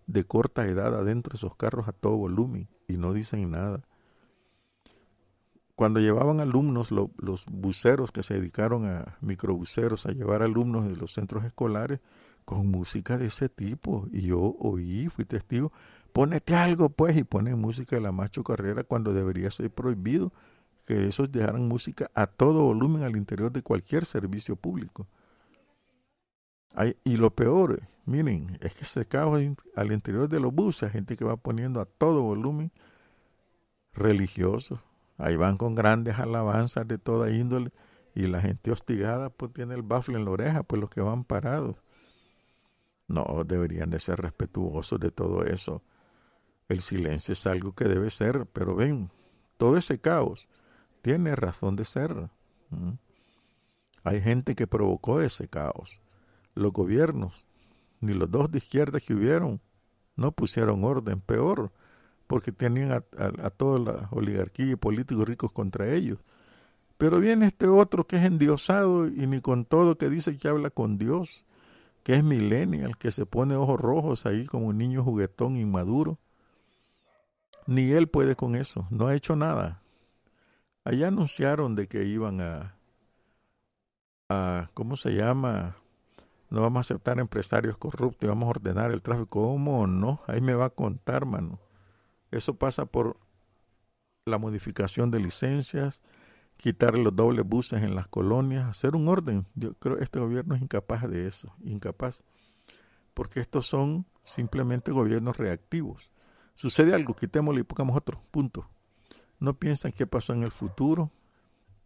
de 0.08 0.24
corta 0.24 0.66
edad 0.66 0.96
adentro 0.96 1.34
de 1.34 1.38
esos 1.38 1.56
carros 1.56 1.88
a 1.88 1.92
todo 1.92 2.16
volumen 2.16 2.70
y 2.88 2.98
no 2.98 3.12
dicen 3.12 3.52
nada. 3.52 3.84
Cuando 5.76 6.00
llevaban 6.00 6.40
alumnos, 6.40 6.92
los 6.92 7.46
buceros 7.48 8.12
que 8.12 8.22
se 8.24 8.36
dedicaron 8.36 8.86
a 8.86 9.18
microbuceros, 9.20 10.06
a 10.06 10.12
llevar 10.12 10.44
alumnos 10.44 10.86
de 10.86 10.96
los 10.96 11.14
centros 11.14 11.44
escolares 11.44 12.00
con 12.46 12.68
música 12.68 13.18
de 13.18 13.28
ese 13.28 13.50
tipo, 13.50 14.08
y 14.12 14.22
yo 14.22 14.56
oí, 14.60 15.08
fui 15.10 15.26
testigo, 15.26 15.72
Pónete 16.14 16.56
algo, 16.56 16.90
pues, 16.90 17.16
y 17.16 17.24
pone 17.24 17.56
música 17.56 17.96
de 17.96 18.02
la 18.02 18.12
Macho 18.12 18.44
Carrera 18.44 18.84
cuando 18.84 19.14
debería 19.14 19.50
ser 19.50 19.72
prohibido 19.72 20.34
que 20.92 21.08
esos 21.08 21.32
dejaran 21.32 21.70
música 21.70 22.12
a 22.14 22.28
todo 22.28 22.64
volumen 22.64 23.04
al 23.04 23.16
interior 23.16 23.50
de 23.50 23.62
cualquier 23.62 24.04
servicio 24.04 24.58
público. 24.58 25.08
y 27.06 27.16
lo 27.16 27.34
peor, 27.34 27.82
miren, 28.06 28.58
es 28.62 28.74
que 28.76 28.84
se 28.84 29.06
cae 29.06 29.56
al 29.76 29.92
interior 29.94 30.28
de 30.28 30.42
los 30.42 30.54
buses, 30.54 30.92
gente 30.92 31.16
que 31.16 31.24
va 31.24 31.38
poniendo 31.38 31.80
a 31.80 31.86
todo 31.86 32.24
volumen 32.24 32.74
religioso. 33.94 34.82
Ahí 35.18 35.38
van 35.38 35.58
con 35.58 35.76
grandes 35.76 36.20
alabanzas 36.20 36.86
de 36.88 36.98
toda 36.98 37.32
índole 37.32 37.72
y 38.14 38.28
la 38.28 38.42
gente 38.42 38.72
hostigada 38.72 39.30
pues 39.30 39.54
tiene 39.54 39.76
el 39.76 39.84
bafle 39.84 40.18
en 40.18 40.26
la 40.26 40.32
oreja, 40.32 40.64
pues 40.64 40.82
los 40.82 40.90
que 40.90 41.02
van 41.02 41.24
parados. 41.24 41.78
No, 43.08 43.44
deberían 43.46 43.90
de 43.90 44.00
ser 44.00 44.20
respetuosos 44.20 45.00
de 45.00 45.12
todo 45.12 45.46
eso. 45.46 45.84
El 46.68 46.82
silencio 46.82 47.32
es 47.34 47.48
algo 47.48 47.74
que 47.74 47.86
debe 47.86 48.10
ser, 48.10 48.46
pero 48.48 48.76
ven, 48.76 49.10
todo 49.58 49.78
ese 49.78 50.00
caos 50.00 50.50
tiene 51.02 51.36
razón 51.36 51.76
de 51.76 51.86
ser. 51.86 52.30
Hay 54.04 54.22
gente 54.22 54.56
que 54.56 54.68
provocó 54.68 55.22
ese 55.22 55.48
caos. 55.48 56.00
Los 56.56 56.74
gobiernos, 56.74 57.46
ni 58.00 58.14
los 58.14 58.30
dos 58.30 58.52
de 58.52 58.58
izquierda 58.58 59.00
que 59.00 59.14
hubieron, 59.14 59.62
no 60.16 60.32
pusieron 60.32 60.84
orden, 60.84 61.22
peor, 61.22 61.72
porque 62.28 62.52
tenían 62.52 62.92
a, 62.92 63.50
toda 63.50 63.80
la 63.80 64.10
oligarquía 64.12 64.72
y 64.72 64.76
políticos 64.76 65.28
ricos 65.28 65.52
contra 65.52 65.94
ellos. 65.94 66.20
Pero 66.98 67.20
viene 67.20 67.48
este 67.48 67.68
otro 67.68 68.06
que 68.06 68.18
es 68.18 68.24
endiosado 68.24 69.08
y 69.08 69.28
ni 69.28 69.42
con 69.42 69.66
todo 69.66 69.98
que 69.98 70.10
dice 70.10 70.38
que 70.38 70.48
habla 70.48 70.70
con 70.70 70.98
Dios, 70.98 71.46
que 72.04 72.16
es 72.16 72.24
millennial, 72.24 72.98
que 72.98 73.12
se 73.12 73.26
pone 73.26 73.56
ojos 73.56 73.80
rojos 73.80 74.26
ahí 74.26 74.46
como 74.46 74.68
un 74.68 74.78
niño 74.78 75.04
juguetón 75.04 75.56
inmaduro 75.56 76.20
ni 77.68 77.92
él 77.92 78.08
puede 78.08 78.36
con 78.36 78.56
eso, 78.56 78.88
no 78.90 79.08
ha 79.08 79.16
hecho 79.16 79.36
nada. 79.36 79.81
Allá 80.84 81.10
anunciaron 81.10 81.76
de 81.76 81.88
que 81.88 82.04
iban 82.06 82.42
a, 82.42 82.76
a 84.30 84.70
¿cómo 84.74 84.96
se 84.96 85.12
llama? 85.12 85.78
No 86.50 86.62
vamos 86.62 86.80
a 86.80 86.82
aceptar 86.82 87.20
empresarios 87.20 87.78
corruptos 87.78 88.24
y 88.24 88.28
vamos 88.28 88.48
a 88.48 88.50
ordenar 88.50 88.92
el 88.92 89.02
tráfico. 89.02 89.42
¿Cómo 89.42 89.88
no? 89.88 90.22
Ahí 90.28 90.42
me 90.42 90.54
va 90.54 90.66
a 90.66 90.70
contar, 90.70 91.26
mano. 91.26 91.60
Eso 92.32 92.56
pasa 92.56 92.86
por 92.86 93.18
la 94.26 94.38
modificación 94.38 95.12
de 95.12 95.20
licencias, 95.20 96.02
quitar 96.58 96.98
los 96.98 97.16
dobles 97.16 97.46
buses 97.46 97.84
en 97.84 97.96
las 97.96 98.08
colonias, 98.08 98.68
hacer 98.68 98.96
un 98.96 99.08
orden. 99.08 99.46
Yo 99.56 99.74
creo 99.76 99.98
que 99.98 100.04
este 100.04 100.20
gobierno 100.20 100.56
es 100.56 100.62
incapaz 100.62 101.10
de 101.10 101.28
eso, 101.28 101.54
incapaz. 101.64 102.24
Porque 103.14 103.40
estos 103.40 103.68
son 103.68 104.06
simplemente 104.24 104.92
gobiernos 104.92 105.38
reactivos. 105.38 106.12
Sucede 106.56 106.94
algo, 106.94 107.16
quitémoslo 107.16 107.60
y 107.60 107.64
pongamos 107.64 107.98
otro, 107.98 108.22
punto. 108.32 108.68
No 109.42 109.56
piensan 109.56 109.92
qué 109.92 110.08
pasó 110.08 110.34
en 110.34 110.44
el 110.44 110.52
futuro, 110.52 111.10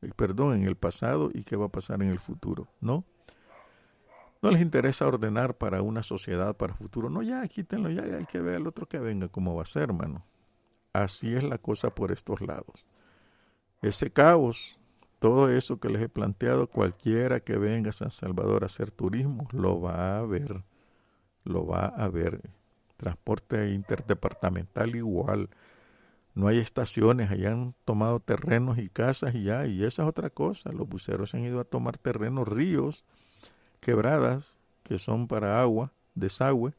eh, 0.01 0.11
perdón, 0.15 0.57
en 0.57 0.63
el 0.65 0.75
pasado 0.75 1.31
y 1.33 1.43
qué 1.43 1.55
va 1.55 1.65
a 1.65 1.71
pasar 1.71 2.03
en 2.03 2.09
el 2.09 2.19
futuro, 2.19 2.67
¿no? 2.81 3.05
No 4.41 4.51
les 4.51 4.61
interesa 4.61 5.07
ordenar 5.07 5.57
para 5.57 5.81
una 5.81 6.03
sociedad, 6.03 6.55
para 6.55 6.73
el 6.73 6.77
futuro. 6.77 7.09
No, 7.09 7.23
ya, 7.23 7.47
quítenlo, 7.47 7.89
ya, 7.89 8.05
ya 8.05 8.17
hay 8.17 8.25
que 8.25 8.41
ver 8.41 8.57
al 8.57 8.67
otro 8.67 8.87
que 8.87 8.99
venga 8.99 9.29
cómo 9.29 9.55
va 9.55 9.63
a 9.63 9.65
ser, 9.65 9.83
hermano. 9.83 10.25
Así 10.91 11.33
es 11.33 11.43
la 11.43 11.57
cosa 11.57 11.89
por 11.95 12.11
estos 12.11 12.41
lados. 12.41 12.85
Ese 13.81 14.11
caos, 14.11 14.77
todo 15.19 15.49
eso 15.49 15.79
que 15.79 15.89
les 15.89 16.01
he 16.01 16.09
planteado, 16.09 16.67
cualquiera 16.67 17.39
que 17.39 17.57
venga 17.57 17.89
a 17.89 17.93
San 17.93 18.11
Salvador 18.11 18.63
a 18.63 18.65
hacer 18.65 18.91
turismo, 18.91 19.47
lo 19.53 19.79
va 19.79 20.19
a 20.19 20.25
ver, 20.25 20.63
lo 21.45 21.65
va 21.65 21.85
a 21.85 22.09
ver 22.09 22.41
transporte 22.97 23.71
interdepartamental 23.71 24.95
igual. 24.95 25.49
No 26.35 26.49
hay 26.49 26.59
estaciones, 26.59 27.31
allá 27.31 27.53
han 27.53 27.73
tomado 27.85 28.19
terrenos 28.19 28.77
y 28.77 28.89
casas 28.89 29.33
y 29.35 29.43
ya, 29.43 29.65
y 29.67 29.85
esa 29.85 30.03
es 30.03 30.09
otra 30.09 30.29
cosa. 30.29 30.73
Los 30.73 30.87
buceros 30.87 31.33
han 31.33 31.45
ido 31.45 31.61
a 31.61 31.63
tomar 31.63 31.97
terrenos, 31.97 32.45
ríos, 32.45 33.05
quebradas, 33.79 34.59
que 34.83 34.97
son 34.97 35.29
para 35.29 35.61
agua, 35.61 35.93
desagüe, 36.13 36.73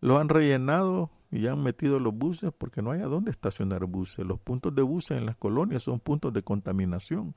lo 0.00 0.18
han 0.18 0.28
rellenado 0.28 1.10
y 1.30 1.46
han 1.46 1.62
metido 1.62 2.00
los 2.00 2.12
buses 2.12 2.52
porque 2.56 2.82
no 2.82 2.90
hay 2.90 3.00
a 3.00 3.06
dónde 3.06 3.30
estacionar 3.30 3.84
buses. 3.86 4.26
Los 4.26 4.40
puntos 4.40 4.74
de 4.74 4.82
buses 4.82 5.16
en 5.16 5.26
las 5.26 5.36
colonias 5.36 5.84
son 5.84 6.00
puntos 6.00 6.32
de 6.32 6.42
contaminación. 6.42 7.36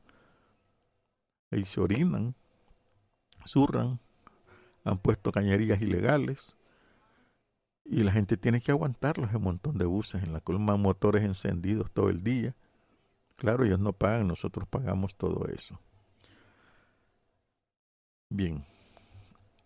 Y 1.52 1.66
se 1.66 1.80
orinan, 1.80 2.34
zurran, 3.46 4.00
han 4.84 4.98
puesto 4.98 5.32
cañerías 5.32 5.80
ilegales 5.80 6.58
y 7.86 8.04
la 8.04 8.12
gente 8.12 8.38
tiene 8.38 8.62
que 8.62 8.72
aguantarlos 8.72 9.34
un 9.34 9.44
montón 9.44 9.78
de 9.78 9.86
buses 9.86 10.24
en 10.24 10.34
la 10.34 10.42
columna, 10.42 10.76
motores 10.76 11.24
encendidos 11.24 11.92
todo 11.92 12.10
el 12.10 12.24
día. 12.24 12.56
Claro, 13.38 13.66
ellos 13.66 13.80
no 13.80 13.94
pagan, 13.94 14.28
nosotros 14.28 14.68
pagamos 14.68 15.16
todo 15.16 15.48
eso. 15.48 15.80
Bien, 18.30 18.66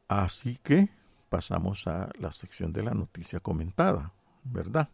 así 0.08 0.58
que 0.64 0.90
pasamos 1.30 1.86
a 1.88 2.10
la 2.20 2.32
sección 2.32 2.74
de 2.74 2.84
la 2.84 2.94
noticia 2.94 3.40
comentada, 3.40 4.14
¿verdad? 4.44 4.90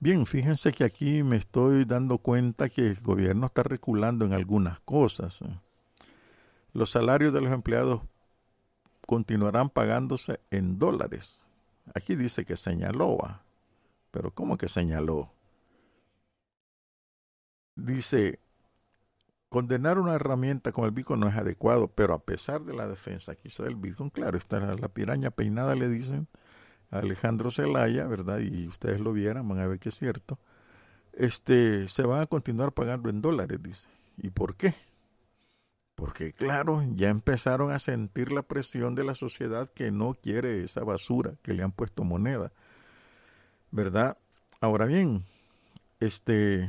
Bien, 0.00 0.26
fíjense 0.26 0.70
que 0.70 0.84
aquí 0.84 1.24
me 1.24 1.36
estoy 1.36 1.84
dando 1.84 2.18
cuenta 2.18 2.68
que 2.68 2.86
el 2.86 3.00
gobierno 3.00 3.46
está 3.46 3.64
reculando 3.64 4.24
en 4.24 4.32
algunas 4.32 4.78
cosas. 4.80 5.40
Los 6.72 6.90
salarios 6.90 7.32
de 7.32 7.40
los 7.40 7.52
empleados 7.52 8.02
continuarán 9.08 9.70
pagándose 9.70 10.38
en 10.50 10.78
dólares. 10.78 11.42
Aquí 11.94 12.14
dice 12.14 12.44
que 12.44 12.58
señaló, 12.58 13.16
pero 14.10 14.32
¿cómo 14.32 14.58
que 14.58 14.68
señaló? 14.68 15.32
Dice, 17.74 18.38
condenar 19.48 19.98
una 19.98 20.12
herramienta 20.12 20.72
como 20.72 20.86
el 20.86 20.92
Bitcoin 20.92 21.20
no 21.20 21.28
es 21.28 21.36
adecuado, 21.36 21.88
pero 21.88 22.12
a 22.12 22.18
pesar 22.18 22.60
de 22.64 22.74
la 22.74 22.86
defensa 22.86 23.34
quizá 23.34 23.62
del 23.62 23.76
Bitcoin, 23.76 24.10
claro, 24.10 24.36
está 24.36 24.60
la 24.60 24.88
piraña 24.88 25.30
peinada, 25.30 25.74
le 25.74 25.88
dicen 25.88 26.28
a 26.90 26.98
Alejandro 26.98 27.50
Zelaya, 27.50 28.06
¿verdad? 28.06 28.40
Y 28.40 28.68
ustedes 28.68 29.00
lo 29.00 29.14
vieran, 29.14 29.48
van 29.48 29.60
a 29.60 29.66
ver 29.66 29.78
que 29.78 29.88
es 29.88 29.94
cierto. 29.94 30.38
Este, 31.14 31.88
se 31.88 32.02
van 32.02 32.20
a 32.20 32.26
continuar 32.26 32.72
pagando 32.72 33.08
en 33.08 33.22
dólares, 33.22 33.58
dice. 33.62 33.88
¿Y 34.18 34.28
por 34.28 34.54
qué? 34.54 34.74
Porque 35.98 36.32
claro, 36.32 36.84
ya 36.94 37.08
empezaron 37.08 37.72
a 37.72 37.80
sentir 37.80 38.30
la 38.30 38.42
presión 38.42 38.94
de 38.94 39.02
la 39.02 39.16
sociedad 39.16 39.68
que 39.68 39.90
no 39.90 40.14
quiere 40.14 40.62
esa 40.62 40.84
basura 40.84 41.34
que 41.42 41.54
le 41.54 41.64
han 41.64 41.72
puesto 41.72 42.04
moneda. 42.04 42.52
¿Verdad? 43.72 44.16
Ahora 44.60 44.86
bien, 44.86 45.24
este 45.98 46.68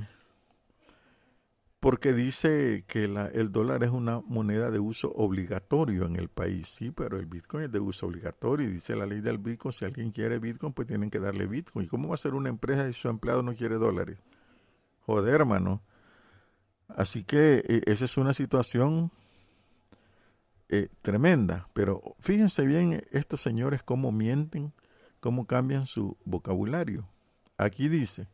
porque 1.79 2.11
dice 2.11 2.85
que 2.87 3.03
el 3.03 3.51
dólar 3.51 3.83
es 3.83 3.91
una 3.91 4.19
moneda 4.21 4.71
de 4.71 4.79
uso 4.79 5.11
obligatorio 5.11 6.07
en 6.07 6.15
el 6.15 6.29
país. 6.29 6.67
Sí, 6.67 6.89
pero 6.89 7.19
el 7.19 7.27
Bitcoin 7.27 7.65
es 7.65 7.71
de 7.71 7.79
uso 7.79 8.07
obligatorio 8.07 8.67
y 8.67 8.71
dice 8.71 8.95
la 8.95 9.05
ley 9.05 9.21
del 9.21 9.37
Bitcoin, 9.37 9.73
si 9.73 9.85
alguien 9.85 10.09
quiere 10.09 10.39
Bitcoin, 10.39 10.73
pues 10.73 10.87
tienen 10.87 11.11
que 11.11 11.19
darle 11.19 11.45
Bitcoin. 11.45 11.85
¿Y 11.85 11.87
cómo 11.87 12.09
va 12.09 12.15
a 12.15 12.17
ser 12.17 12.33
una 12.33 12.49
empresa 12.49 12.87
si 12.87 12.93
su 12.93 13.09
empleado 13.09 13.43
no 13.43 13.53
quiere 13.53 13.75
dólares? 13.75 14.17
Joder, 15.05 15.35
hermano. 15.35 15.83
Así 16.89 17.23
que 17.23 17.63
e, 17.67 17.81
esa 17.91 18.05
es 18.05 18.17
una 18.17 18.33
situación 18.33 19.11
eh, 20.69 20.89
tremenda. 21.01 21.67
Pero 21.73 22.15
fíjense 22.19 22.65
bien 22.65 23.03
estos 23.11 23.41
señores 23.41 23.83
cómo 23.83 24.11
mienten 24.11 24.73
cómo 25.19 25.45
cambian 25.45 25.85
su 25.85 26.17
vocabulario. 26.25 27.07
Aquí 27.57 27.89
dice, 27.89 28.27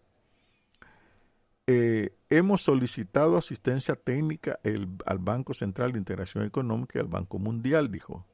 eh, 1.67 2.15
hemos 2.29 2.61
solicitado 2.61 3.37
asistencia 3.37 3.95
técnica 3.95 4.59
al 5.05 5.19
Banco 5.19 5.53
Central 5.53 5.91
de 5.93 5.99
Integración 5.99 6.43
Económica 6.45 6.99
y 6.99 7.01
al 7.01 7.07
Banco 7.07 7.39
Mundial, 7.39 7.91
dijo. 7.91 8.25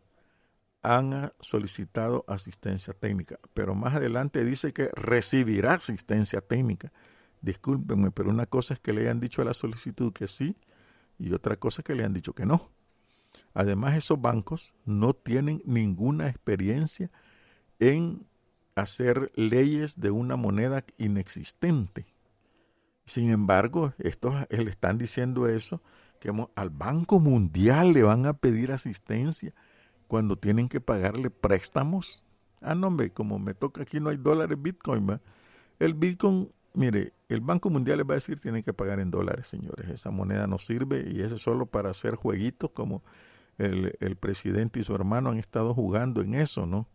Han 0.84 1.32
solicitado 1.40 2.26
asistencia 2.28 2.94
técnica, 2.94 3.38
pero 3.54 3.76
más 3.76 3.94
adelante 3.94 4.44
dice 4.44 4.74
que 4.74 4.90
recibirá 4.96 5.76
asistencia 5.76 6.42
técnica. 6.42 6.92
Discúlpenme, 7.42 8.12
pero 8.12 8.30
una 8.30 8.46
cosa 8.46 8.74
es 8.74 8.80
que 8.80 8.94
le 8.94 9.02
hayan 9.02 9.20
dicho 9.20 9.42
a 9.42 9.46
la 9.46 9.54
solicitud 9.54 10.14
que 10.14 10.28
sí 10.28 10.56
y 11.18 11.34
otra 11.34 11.56
cosa 11.56 11.82
es 11.82 11.86
que 11.86 11.96
le 11.96 12.04
han 12.04 12.14
dicho 12.14 12.34
que 12.34 12.46
no. 12.46 12.70
Además, 13.54 13.96
esos 13.98 14.22
bancos 14.22 14.74
no 14.86 15.14
tienen 15.14 15.62
ninguna 15.66 16.30
experiencia 16.30 17.12
en 17.80 18.26
hacer 18.76 19.32
leyes 19.36 20.00
de 20.00 20.12
una 20.12 20.36
moneda 20.36 20.86
inexistente. 20.98 22.06
Sin 23.06 23.30
embargo, 23.30 23.94
estos 23.98 24.34
le 24.50 24.70
están 24.70 24.98
diciendo 24.98 25.48
eso, 25.48 25.82
que 26.20 26.32
al 26.56 26.70
Banco 26.70 27.20
Mundial 27.20 27.94
le 27.94 28.04
van 28.04 28.26
a 28.28 28.34
pedir 28.34 28.72
asistencia 28.72 29.54
cuando 30.08 30.38
tienen 30.38 30.70
que 30.70 30.80
pagarle 30.80 31.30
préstamos. 31.32 32.24
Ah, 32.62 32.76
no, 32.76 32.88
hombre, 32.88 33.12
como 33.12 33.40
me 33.40 33.56
toca 33.56 33.82
aquí 33.82 34.00
no 34.00 34.10
hay 34.10 34.18
dólares 34.18 34.62
Bitcoin. 34.62 35.20
El 35.80 35.96
Bitcoin, 35.96 36.52
mire, 36.74 37.12
el 37.34 37.42
Banco 37.42 37.70
Mundial 37.70 37.98
le 37.98 38.04
va 38.04 38.14
a 38.14 38.18
decir 38.18 38.40
tienen 38.40 38.64
que 38.64 38.74
pagar 38.74 39.00
en 39.00 39.12
dólares, 39.12 39.48
señores. 39.48 39.90
Esa 39.90 40.12
moneda 40.12 40.48
no 40.48 40.58
sirve 40.58 41.10
y 41.12 41.22
eso 41.22 41.36
es 41.36 41.42
solo 41.42 41.66
para 41.66 41.90
hacer 41.90 42.16
jueguitos 42.16 42.72
como 42.72 43.04
el, 43.58 43.96
el 44.00 44.16
presidente 44.16 44.80
y 44.80 44.84
su 44.84 44.96
hermano 44.96 45.30
han 45.30 45.38
estado 45.38 45.74
jugando 45.74 46.22
en 46.22 46.36
eso, 46.36 46.66
¿no? 46.66 46.88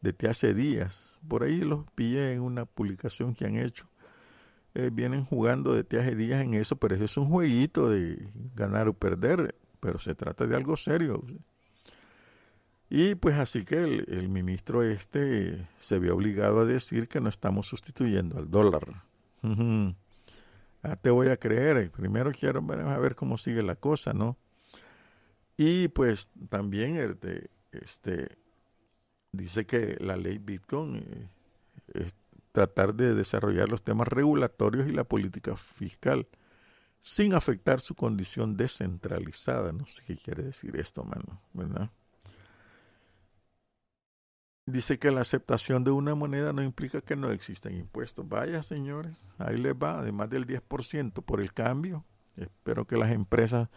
Desde 0.00 0.28
hace 0.28 0.54
días. 0.54 1.18
Por 1.26 1.42
ahí 1.44 1.60
los 1.60 1.84
pillé 1.94 2.34
en 2.34 2.42
una 2.42 2.64
publicación 2.66 3.34
que 3.34 3.46
han 3.46 3.56
hecho 3.56 3.86
eh, 4.74 4.88
vienen 4.90 5.26
jugando 5.26 5.74
de 5.74 5.98
hace 5.98 6.16
días 6.16 6.42
en 6.42 6.54
eso, 6.54 6.76
pero 6.76 6.94
ese 6.94 7.04
es 7.04 7.16
un 7.18 7.28
jueguito 7.28 7.90
de 7.90 8.30
ganar 8.54 8.88
o 8.88 8.94
perder, 8.94 9.54
pero 9.80 9.98
se 9.98 10.14
trata 10.14 10.46
de 10.46 10.56
algo 10.56 10.78
serio. 10.78 11.22
Y 12.88 13.14
pues 13.14 13.36
así 13.36 13.64
que 13.64 13.82
el, 13.82 14.28
ministro 14.30 14.82
este 14.82 15.68
se 15.78 15.98
vio 15.98 16.14
obligado 16.14 16.60
a 16.60 16.64
decir 16.64 17.08
que 17.08 17.20
no 17.20 17.28
estamos 17.28 17.66
sustituyendo 17.66 18.38
al 18.38 18.50
dólar. 18.50 19.02
Te 21.00 21.10
voy 21.10 21.28
a 21.28 21.36
creer, 21.36 21.90
primero 21.90 22.32
quiero 22.32 22.62
ver, 22.62 23.14
cómo 23.14 23.36
sigue 23.36 23.62
la 23.62 23.76
cosa, 23.76 24.12
¿no? 24.12 24.36
Y 25.56 25.88
pues 25.88 26.28
también 26.48 26.96
este, 26.96 27.50
este 27.72 28.38
dice 29.32 29.66
que 29.66 29.96
la 30.00 30.16
ley 30.16 30.38
Bitcoin 30.38 31.28
eh, 31.94 32.10
tratar 32.52 32.94
de 32.94 33.14
desarrollar 33.14 33.68
los 33.68 33.82
temas 33.82 34.08
regulatorios 34.08 34.86
y 34.88 34.92
la 34.92 35.04
política 35.04 35.56
fiscal 35.56 36.26
sin 37.00 37.34
afectar 37.34 37.80
su 37.80 37.94
condición 37.94 38.56
descentralizada. 38.56 39.72
No 39.72 39.86
sé 39.86 40.02
qué 40.06 40.16
quiere 40.16 40.44
decir 40.44 40.76
esto, 40.76 41.04
mano, 41.04 41.40
¿verdad? 41.52 41.90
Dice 44.64 44.98
que 44.98 45.10
la 45.10 45.22
aceptación 45.22 45.82
de 45.82 45.90
una 45.90 46.14
moneda 46.14 46.52
no 46.52 46.62
implica 46.62 47.00
que 47.00 47.16
no 47.16 47.30
existan 47.30 47.74
impuestos. 47.74 48.28
Vaya, 48.28 48.62
señores, 48.62 49.16
ahí 49.38 49.56
les 49.56 49.74
va, 49.74 49.98
además 49.98 50.30
del 50.30 50.46
10% 50.46 51.24
por 51.24 51.40
el 51.40 51.52
cambio. 51.52 52.04
Espero 52.36 52.86
que 52.86 52.96
las 52.96 53.10
empresas 53.10 53.68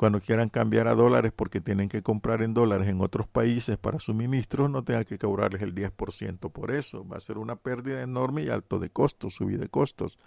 cuando 0.00 0.18
quieran 0.22 0.48
cambiar 0.48 0.88
a 0.88 0.94
dólares 0.94 1.30
porque 1.36 1.60
tienen 1.60 1.90
que 1.90 2.02
comprar 2.02 2.40
en 2.40 2.54
dólares 2.54 2.88
en 2.88 3.02
otros 3.02 3.28
países 3.28 3.76
para 3.76 3.98
suministros, 3.98 4.70
no 4.70 4.82
tengan 4.82 5.04
que 5.04 5.18
cobrarles 5.18 5.60
el 5.60 5.74
10% 5.74 6.50
por 6.50 6.70
eso. 6.70 7.06
Va 7.06 7.18
a 7.18 7.20
ser 7.20 7.36
una 7.36 7.56
pérdida 7.56 8.00
enorme 8.00 8.44
y 8.44 8.48
alto 8.48 8.78
de 8.78 8.88
costos, 8.88 9.34
subida 9.34 9.58
de 9.58 9.68
costos. 9.68 10.18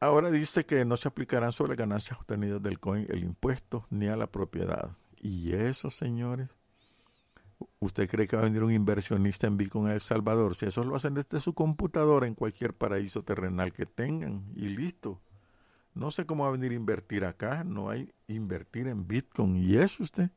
Ahora 0.00 0.32
dice 0.32 0.66
que 0.66 0.84
no 0.84 0.96
se 0.96 1.06
aplicarán 1.06 1.52
sobre 1.52 1.76
ganancias 1.76 2.18
obtenidas 2.18 2.60
del 2.60 2.80
coin 2.80 3.06
el 3.08 3.22
impuesto 3.22 3.86
ni 3.90 4.08
a 4.08 4.16
la 4.16 4.26
propiedad. 4.26 4.90
Y 5.20 5.52
eso, 5.52 5.88
señores, 5.88 6.48
¿usted 7.80 8.08
cree 8.08 8.26
que 8.26 8.36
va 8.36 8.42
a 8.42 8.46
venir 8.46 8.62
un 8.62 8.72
inversionista 8.72 9.46
en 9.46 9.56
Bitcoin 9.56 9.88
a 9.88 9.94
El 9.94 10.00
Salvador? 10.00 10.54
Si 10.54 10.66
eso 10.66 10.84
lo 10.84 10.96
hacen 10.96 11.14
desde 11.14 11.40
su 11.40 11.54
computadora 11.54 12.26
en 12.26 12.34
cualquier 12.34 12.74
paraíso 12.74 13.22
terrenal 13.22 13.72
que 13.72 13.86
tengan 13.86 14.44
y 14.54 14.68
listo. 14.68 15.20
No 15.94 16.10
sé 16.10 16.26
cómo 16.26 16.44
va 16.44 16.48
a 16.48 16.52
venir 16.52 16.72
a 16.72 16.74
invertir 16.74 17.24
acá, 17.24 17.62
no 17.62 17.88
hay 17.88 18.12
invertir 18.26 18.88
en 18.88 19.06
Bitcoin. 19.06 19.56
¿Y 19.56 19.76
eso 19.76 20.02
usted? 20.02 20.30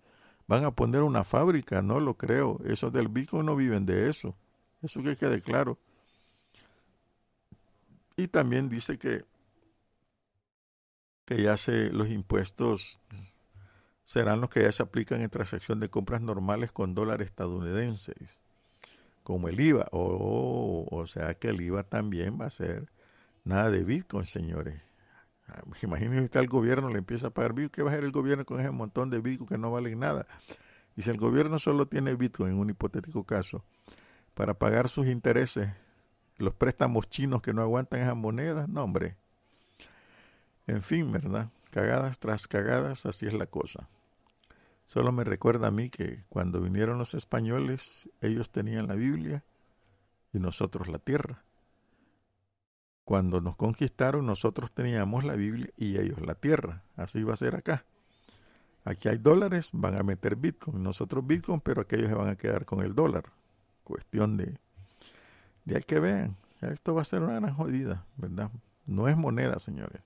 ¿Van 0.47 0.63
a 0.63 0.72
poner 0.72 1.01
una 1.01 1.24
fábrica? 1.24 1.82
No 1.82 1.99
lo 1.99 2.15
creo. 2.15 2.59
Esos 2.65 2.93
del 2.93 3.07
Bitcoin 3.07 3.45
no 3.45 3.55
viven 3.55 3.86
de 3.86 4.09
eso. 4.09 4.36
Eso 4.82 5.01
que 5.01 5.15
quede 5.15 5.41
claro. 5.41 5.80
Y 8.15 8.28
también 8.28 8.70
dice 8.70 8.97
que, 8.97 9.26
que 11.26 11.41
ya 11.41 11.57
se, 11.57 11.91
los 11.91 12.09
impuestos 12.09 12.99
serán 14.08 14.39
los 14.39 14.49
que 14.49 14.62
ya 14.62 14.72
se 14.72 14.82
aplican 14.82 15.22
en 15.22 15.30
transacción 15.30 15.82
de 15.82 15.89
compras 15.89 16.22
normales 16.22 16.72
con 16.72 16.95
dólares 16.95 17.28
estadounidenses, 17.28 18.39
como 19.24 19.49
el 19.49 19.60
IVA. 19.60 19.88
Oh, 19.91 20.88
o 20.89 21.08
sea 21.08 21.34
que 21.34 21.49
el 21.49 21.62
IVA 21.62 21.84
también 21.84 22.39
va 22.39 22.45
a 22.45 22.49
ser 22.49 22.88
nada 23.43 23.70
de 23.70 23.84
Bitcoin, 23.84 24.26
señores. 24.26 24.82
Ah, 25.49 25.62
imagínese 25.84 26.30
que 26.30 26.39
el 26.39 26.47
gobierno 26.47 26.89
le 26.89 26.99
empieza 26.99 27.28
a 27.28 27.30
pagar 27.32 27.51
Bitcoin. 27.51 27.70
¿Qué 27.70 27.84
va 27.84 27.89
a 27.89 27.93
hacer 27.93 28.05
el 28.05 28.14
gobierno 28.14 28.45
con 28.45 28.62
ese 28.62 28.72
montón 28.72 29.10
de 29.10 29.20
Bitcoin 29.20 29.47
que 29.47 29.58
no 29.58 29.72
valen 29.72 29.99
nada? 29.99 30.26
Y 30.95 31.01
si 31.01 31.10
el 31.10 31.18
gobierno 31.18 31.60
solo 31.60 31.86
tiene 31.86 32.16
Bitcoin, 32.16 32.53
en 32.53 32.60
un 32.60 32.70
hipotético 32.70 33.26
caso, 33.26 33.66
para 34.34 34.53
pagar 34.53 34.88
sus 34.88 35.08
intereses, 35.08 35.70
los 36.38 36.53
préstamos 36.53 37.10
chinos 37.10 37.41
que 37.41 37.53
no 37.53 37.62
aguantan 37.62 37.99
esas 37.99 38.16
monedas, 38.16 38.70
no, 38.70 38.84
hombre. 38.84 39.18
En 40.66 40.82
fin, 40.82 41.12
¿verdad? 41.12 41.49
Cagadas 41.72 42.20
tras 42.20 42.47
cagadas, 42.47 43.05
así 43.05 43.26
es 43.26 43.34
la 43.34 43.47
cosa. 43.47 43.89
Solo 44.88 45.12
me 45.12 45.26
recuerda 45.26 45.68
a 45.68 45.72
mí 45.72 45.90
que 45.90 46.24
cuando 46.30 46.62
vinieron 46.62 46.98
los 46.98 47.14
españoles, 47.14 48.10
ellos 48.22 48.52
tenían 48.52 48.88
la 48.88 48.96
Biblia 48.96 49.44
y 50.34 50.40
nosotros 50.40 50.88
la 50.88 50.98
tierra. 50.98 51.44
Cuando 53.04 53.42
nos 53.42 53.56
conquistaron, 53.58 54.26
nosotros 54.26 54.72
teníamos 54.72 55.24
la 55.26 55.36
Biblia 55.36 55.70
y 55.78 55.98
ellos 55.98 56.22
la 56.22 56.36
tierra. 56.36 56.84
Así 56.96 57.24
va 57.24 57.34
a 57.34 57.38
ser 57.38 57.56
acá. 57.56 57.86
Aquí 58.86 59.10
hay 59.10 59.18
dólares, 59.18 59.70
van 59.74 59.96
a 59.96 60.04
meter 60.04 60.38
Bitcoin. 60.38 60.82
Nosotros 60.82 61.26
Bitcoin, 61.28 61.60
pero 61.60 61.82
aquellos 61.82 62.08
se 62.08 62.16
van 62.16 62.30
a 62.30 62.38
quedar 62.38 62.66
con 62.66 62.80
el 62.80 62.96
dólar. 62.96 63.26
Cuestión 63.84 64.38
de, 64.38 64.58
de 65.66 65.82
que 65.82 66.00
vean. 66.00 66.38
Esto 66.62 66.96
va 66.96 67.02
a 67.02 67.06
ser 67.06 67.22
una 67.22 67.40
gran 67.40 67.54
jodida, 67.54 68.06
¿verdad? 68.16 68.52
No 68.86 69.10
es 69.10 69.18
moneda, 69.18 69.60
señores. 69.60 70.02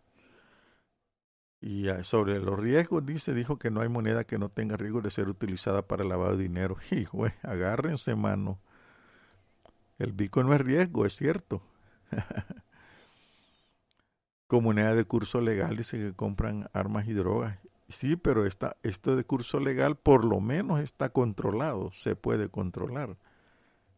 Y 1.62 1.86
sobre 2.04 2.40
los 2.40 2.60
riesgos, 2.60 3.06
dice, 3.06 3.36
dijo 3.36 3.60
que 3.60 3.70
no 3.70 3.82
hay 3.82 3.90
moneda 3.90 4.24
que 4.24 4.40
no 4.40 4.50
tenga 4.50 4.78
riesgo 4.78 5.02
de 5.02 5.12
ser 5.12 5.30
utilizada 5.30 5.88
para 5.88 6.04
lavado 6.04 6.36
de 6.36 6.44
dinero. 6.44 6.76
Hijo, 6.92 7.26
agárrense, 7.44 8.16
mano. 8.16 8.60
El 10.00 10.14
Bitcoin 10.14 10.48
no 10.48 10.54
es 10.56 10.62
riesgo, 10.62 11.06
es 11.06 11.16
cierto. 11.16 11.62
comunidad 14.52 14.98
de 14.98 15.06
curso 15.06 15.40
legal 15.40 15.78
dice 15.78 15.98
que 15.98 16.14
compran 16.14 16.70
armas 16.74 17.08
y 17.08 17.14
drogas. 17.14 17.58
Sí, 17.88 18.18
pero 18.18 18.46
esta, 18.46 18.76
esto 18.84 19.16
de 19.16 19.24
curso 19.24 19.62
legal 19.62 19.96
por 19.96 20.26
lo 20.26 20.42
menos 20.42 20.82
está 20.82 21.10
controlado, 21.10 21.90
se 21.94 22.18
puede 22.18 22.50
controlar. 22.50 23.18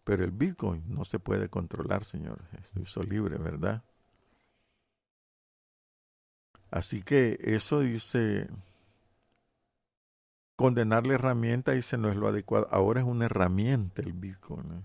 Pero 0.04 0.24
el 0.24 0.32
Bitcoin 0.32 0.84
no 0.88 1.06
se 1.06 1.18
puede 1.18 1.50
controlar, 1.50 2.04
señores. 2.04 2.46
Es 2.60 2.76
uso 2.76 3.02
libre, 3.02 3.38
¿verdad? 3.38 3.84
Así 6.74 7.04
que 7.04 7.38
eso 7.44 7.82
dice, 7.82 8.48
condenar 10.56 11.06
la 11.06 11.14
herramienta, 11.14 11.74
dice, 11.74 12.00
no 12.00 12.10
es 12.10 12.16
lo 12.16 12.28
adecuado. 12.28 12.68
Ahora 12.72 13.02
es 13.02 13.06
una 13.06 13.26
herramienta 13.26 14.02
el 14.02 14.14
Bitcoin. 14.14 14.72
¿eh? 14.72 14.82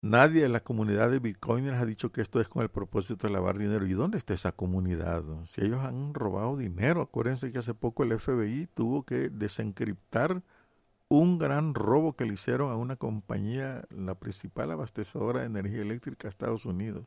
Nadie 0.00 0.44
en 0.44 0.52
la 0.52 0.60
comunidad 0.60 1.10
de 1.10 1.18
bitcoiners 1.18 1.80
ha 1.80 1.86
dicho 1.86 2.12
que 2.12 2.20
esto 2.20 2.40
es 2.40 2.46
con 2.46 2.62
el 2.62 2.68
propósito 2.68 3.26
de 3.26 3.32
lavar 3.32 3.58
dinero. 3.58 3.84
¿Y 3.84 3.94
dónde 3.94 4.16
está 4.16 4.32
esa 4.32 4.52
comunidad? 4.52 5.24
Si 5.46 5.62
ellos 5.62 5.80
han 5.80 6.14
robado 6.14 6.56
dinero, 6.56 7.02
acuérdense 7.02 7.50
que 7.50 7.58
hace 7.58 7.74
poco 7.74 8.04
el 8.04 8.20
FBI 8.20 8.68
tuvo 8.74 9.02
que 9.02 9.28
desencriptar 9.28 10.40
un 11.08 11.36
gran 11.38 11.74
robo 11.74 12.14
que 12.14 12.26
le 12.26 12.34
hicieron 12.34 12.70
a 12.70 12.76
una 12.76 12.94
compañía, 12.94 13.82
la 13.90 14.14
principal 14.14 14.70
abastecedora 14.70 15.40
de 15.40 15.46
energía 15.46 15.82
eléctrica 15.82 16.24
de 16.24 16.30
Estados 16.30 16.64
Unidos, 16.64 17.06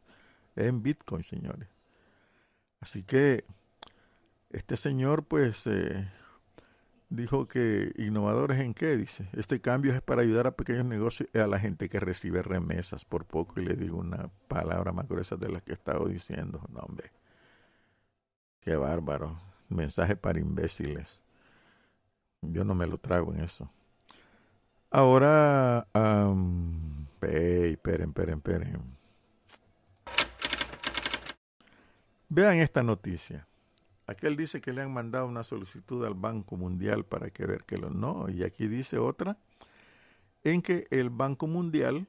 en 0.58 0.84
Bitcoin, 0.84 1.24
señores. 1.24 1.77
Así 2.80 3.04
que 3.04 3.46
este 4.50 4.78
señor, 4.78 5.26
pues, 5.26 5.68
eh, 5.68 6.08
dijo 7.10 7.48
que 7.48 7.94
innovadores 7.98 8.60
en 8.60 8.74
qué, 8.74 8.98
dice, 8.98 9.28
este 9.34 9.62
cambio 9.62 9.94
es 9.94 10.02
para 10.02 10.22
ayudar 10.22 10.48
a 10.48 10.56
pequeños 10.56 10.86
negocios 10.86 11.30
a 11.34 11.48
la 11.48 11.60
gente 11.60 11.90
que 11.90 12.00
recibe 12.00 12.42
remesas. 12.42 13.06
Por 13.06 13.26
poco 13.26 13.60
y 13.60 13.66
le 13.66 13.76
digo 13.76 13.98
una 13.98 14.30
palabra 14.48 14.92
más 14.92 15.08
gruesa 15.08 15.36
de 15.36 15.50
las 15.50 15.64
que 15.64 15.72
he 15.72 15.76
estado 15.76 16.08
diciendo, 16.08 16.62
no 16.70 16.80
hombre, 16.80 17.12
qué 18.62 18.76
bárbaro, 18.76 19.38
mensaje 19.70 20.16
para 20.16 20.40
imbéciles, 20.40 21.22
yo 22.42 22.64
no 22.64 22.76
me 22.76 22.88
lo 22.88 22.98
trago 22.98 23.34
en 23.34 23.42
eso. 23.42 23.70
Ahora, 24.90 25.88
esperen, 27.22 28.10
esperen, 28.10 28.38
esperen. 28.38 28.97
Vean 32.30 32.58
esta 32.58 32.84
noticia. 32.84 33.48
Aquel 34.06 34.36
dice 34.38 34.62
que 34.62 34.74
le 34.74 34.82
han 34.82 34.94
mandado 34.94 35.28
una 35.28 35.44
solicitud 35.44 36.06
al 36.06 36.14
Banco 36.14 36.56
Mundial 36.56 37.06
para 37.06 37.30
que 37.30 37.46
ver 37.46 37.64
que 37.66 37.78
lo 37.78 37.90
no. 37.90 38.30
Y 38.30 38.44
aquí 38.44 38.68
dice 38.68 38.98
otra 38.98 39.38
en 40.44 40.62
que 40.62 40.88
el 40.92 41.10
Banco 41.10 41.48
Mundial 41.48 42.08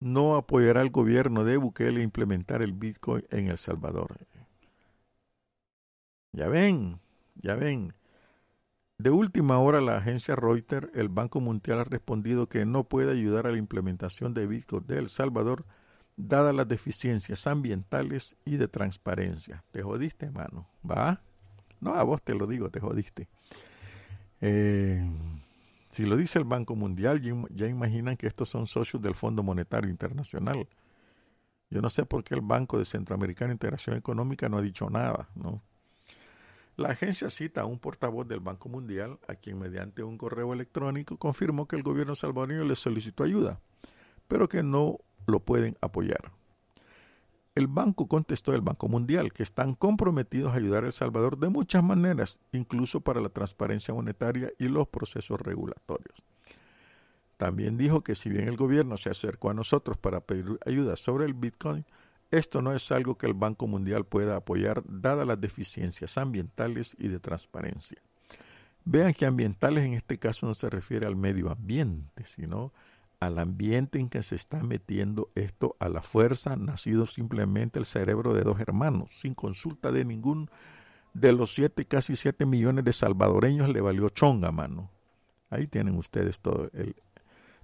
no 0.00 0.36
apoyará 0.36 0.82
al 0.82 0.90
gobierno 0.90 1.44
de 1.44 1.56
Bukele 1.56 2.00
a 2.00 2.04
implementar 2.04 2.60
el 2.60 2.72
Bitcoin 2.72 3.24
en 3.30 3.48
El 3.48 3.56
Salvador. 3.56 4.18
Ya 6.32 6.48
ven, 6.48 7.00
ya 7.36 7.54
ven. 7.54 7.94
De 8.98 9.10
última 9.10 9.58
hora, 9.58 9.80
la 9.80 9.96
agencia 9.96 10.36
Reuters, 10.36 10.88
el 10.94 11.08
Banco 11.08 11.40
Mundial 11.40 11.80
ha 11.80 11.84
respondido 11.84 12.48
que 12.48 12.66
no 12.66 12.84
puede 12.84 13.12
ayudar 13.12 13.46
a 13.46 13.50
la 13.50 13.58
implementación 13.58 14.34
de 14.34 14.46
Bitcoin 14.46 14.86
de 14.86 14.98
El 14.98 15.08
Salvador, 15.08 15.64
dadas 16.16 16.54
las 16.54 16.68
deficiencias 16.68 17.46
ambientales 17.46 18.36
y 18.44 18.56
de 18.56 18.68
transparencia. 18.68 19.64
Te 19.70 19.82
jodiste, 19.82 20.26
hermano. 20.26 20.68
¿Va? 20.88 21.20
No, 21.80 21.94
a 21.94 22.02
vos 22.02 22.22
te 22.22 22.34
lo 22.34 22.46
digo, 22.46 22.70
te 22.70 22.80
jodiste. 22.80 23.28
Eh, 24.40 25.04
si 25.88 26.04
lo 26.04 26.16
dice 26.16 26.38
el 26.38 26.44
Banco 26.44 26.74
Mundial, 26.74 27.20
ya 27.50 27.66
imaginan 27.66 28.16
que 28.16 28.26
estos 28.26 28.48
son 28.48 28.66
socios 28.66 29.00
del 29.02 29.14
Fondo 29.14 29.42
Monetario 29.42 29.90
Internacional. 29.90 30.68
Yo 31.70 31.80
no 31.80 31.90
sé 31.90 32.04
por 32.04 32.24
qué 32.24 32.34
el 32.34 32.40
Banco 32.40 32.78
de 32.78 32.84
Centroamericana 32.84 33.52
Integración 33.52 33.96
Económica 33.96 34.48
no 34.48 34.58
ha 34.58 34.62
dicho 34.62 34.88
nada, 34.90 35.28
¿no? 35.34 35.62
La 36.76 36.88
agencia 36.88 37.30
cita 37.30 37.60
a 37.60 37.66
un 37.66 37.78
portavoz 37.78 38.26
del 38.26 38.40
Banco 38.40 38.68
Mundial, 38.68 39.20
a 39.28 39.36
quien 39.36 39.60
mediante 39.60 40.02
un 40.02 40.18
correo 40.18 40.52
electrónico 40.52 41.16
confirmó 41.16 41.68
que 41.68 41.76
el 41.76 41.84
gobierno 41.84 42.16
salvadoreño 42.16 42.64
le 42.64 42.74
solicitó 42.74 43.22
ayuda, 43.22 43.60
pero 44.26 44.48
que 44.48 44.64
no 44.64 44.98
lo 45.26 45.40
pueden 45.40 45.76
apoyar. 45.80 46.32
El 47.54 47.68
banco 47.68 48.08
contestó 48.08 48.52
el 48.52 48.62
Banco 48.62 48.88
Mundial 48.88 49.32
que 49.32 49.44
están 49.44 49.74
comprometidos 49.74 50.52
a 50.52 50.56
ayudar 50.56 50.82
a 50.82 50.88
El 50.88 50.92
Salvador 50.92 51.38
de 51.38 51.50
muchas 51.50 51.84
maneras, 51.84 52.40
incluso 52.50 53.00
para 53.00 53.20
la 53.20 53.28
transparencia 53.28 53.94
monetaria 53.94 54.50
y 54.58 54.66
los 54.66 54.88
procesos 54.88 55.40
regulatorios. 55.40 56.20
También 57.36 57.76
dijo 57.76 58.02
que 58.02 58.16
si 58.16 58.28
bien 58.28 58.48
el 58.48 58.56
gobierno 58.56 58.96
se 58.96 59.10
acercó 59.10 59.50
a 59.50 59.54
nosotros 59.54 59.96
para 59.96 60.20
pedir 60.20 60.58
ayuda 60.66 60.96
sobre 60.96 61.26
el 61.26 61.34
Bitcoin, 61.34 61.84
esto 62.32 62.60
no 62.60 62.74
es 62.74 62.90
algo 62.90 63.16
que 63.16 63.26
el 63.26 63.34
Banco 63.34 63.68
Mundial 63.68 64.04
pueda 64.04 64.36
apoyar 64.36 64.82
dadas 64.86 65.24
las 65.24 65.40
deficiencias 65.40 66.18
ambientales 66.18 66.96
y 66.98 67.06
de 67.06 67.20
transparencia. 67.20 67.98
Vean 68.84 69.14
que 69.14 69.26
ambientales 69.26 69.84
en 69.84 69.94
este 69.94 70.18
caso 70.18 70.46
no 70.46 70.54
se 70.54 70.68
refiere 70.68 71.06
al 71.06 71.14
medio 71.14 71.50
ambiente, 71.50 72.24
sino 72.24 72.72
al 73.26 73.38
ambiente 73.38 73.98
en 73.98 74.08
que 74.08 74.22
se 74.22 74.36
está 74.36 74.62
metiendo 74.62 75.30
esto 75.34 75.76
a 75.78 75.88
la 75.88 76.02
fuerza, 76.02 76.56
nacido 76.56 77.06
simplemente 77.06 77.78
el 77.78 77.84
cerebro 77.84 78.34
de 78.34 78.42
dos 78.42 78.60
hermanos, 78.60 79.10
sin 79.12 79.34
consulta 79.34 79.92
de 79.92 80.04
ningún 80.04 80.50
de 81.14 81.32
los 81.32 81.54
siete, 81.54 81.84
casi 81.84 82.16
siete 82.16 82.44
millones 82.44 82.84
de 82.84 82.92
salvadoreños 82.92 83.68
le 83.68 83.80
valió 83.80 84.08
chonga, 84.08 84.50
mano. 84.50 84.90
Ahí 85.48 85.66
tienen 85.66 85.96
ustedes 85.96 86.40
todo 86.40 86.68
el, 86.72 86.96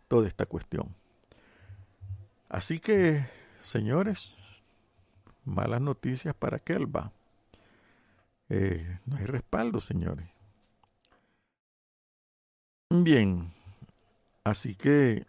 toda 0.06 0.28
esta 0.28 0.46
cuestión. 0.46 0.94
Así 2.48 2.78
que, 2.78 3.26
señores, 3.62 4.36
malas 5.44 5.80
noticias 5.80 6.34
para 6.34 6.58
Kelva. 6.58 7.12
Eh, 8.48 8.98
no 9.06 9.16
hay 9.16 9.26
respaldo, 9.26 9.80
señores. 9.80 10.28
Bien, 12.90 13.52
así 14.42 14.74
que 14.74 15.24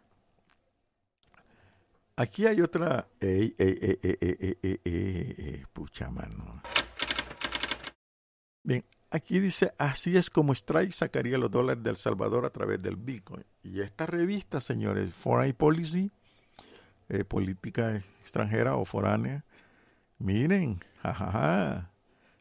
Aquí 2.15 2.45
hay 2.45 2.61
otra. 2.61 3.07
pucha 5.73 6.09
mano. 6.09 6.61
Bien, 8.63 8.83
aquí 9.09 9.39
dice: 9.39 9.73
Así 9.77 10.15
es 10.17 10.29
como 10.29 10.53
Strike 10.53 10.93
sacaría 10.93 11.37
los 11.37 11.51
dólares 11.51 11.83
de 11.83 11.89
El 11.91 11.95
Salvador 11.95 12.45
a 12.45 12.49
través 12.49 12.81
del 12.81 12.95
Bitcoin. 12.95 13.45
Y 13.63 13.81
esta 13.81 14.05
revista, 14.05 14.59
señores, 14.59 15.13
Foreign 15.13 15.53
Policy, 15.53 16.11
eh, 17.09 17.23
política 17.23 17.95
extranjera 18.21 18.75
o 18.75 18.85
foránea, 18.85 19.45
miren, 20.19 20.79
jajaja. 21.01 21.91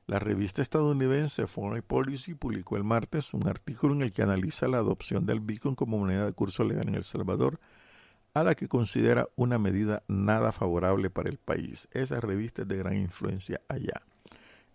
La 0.07 0.19
revista 0.19 0.61
estadounidense 0.61 1.47
Foreign 1.47 1.85
Policy 1.85 2.35
publicó 2.35 2.77
el 2.77 2.83
martes 2.83 3.33
un 3.33 3.47
artículo 3.47 3.95
en 3.95 4.03
el 4.03 4.13
que 4.13 4.23
analiza 4.23 4.67
la 4.67 4.79
adopción 4.79 5.25
del 5.25 5.39
Bitcoin 5.39 5.77
como 5.77 5.99
moneda 5.99 6.27
de 6.27 6.33
curso 6.33 6.65
legal 6.65 6.89
en 6.89 6.97
El 6.97 7.05
Salvador 7.05 7.61
a 8.35 8.45
la 8.45 8.55
que 8.55 8.69
considera 8.69 9.29
una 9.37 9.59
medida 9.59 10.03
nada 10.09 10.53
favorable 10.53 11.11
para 11.11 11.29
el 11.29 11.39
país. 11.39 11.89
Esa 11.93 12.21
revista 12.21 12.63
es 12.63 12.69
de 12.69 12.77
gran 12.77 12.97
influencia 12.97 13.61
allá. 13.69 14.03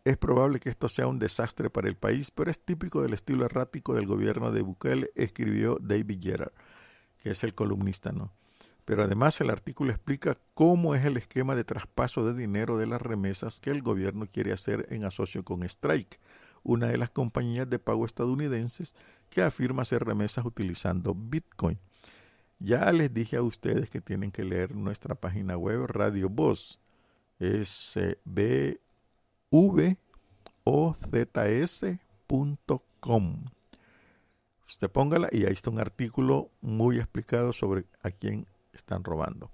Es 0.03 0.17
probable 0.17 0.59
que 0.59 0.69
esto 0.69 0.87
sea 0.87 1.07
un 1.07 1.17
desastre 1.17 1.69
para 1.69 1.87
el 1.87 1.95
país, 1.95 2.29
pero 2.31 2.51
es 2.51 2.59
típico 2.59 3.01
del 3.01 3.13
estilo 3.13 3.45
errático 3.45 3.95
del 3.95 4.05
gobierno 4.05 4.51
de 4.51 4.61
Bukele, 4.61 5.09
escribió 5.15 5.79
David 5.81 6.19
Gerard, 6.21 6.53
que 7.17 7.31
es 7.31 7.43
el 7.43 7.55
columnista, 7.55 8.11
¿no? 8.11 8.31
Pero 8.85 9.01
además 9.01 9.41
el 9.41 9.49
artículo 9.49 9.91
explica 9.91 10.37
cómo 10.53 10.93
es 10.93 11.03
el 11.05 11.17
esquema 11.17 11.55
de 11.55 11.63
traspaso 11.63 12.23
de 12.23 12.39
dinero 12.39 12.77
de 12.77 12.85
las 12.85 13.01
remesas 13.01 13.59
que 13.59 13.71
el 13.71 13.81
gobierno 13.81 14.27
quiere 14.31 14.53
hacer 14.53 14.85
en 14.91 15.05
asocio 15.05 15.43
con 15.43 15.63
Strike, 15.63 16.19
una 16.61 16.87
de 16.87 16.99
las 16.99 17.09
compañías 17.09 17.67
de 17.67 17.79
pago 17.79 18.05
estadounidenses 18.05 18.93
que 19.31 19.41
afirma 19.41 19.81
hacer 19.81 20.03
remesas 20.03 20.45
utilizando 20.45 21.15
Bitcoin. 21.15 21.79
Ya 22.59 22.91
les 22.91 23.13
dije 23.13 23.37
a 23.37 23.41
ustedes 23.41 23.89
que 23.89 24.01
tienen 24.01 24.31
que 24.31 24.43
leer 24.43 24.75
nuestra 24.75 25.15
página 25.15 25.57
web 25.57 25.87
Radio 25.87 26.29
Voz. 26.29 26.79
Es 27.39 27.97
eh. 27.97 28.17
Usted 34.67 34.89
póngala 34.91 35.29
y 35.31 35.45
ahí 35.45 35.53
está 35.53 35.69
un 35.69 35.79
artículo 35.79 36.49
muy 36.61 36.97
explicado 36.97 37.53
sobre 37.53 37.85
a 38.01 38.11
quién 38.11 38.47
están 38.73 39.03
robando. 39.03 39.51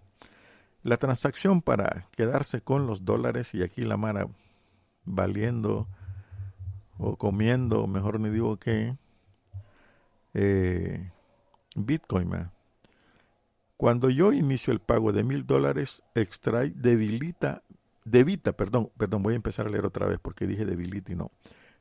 La 0.83 0.97
transacción 0.97 1.61
para 1.61 2.07
quedarse 2.11 2.61
con 2.61 2.87
los 2.87 3.05
dólares 3.05 3.53
y 3.53 3.61
aquí 3.61 3.83
la 3.83 3.97
mara 3.97 4.27
valiendo 5.05 5.87
o 6.97 7.17
comiendo, 7.17 7.87
mejor 7.87 8.19
ni 8.19 8.29
digo 8.29 8.57
que, 8.57 8.95
eh, 10.33 11.11
Bitcoin. 11.75 12.49
Cuando 13.81 14.11
yo 14.11 14.31
inicio 14.31 14.71
el 14.73 14.79
pago 14.79 15.11
de 15.11 15.23
mil 15.23 15.47
dólares, 15.47 16.03
Extrae 16.13 16.69
debilita, 16.69 17.63
debita, 18.05 18.51
perdón, 18.51 18.91
perdón, 18.95 19.23
voy 19.23 19.33
a 19.33 19.37
empezar 19.37 19.65
a 19.65 19.71
leer 19.71 19.87
otra 19.87 20.05
vez 20.05 20.19
porque 20.21 20.45
dije 20.45 20.65
debilita 20.65 21.13
y 21.13 21.15
no. 21.15 21.31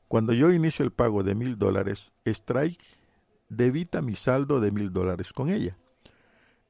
Cuando 0.09 0.33
yo 0.33 0.51
inicio 0.51 0.83
el 0.83 0.93
pago 0.93 1.23
de 1.25 1.35
mil 1.35 1.59
dólares, 1.59 2.15
Strike 2.25 2.83
debita 3.51 4.01
mi 4.01 4.15
saldo 4.15 4.61
de 4.61 4.73
mil 4.73 4.95
dólares 4.95 5.35
con 5.35 5.51
ella. 5.51 5.77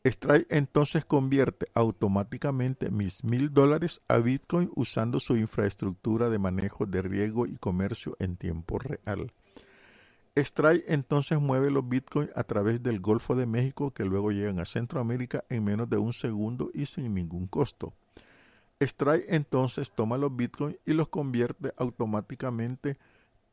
Strike 0.02 0.48
entonces 0.50 1.04
convierte 1.04 1.68
automáticamente 1.74 2.90
mis 2.90 3.22
mil 3.22 3.54
dólares 3.54 4.00
a 4.08 4.18
Bitcoin 4.18 4.68
usando 4.74 5.20
su 5.20 5.36
infraestructura 5.36 6.28
de 6.28 6.40
manejo 6.40 6.86
de 6.86 7.02
riego 7.02 7.46
y 7.46 7.56
comercio 7.56 8.16
en 8.18 8.36
tiempo 8.36 8.80
real. 8.80 9.32
Strike 10.36 10.84
entonces 10.86 11.40
mueve 11.40 11.70
los 11.70 11.88
bitcoins 11.88 12.30
a 12.36 12.44
través 12.44 12.82
del 12.82 13.00
Golfo 13.00 13.34
de 13.34 13.46
México 13.46 13.92
que 13.92 14.04
luego 14.04 14.30
llegan 14.30 14.60
a 14.60 14.64
Centroamérica 14.64 15.44
en 15.48 15.64
menos 15.64 15.90
de 15.90 15.98
un 15.98 16.12
segundo 16.12 16.70
y 16.72 16.86
sin 16.86 17.14
ningún 17.14 17.46
costo. 17.46 17.94
Strike 18.80 19.26
entonces 19.28 19.92
toma 19.92 20.16
los 20.16 20.34
bitcoins 20.34 20.78
y 20.86 20.92
los 20.92 21.08
convierte 21.08 21.72
automáticamente 21.76 22.96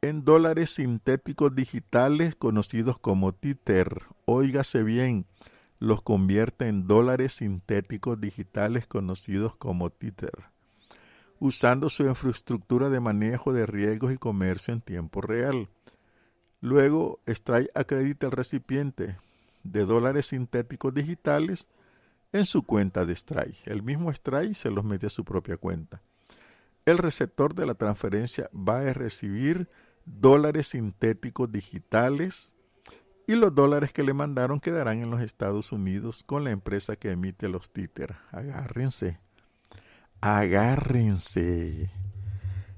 en 0.01 0.23
dólares 0.23 0.75
sintéticos 0.75 1.55
digitales 1.55 2.35
conocidos 2.35 2.99
como 2.99 3.33
Tether. 3.33 4.03
Óigase 4.25 4.83
bien, 4.83 5.25
los 5.79 6.01
convierte 6.03 6.67
en 6.67 6.87
dólares 6.87 7.33
sintéticos 7.33 8.21
digitales 8.21 8.87
conocidos 8.87 9.55
como 9.55 9.89
Tether, 9.89 10.51
usando 11.39 11.89
su 11.89 12.03
infraestructura 12.03 12.89
de 12.89 12.99
manejo 12.99 13.51
de 13.51 13.65
riesgos 13.65 14.13
y 14.13 14.17
comercio 14.17 14.73
en 14.73 14.81
tiempo 14.81 15.21
real. 15.21 15.69
Luego, 16.61 17.19
Stray 17.27 17.69
acredita 17.75 18.27
el 18.27 18.31
recipiente 18.31 19.17
de 19.63 19.85
dólares 19.85 20.27
sintéticos 20.27 20.93
digitales 20.93 21.67
en 22.31 22.45
su 22.45 22.63
cuenta 22.63 23.05
de 23.05 23.15
Stray. 23.15 23.57
El 23.65 23.83
mismo 23.83 24.13
Stray 24.13 24.53
se 24.53 24.71
los 24.71 24.83
mete 24.83 25.07
a 25.07 25.09
su 25.09 25.23
propia 25.23 25.57
cuenta. 25.57 26.01
El 26.85 26.97
receptor 26.97 27.53
de 27.53 27.65
la 27.65 27.75
transferencia 27.75 28.49
va 28.55 28.79
a 28.79 28.93
recibir 28.93 29.69
dólares 30.05 30.67
sintéticos 30.67 31.51
digitales 31.51 32.55
y 33.27 33.35
los 33.35 33.53
dólares 33.53 33.91
que 33.91 34.03
le 34.03 34.13
mandaron 34.13 34.61
quedarán 34.61 35.01
en 35.01 35.11
los 35.11 35.21
Estados 35.21 35.73
Unidos 35.73 36.23
con 36.23 36.45
la 36.45 36.51
empresa 36.51 36.95
que 36.95 37.11
emite 37.11 37.49
los 37.49 37.71
títer. 37.71 38.15
Agárrense. 38.31 39.19
Agárrense. 40.21 41.91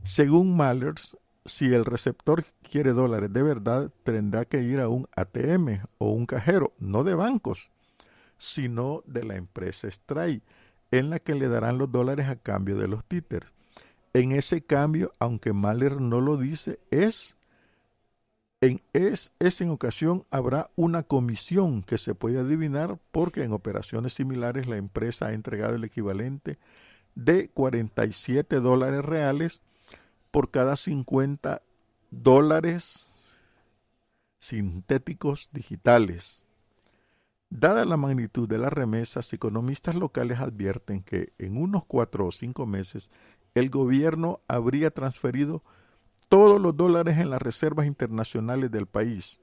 Según 0.04 0.58
Mallers, 0.58 1.16
si 1.50 1.74
el 1.74 1.86
receptor 1.86 2.46
quiere 2.62 2.94
dólares 2.94 3.34
de 3.34 3.44
verdad, 3.44 3.92
tendrá 4.04 4.46
que 4.46 4.62
ir 4.62 4.80
a 4.80 4.88
un 4.88 5.08
ATM 5.16 5.84
o 5.98 6.12
un 6.12 6.26
cajero, 6.26 6.74
no 6.80 7.04
de 7.04 7.16
bancos, 7.16 7.70
sino 8.38 9.04
de 9.06 9.26
la 9.26 9.36
empresa 9.36 9.90
Stray, 9.92 10.42
en 10.92 11.10
la 11.10 11.20
que 11.20 11.36
le 11.36 11.50
darán 11.50 11.78
los 11.78 11.92
dólares 11.92 12.28
a 12.28 12.38
cambio 12.38 12.78
de 12.78 12.88
los 12.88 13.04
títeres. 13.06 13.52
En 14.14 14.32
ese 14.32 14.62
cambio, 14.62 15.14
aunque 15.20 15.54
Mahler 15.54 16.00
no 16.00 16.22
lo 16.22 16.38
dice, 16.38 16.80
es 16.90 17.38
en, 18.62 18.82
es, 18.92 19.32
es 19.40 19.62
en 19.62 19.70
ocasión 19.70 20.26
habrá 20.32 20.70
una 20.76 21.04
comisión 21.04 21.82
que 21.82 21.98
se 21.98 22.14
puede 22.14 22.40
adivinar 22.40 23.00
porque 23.12 23.44
en 23.44 23.54
operaciones 23.54 24.14
similares 24.14 24.68
la 24.68 24.78
empresa 24.78 25.28
ha 25.28 25.34
entregado 25.34 25.76
el 25.76 25.86
equivalente 25.86 26.58
de 27.16 27.50
47 27.50 28.60
dólares 28.60 29.06
reales 29.06 29.64
por 30.32 30.52
cada 30.52 30.76
50 30.76 31.62
dólares 32.12 33.10
sintéticos 34.40 35.50
digitales. 35.52 36.44
Dada 37.50 37.84
la 37.86 37.98
magnitud 37.98 38.48
de 38.48 38.60
las 38.60 38.72
remesas, 38.72 39.34
economistas 39.34 39.96
locales 39.96 40.40
advierten 40.40 41.02
que 41.02 41.34
en 41.40 41.58
unos 41.58 41.84
cuatro 41.86 42.28
o 42.28 42.32
cinco 42.32 42.66
meses 42.66 43.10
el 43.56 43.70
gobierno 43.70 44.42
habría 44.48 44.92
transferido 44.92 45.64
todos 46.28 46.62
los 46.62 46.78
dólares 46.78 47.18
en 47.18 47.32
las 47.32 47.42
reservas 47.42 47.88
internacionales 47.88 48.70
del 48.70 48.86
país. 48.86 49.42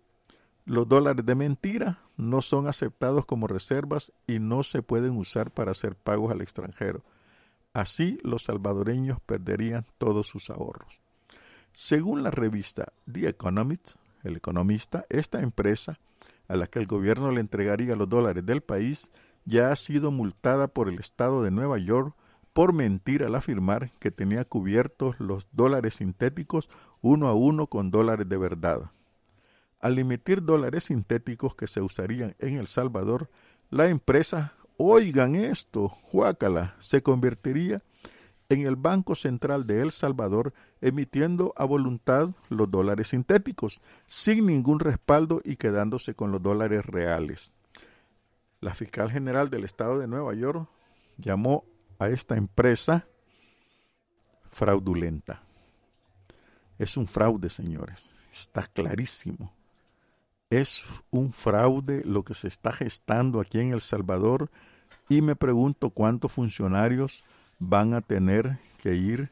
Los 0.64 0.88
dólares 0.88 1.26
de 1.26 1.34
mentira 1.34 2.00
no 2.16 2.42
son 2.42 2.68
aceptados 2.68 3.26
como 3.26 3.48
reservas 3.48 4.12
y 4.26 4.38
no 4.38 4.62
se 4.62 4.82
pueden 4.82 5.16
usar 5.16 5.50
para 5.50 5.72
hacer 5.72 5.96
pagos 5.96 6.30
al 6.30 6.40
extranjero. 6.40 7.02
Así 7.76 8.18
los 8.22 8.44
salvadoreños 8.44 9.20
perderían 9.20 9.84
todos 9.98 10.26
sus 10.26 10.48
ahorros. 10.48 10.98
Según 11.74 12.22
la 12.22 12.30
revista 12.30 12.94
The 13.04 13.28
Economist, 13.28 13.96
el 14.24 14.34
economista, 14.34 15.04
esta 15.10 15.42
empresa, 15.42 15.98
a 16.48 16.56
la 16.56 16.68
que 16.68 16.78
el 16.78 16.86
gobierno 16.86 17.32
le 17.32 17.42
entregaría 17.42 17.94
los 17.94 18.08
dólares 18.08 18.46
del 18.46 18.62
país, 18.62 19.12
ya 19.44 19.72
ha 19.72 19.76
sido 19.76 20.10
multada 20.10 20.68
por 20.68 20.88
el 20.88 20.98
Estado 20.98 21.42
de 21.42 21.50
Nueva 21.50 21.76
York 21.76 22.16
por 22.54 22.72
mentir 22.72 23.22
al 23.22 23.34
afirmar 23.34 23.90
que 23.98 24.10
tenía 24.10 24.46
cubiertos 24.46 25.20
los 25.20 25.46
dólares 25.52 25.96
sintéticos 25.96 26.70
uno 27.02 27.28
a 27.28 27.34
uno 27.34 27.66
con 27.66 27.90
dólares 27.90 28.26
de 28.26 28.38
verdad. 28.38 28.90
Al 29.80 29.98
emitir 29.98 30.42
dólares 30.42 30.84
sintéticos 30.84 31.54
que 31.54 31.66
se 31.66 31.82
usarían 31.82 32.36
en 32.38 32.56
El 32.56 32.68
Salvador, 32.68 33.28
la 33.68 33.88
empresa, 33.88 34.54
oigan 34.76 35.34
esto, 35.34 35.96
Huácala, 36.12 36.74
se 36.78 37.02
convertiría 37.02 37.82
en 38.48 38.66
el 38.66 38.76
Banco 38.76 39.14
Central 39.14 39.66
de 39.66 39.82
El 39.82 39.90
Salvador 39.90 40.54
emitiendo 40.80 41.52
a 41.56 41.64
voluntad 41.64 42.30
los 42.48 42.70
dólares 42.70 43.08
sintéticos, 43.08 43.80
sin 44.06 44.46
ningún 44.46 44.78
respaldo 44.80 45.40
y 45.44 45.56
quedándose 45.56 46.14
con 46.14 46.30
los 46.30 46.42
dólares 46.42 46.86
reales. 46.86 47.52
La 48.60 48.74
fiscal 48.74 49.10
general 49.10 49.50
del 49.50 49.64
estado 49.64 49.98
de 49.98 50.06
Nueva 50.06 50.34
York 50.34 50.68
llamó 51.16 51.64
a 51.98 52.08
esta 52.08 52.36
empresa 52.36 53.06
fraudulenta. 54.50 55.42
Es 56.78 56.96
un 56.96 57.06
fraude, 57.06 57.48
señores. 57.48 58.14
Está 58.32 58.66
clarísimo. 58.66 59.55
Es 60.50 60.84
un 61.10 61.32
fraude 61.32 62.02
lo 62.04 62.24
que 62.24 62.34
se 62.34 62.46
está 62.46 62.72
gestando 62.72 63.40
aquí 63.40 63.58
en 63.58 63.72
El 63.72 63.80
Salvador 63.80 64.50
y 65.08 65.20
me 65.20 65.34
pregunto 65.34 65.90
cuántos 65.90 66.32
funcionarios 66.32 67.24
van 67.58 67.94
a 67.94 68.00
tener 68.00 68.58
que 68.78 68.94
ir 68.94 69.30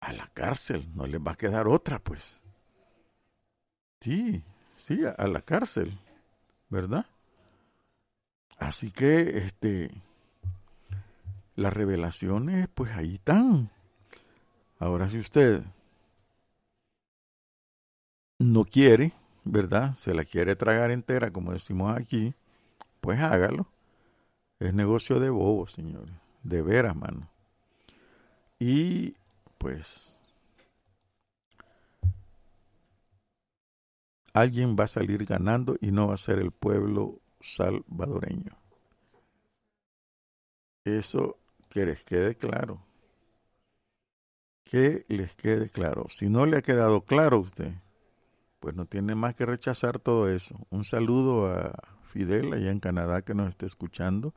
a 0.00 0.12
la 0.12 0.26
cárcel. 0.28 0.90
No 0.94 1.06
les 1.06 1.20
va 1.20 1.32
a 1.32 1.36
quedar 1.36 1.68
otra, 1.68 1.98
pues. 1.98 2.42
Sí, 4.00 4.42
sí, 4.76 5.00
a, 5.04 5.26
la 5.26 5.42
cárcel, 5.42 5.98
¿verdad? 6.68 7.06
Así 8.58 8.90
que, 8.90 9.38
este, 9.38 9.90
las 11.56 11.72
revelaciones, 11.72 12.68
pues 12.74 12.92
ahí 12.92 13.14
están. 13.14 13.70
Ahora, 14.78 15.08
si 15.08 15.18
usted 15.18 15.62
no 18.38 18.64
quiere, 18.64 19.12
¿verdad? 19.50 19.94
Se 19.96 20.14
la 20.14 20.24
quiere 20.24 20.56
tragar 20.56 20.90
entera, 20.90 21.30
como 21.30 21.52
decimos 21.52 21.92
aquí, 21.96 22.34
pues 23.00 23.20
hágalo. 23.20 23.66
Es 24.58 24.74
negocio 24.74 25.20
de 25.20 25.30
bobos, 25.30 25.72
señores 25.72 26.20
de 26.42 26.62
veras, 26.62 26.96
mano. 26.96 27.28
Y 28.58 29.14
pues 29.58 30.16
alguien 34.32 34.76
va 34.78 34.84
a 34.84 34.88
salir 34.88 35.24
ganando 35.24 35.76
y 35.80 35.90
no 35.90 36.08
va 36.08 36.14
a 36.14 36.18
ser 36.18 36.38
el 36.38 36.52
pueblo 36.52 37.20
salvadoreño. 37.40 38.56
Eso 40.84 41.36
que 41.68 41.86
les 41.86 42.04
quede 42.04 42.34
claro. 42.36 42.82
Que 44.64 45.04
les 45.08 45.34
quede 45.34 45.68
claro. 45.68 46.06
Si 46.08 46.28
no 46.28 46.46
le 46.46 46.58
ha 46.58 46.62
quedado 46.62 47.02
claro 47.02 47.38
a 47.38 47.40
usted, 47.40 47.72
pues 48.60 48.76
no 48.76 48.84
tiene 48.84 49.14
más 49.14 49.34
que 49.34 49.46
rechazar 49.46 49.98
todo 49.98 50.28
eso. 50.28 50.54
Un 50.70 50.84
saludo 50.84 51.52
a 51.52 51.72
Fidel 52.02 52.52
allá 52.52 52.70
en 52.70 52.80
Canadá 52.80 53.22
que 53.22 53.34
nos 53.34 53.48
está 53.48 53.66
escuchando 53.66 54.34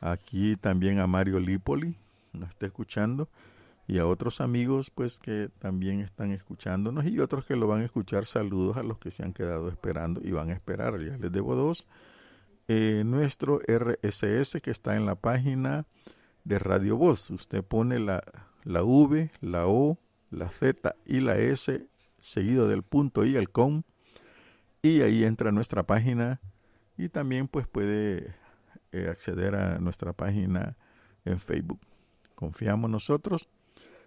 aquí 0.00 0.56
también 0.56 0.98
a 0.98 1.06
Mario 1.06 1.40
Lipoli, 1.40 1.96
nos 2.32 2.50
está 2.50 2.66
escuchando, 2.66 3.28
y 3.86 3.98
a 3.98 4.06
otros 4.06 4.40
amigos 4.40 4.90
pues 4.90 5.18
que 5.18 5.50
también 5.58 6.00
están 6.00 6.30
escuchándonos 6.30 7.06
y 7.06 7.20
otros 7.20 7.46
que 7.46 7.56
lo 7.56 7.66
van 7.66 7.80
a 7.80 7.84
escuchar. 7.84 8.26
Saludos 8.26 8.76
a 8.76 8.82
los 8.82 8.98
que 8.98 9.10
se 9.10 9.22
han 9.22 9.32
quedado 9.32 9.68
esperando 9.68 10.20
y 10.22 10.30
van 10.30 10.50
a 10.50 10.52
esperar, 10.52 11.00
ya 11.00 11.16
les 11.16 11.32
debo 11.32 11.54
dos. 11.54 11.86
Eh, 12.68 13.02
nuestro 13.06 13.60
RSS 13.66 14.60
que 14.60 14.70
está 14.70 14.96
en 14.96 15.06
la 15.06 15.14
página 15.14 15.86
de 16.44 16.58
Radio 16.58 16.98
Voz. 16.98 17.30
Usted 17.30 17.64
pone 17.64 17.98
la, 17.98 18.22
la 18.64 18.84
V, 18.84 19.30
la 19.40 19.66
O, 19.66 19.98
la 20.30 20.50
Z 20.50 20.94
y 21.06 21.20
la 21.20 21.38
S 21.38 21.88
seguido 22.20 22.68
del 22.68 22.82
punto 22.82 23.24
y 23.24 23.36
el 23.36 23.50
com 23.50 23.82
y 24.82 25.02
ahí 25.02 25.24
entra 25.24 25.52
nuestra 25.52 25.84
página 25.84 26.40
y 26.96 27.08
también 27.08 27.48
pues 27.48 27.66
puede 27.66 28.34
eh, 28.92 29.08
acceder 29.08 29.54
a 29.54 29.78
nuestra 29.78 30.12
página 30.12 30.76
en 31.24 31.38
Facebook. 31.38 31.80
Confiamos 32.34 32.90
nosotros 32.90 33.48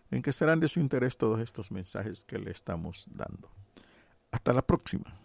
en 0.09 0.21
que 0.21 0.33
serán 0.33 0.59
de 0.59 0.67
su 0.67 0.79
interés 0.79 1.17
todos 1.17 1.39
estos 1.39 1.71
mensajes 1.71 2.25
que 2.25 2.39
le 2.39 2.51
estamos 2.51 3.05
dando. 3.09 3.49
Hasta 4.31 4.53
la 4.53 4.61
próxima. 4.61 5.17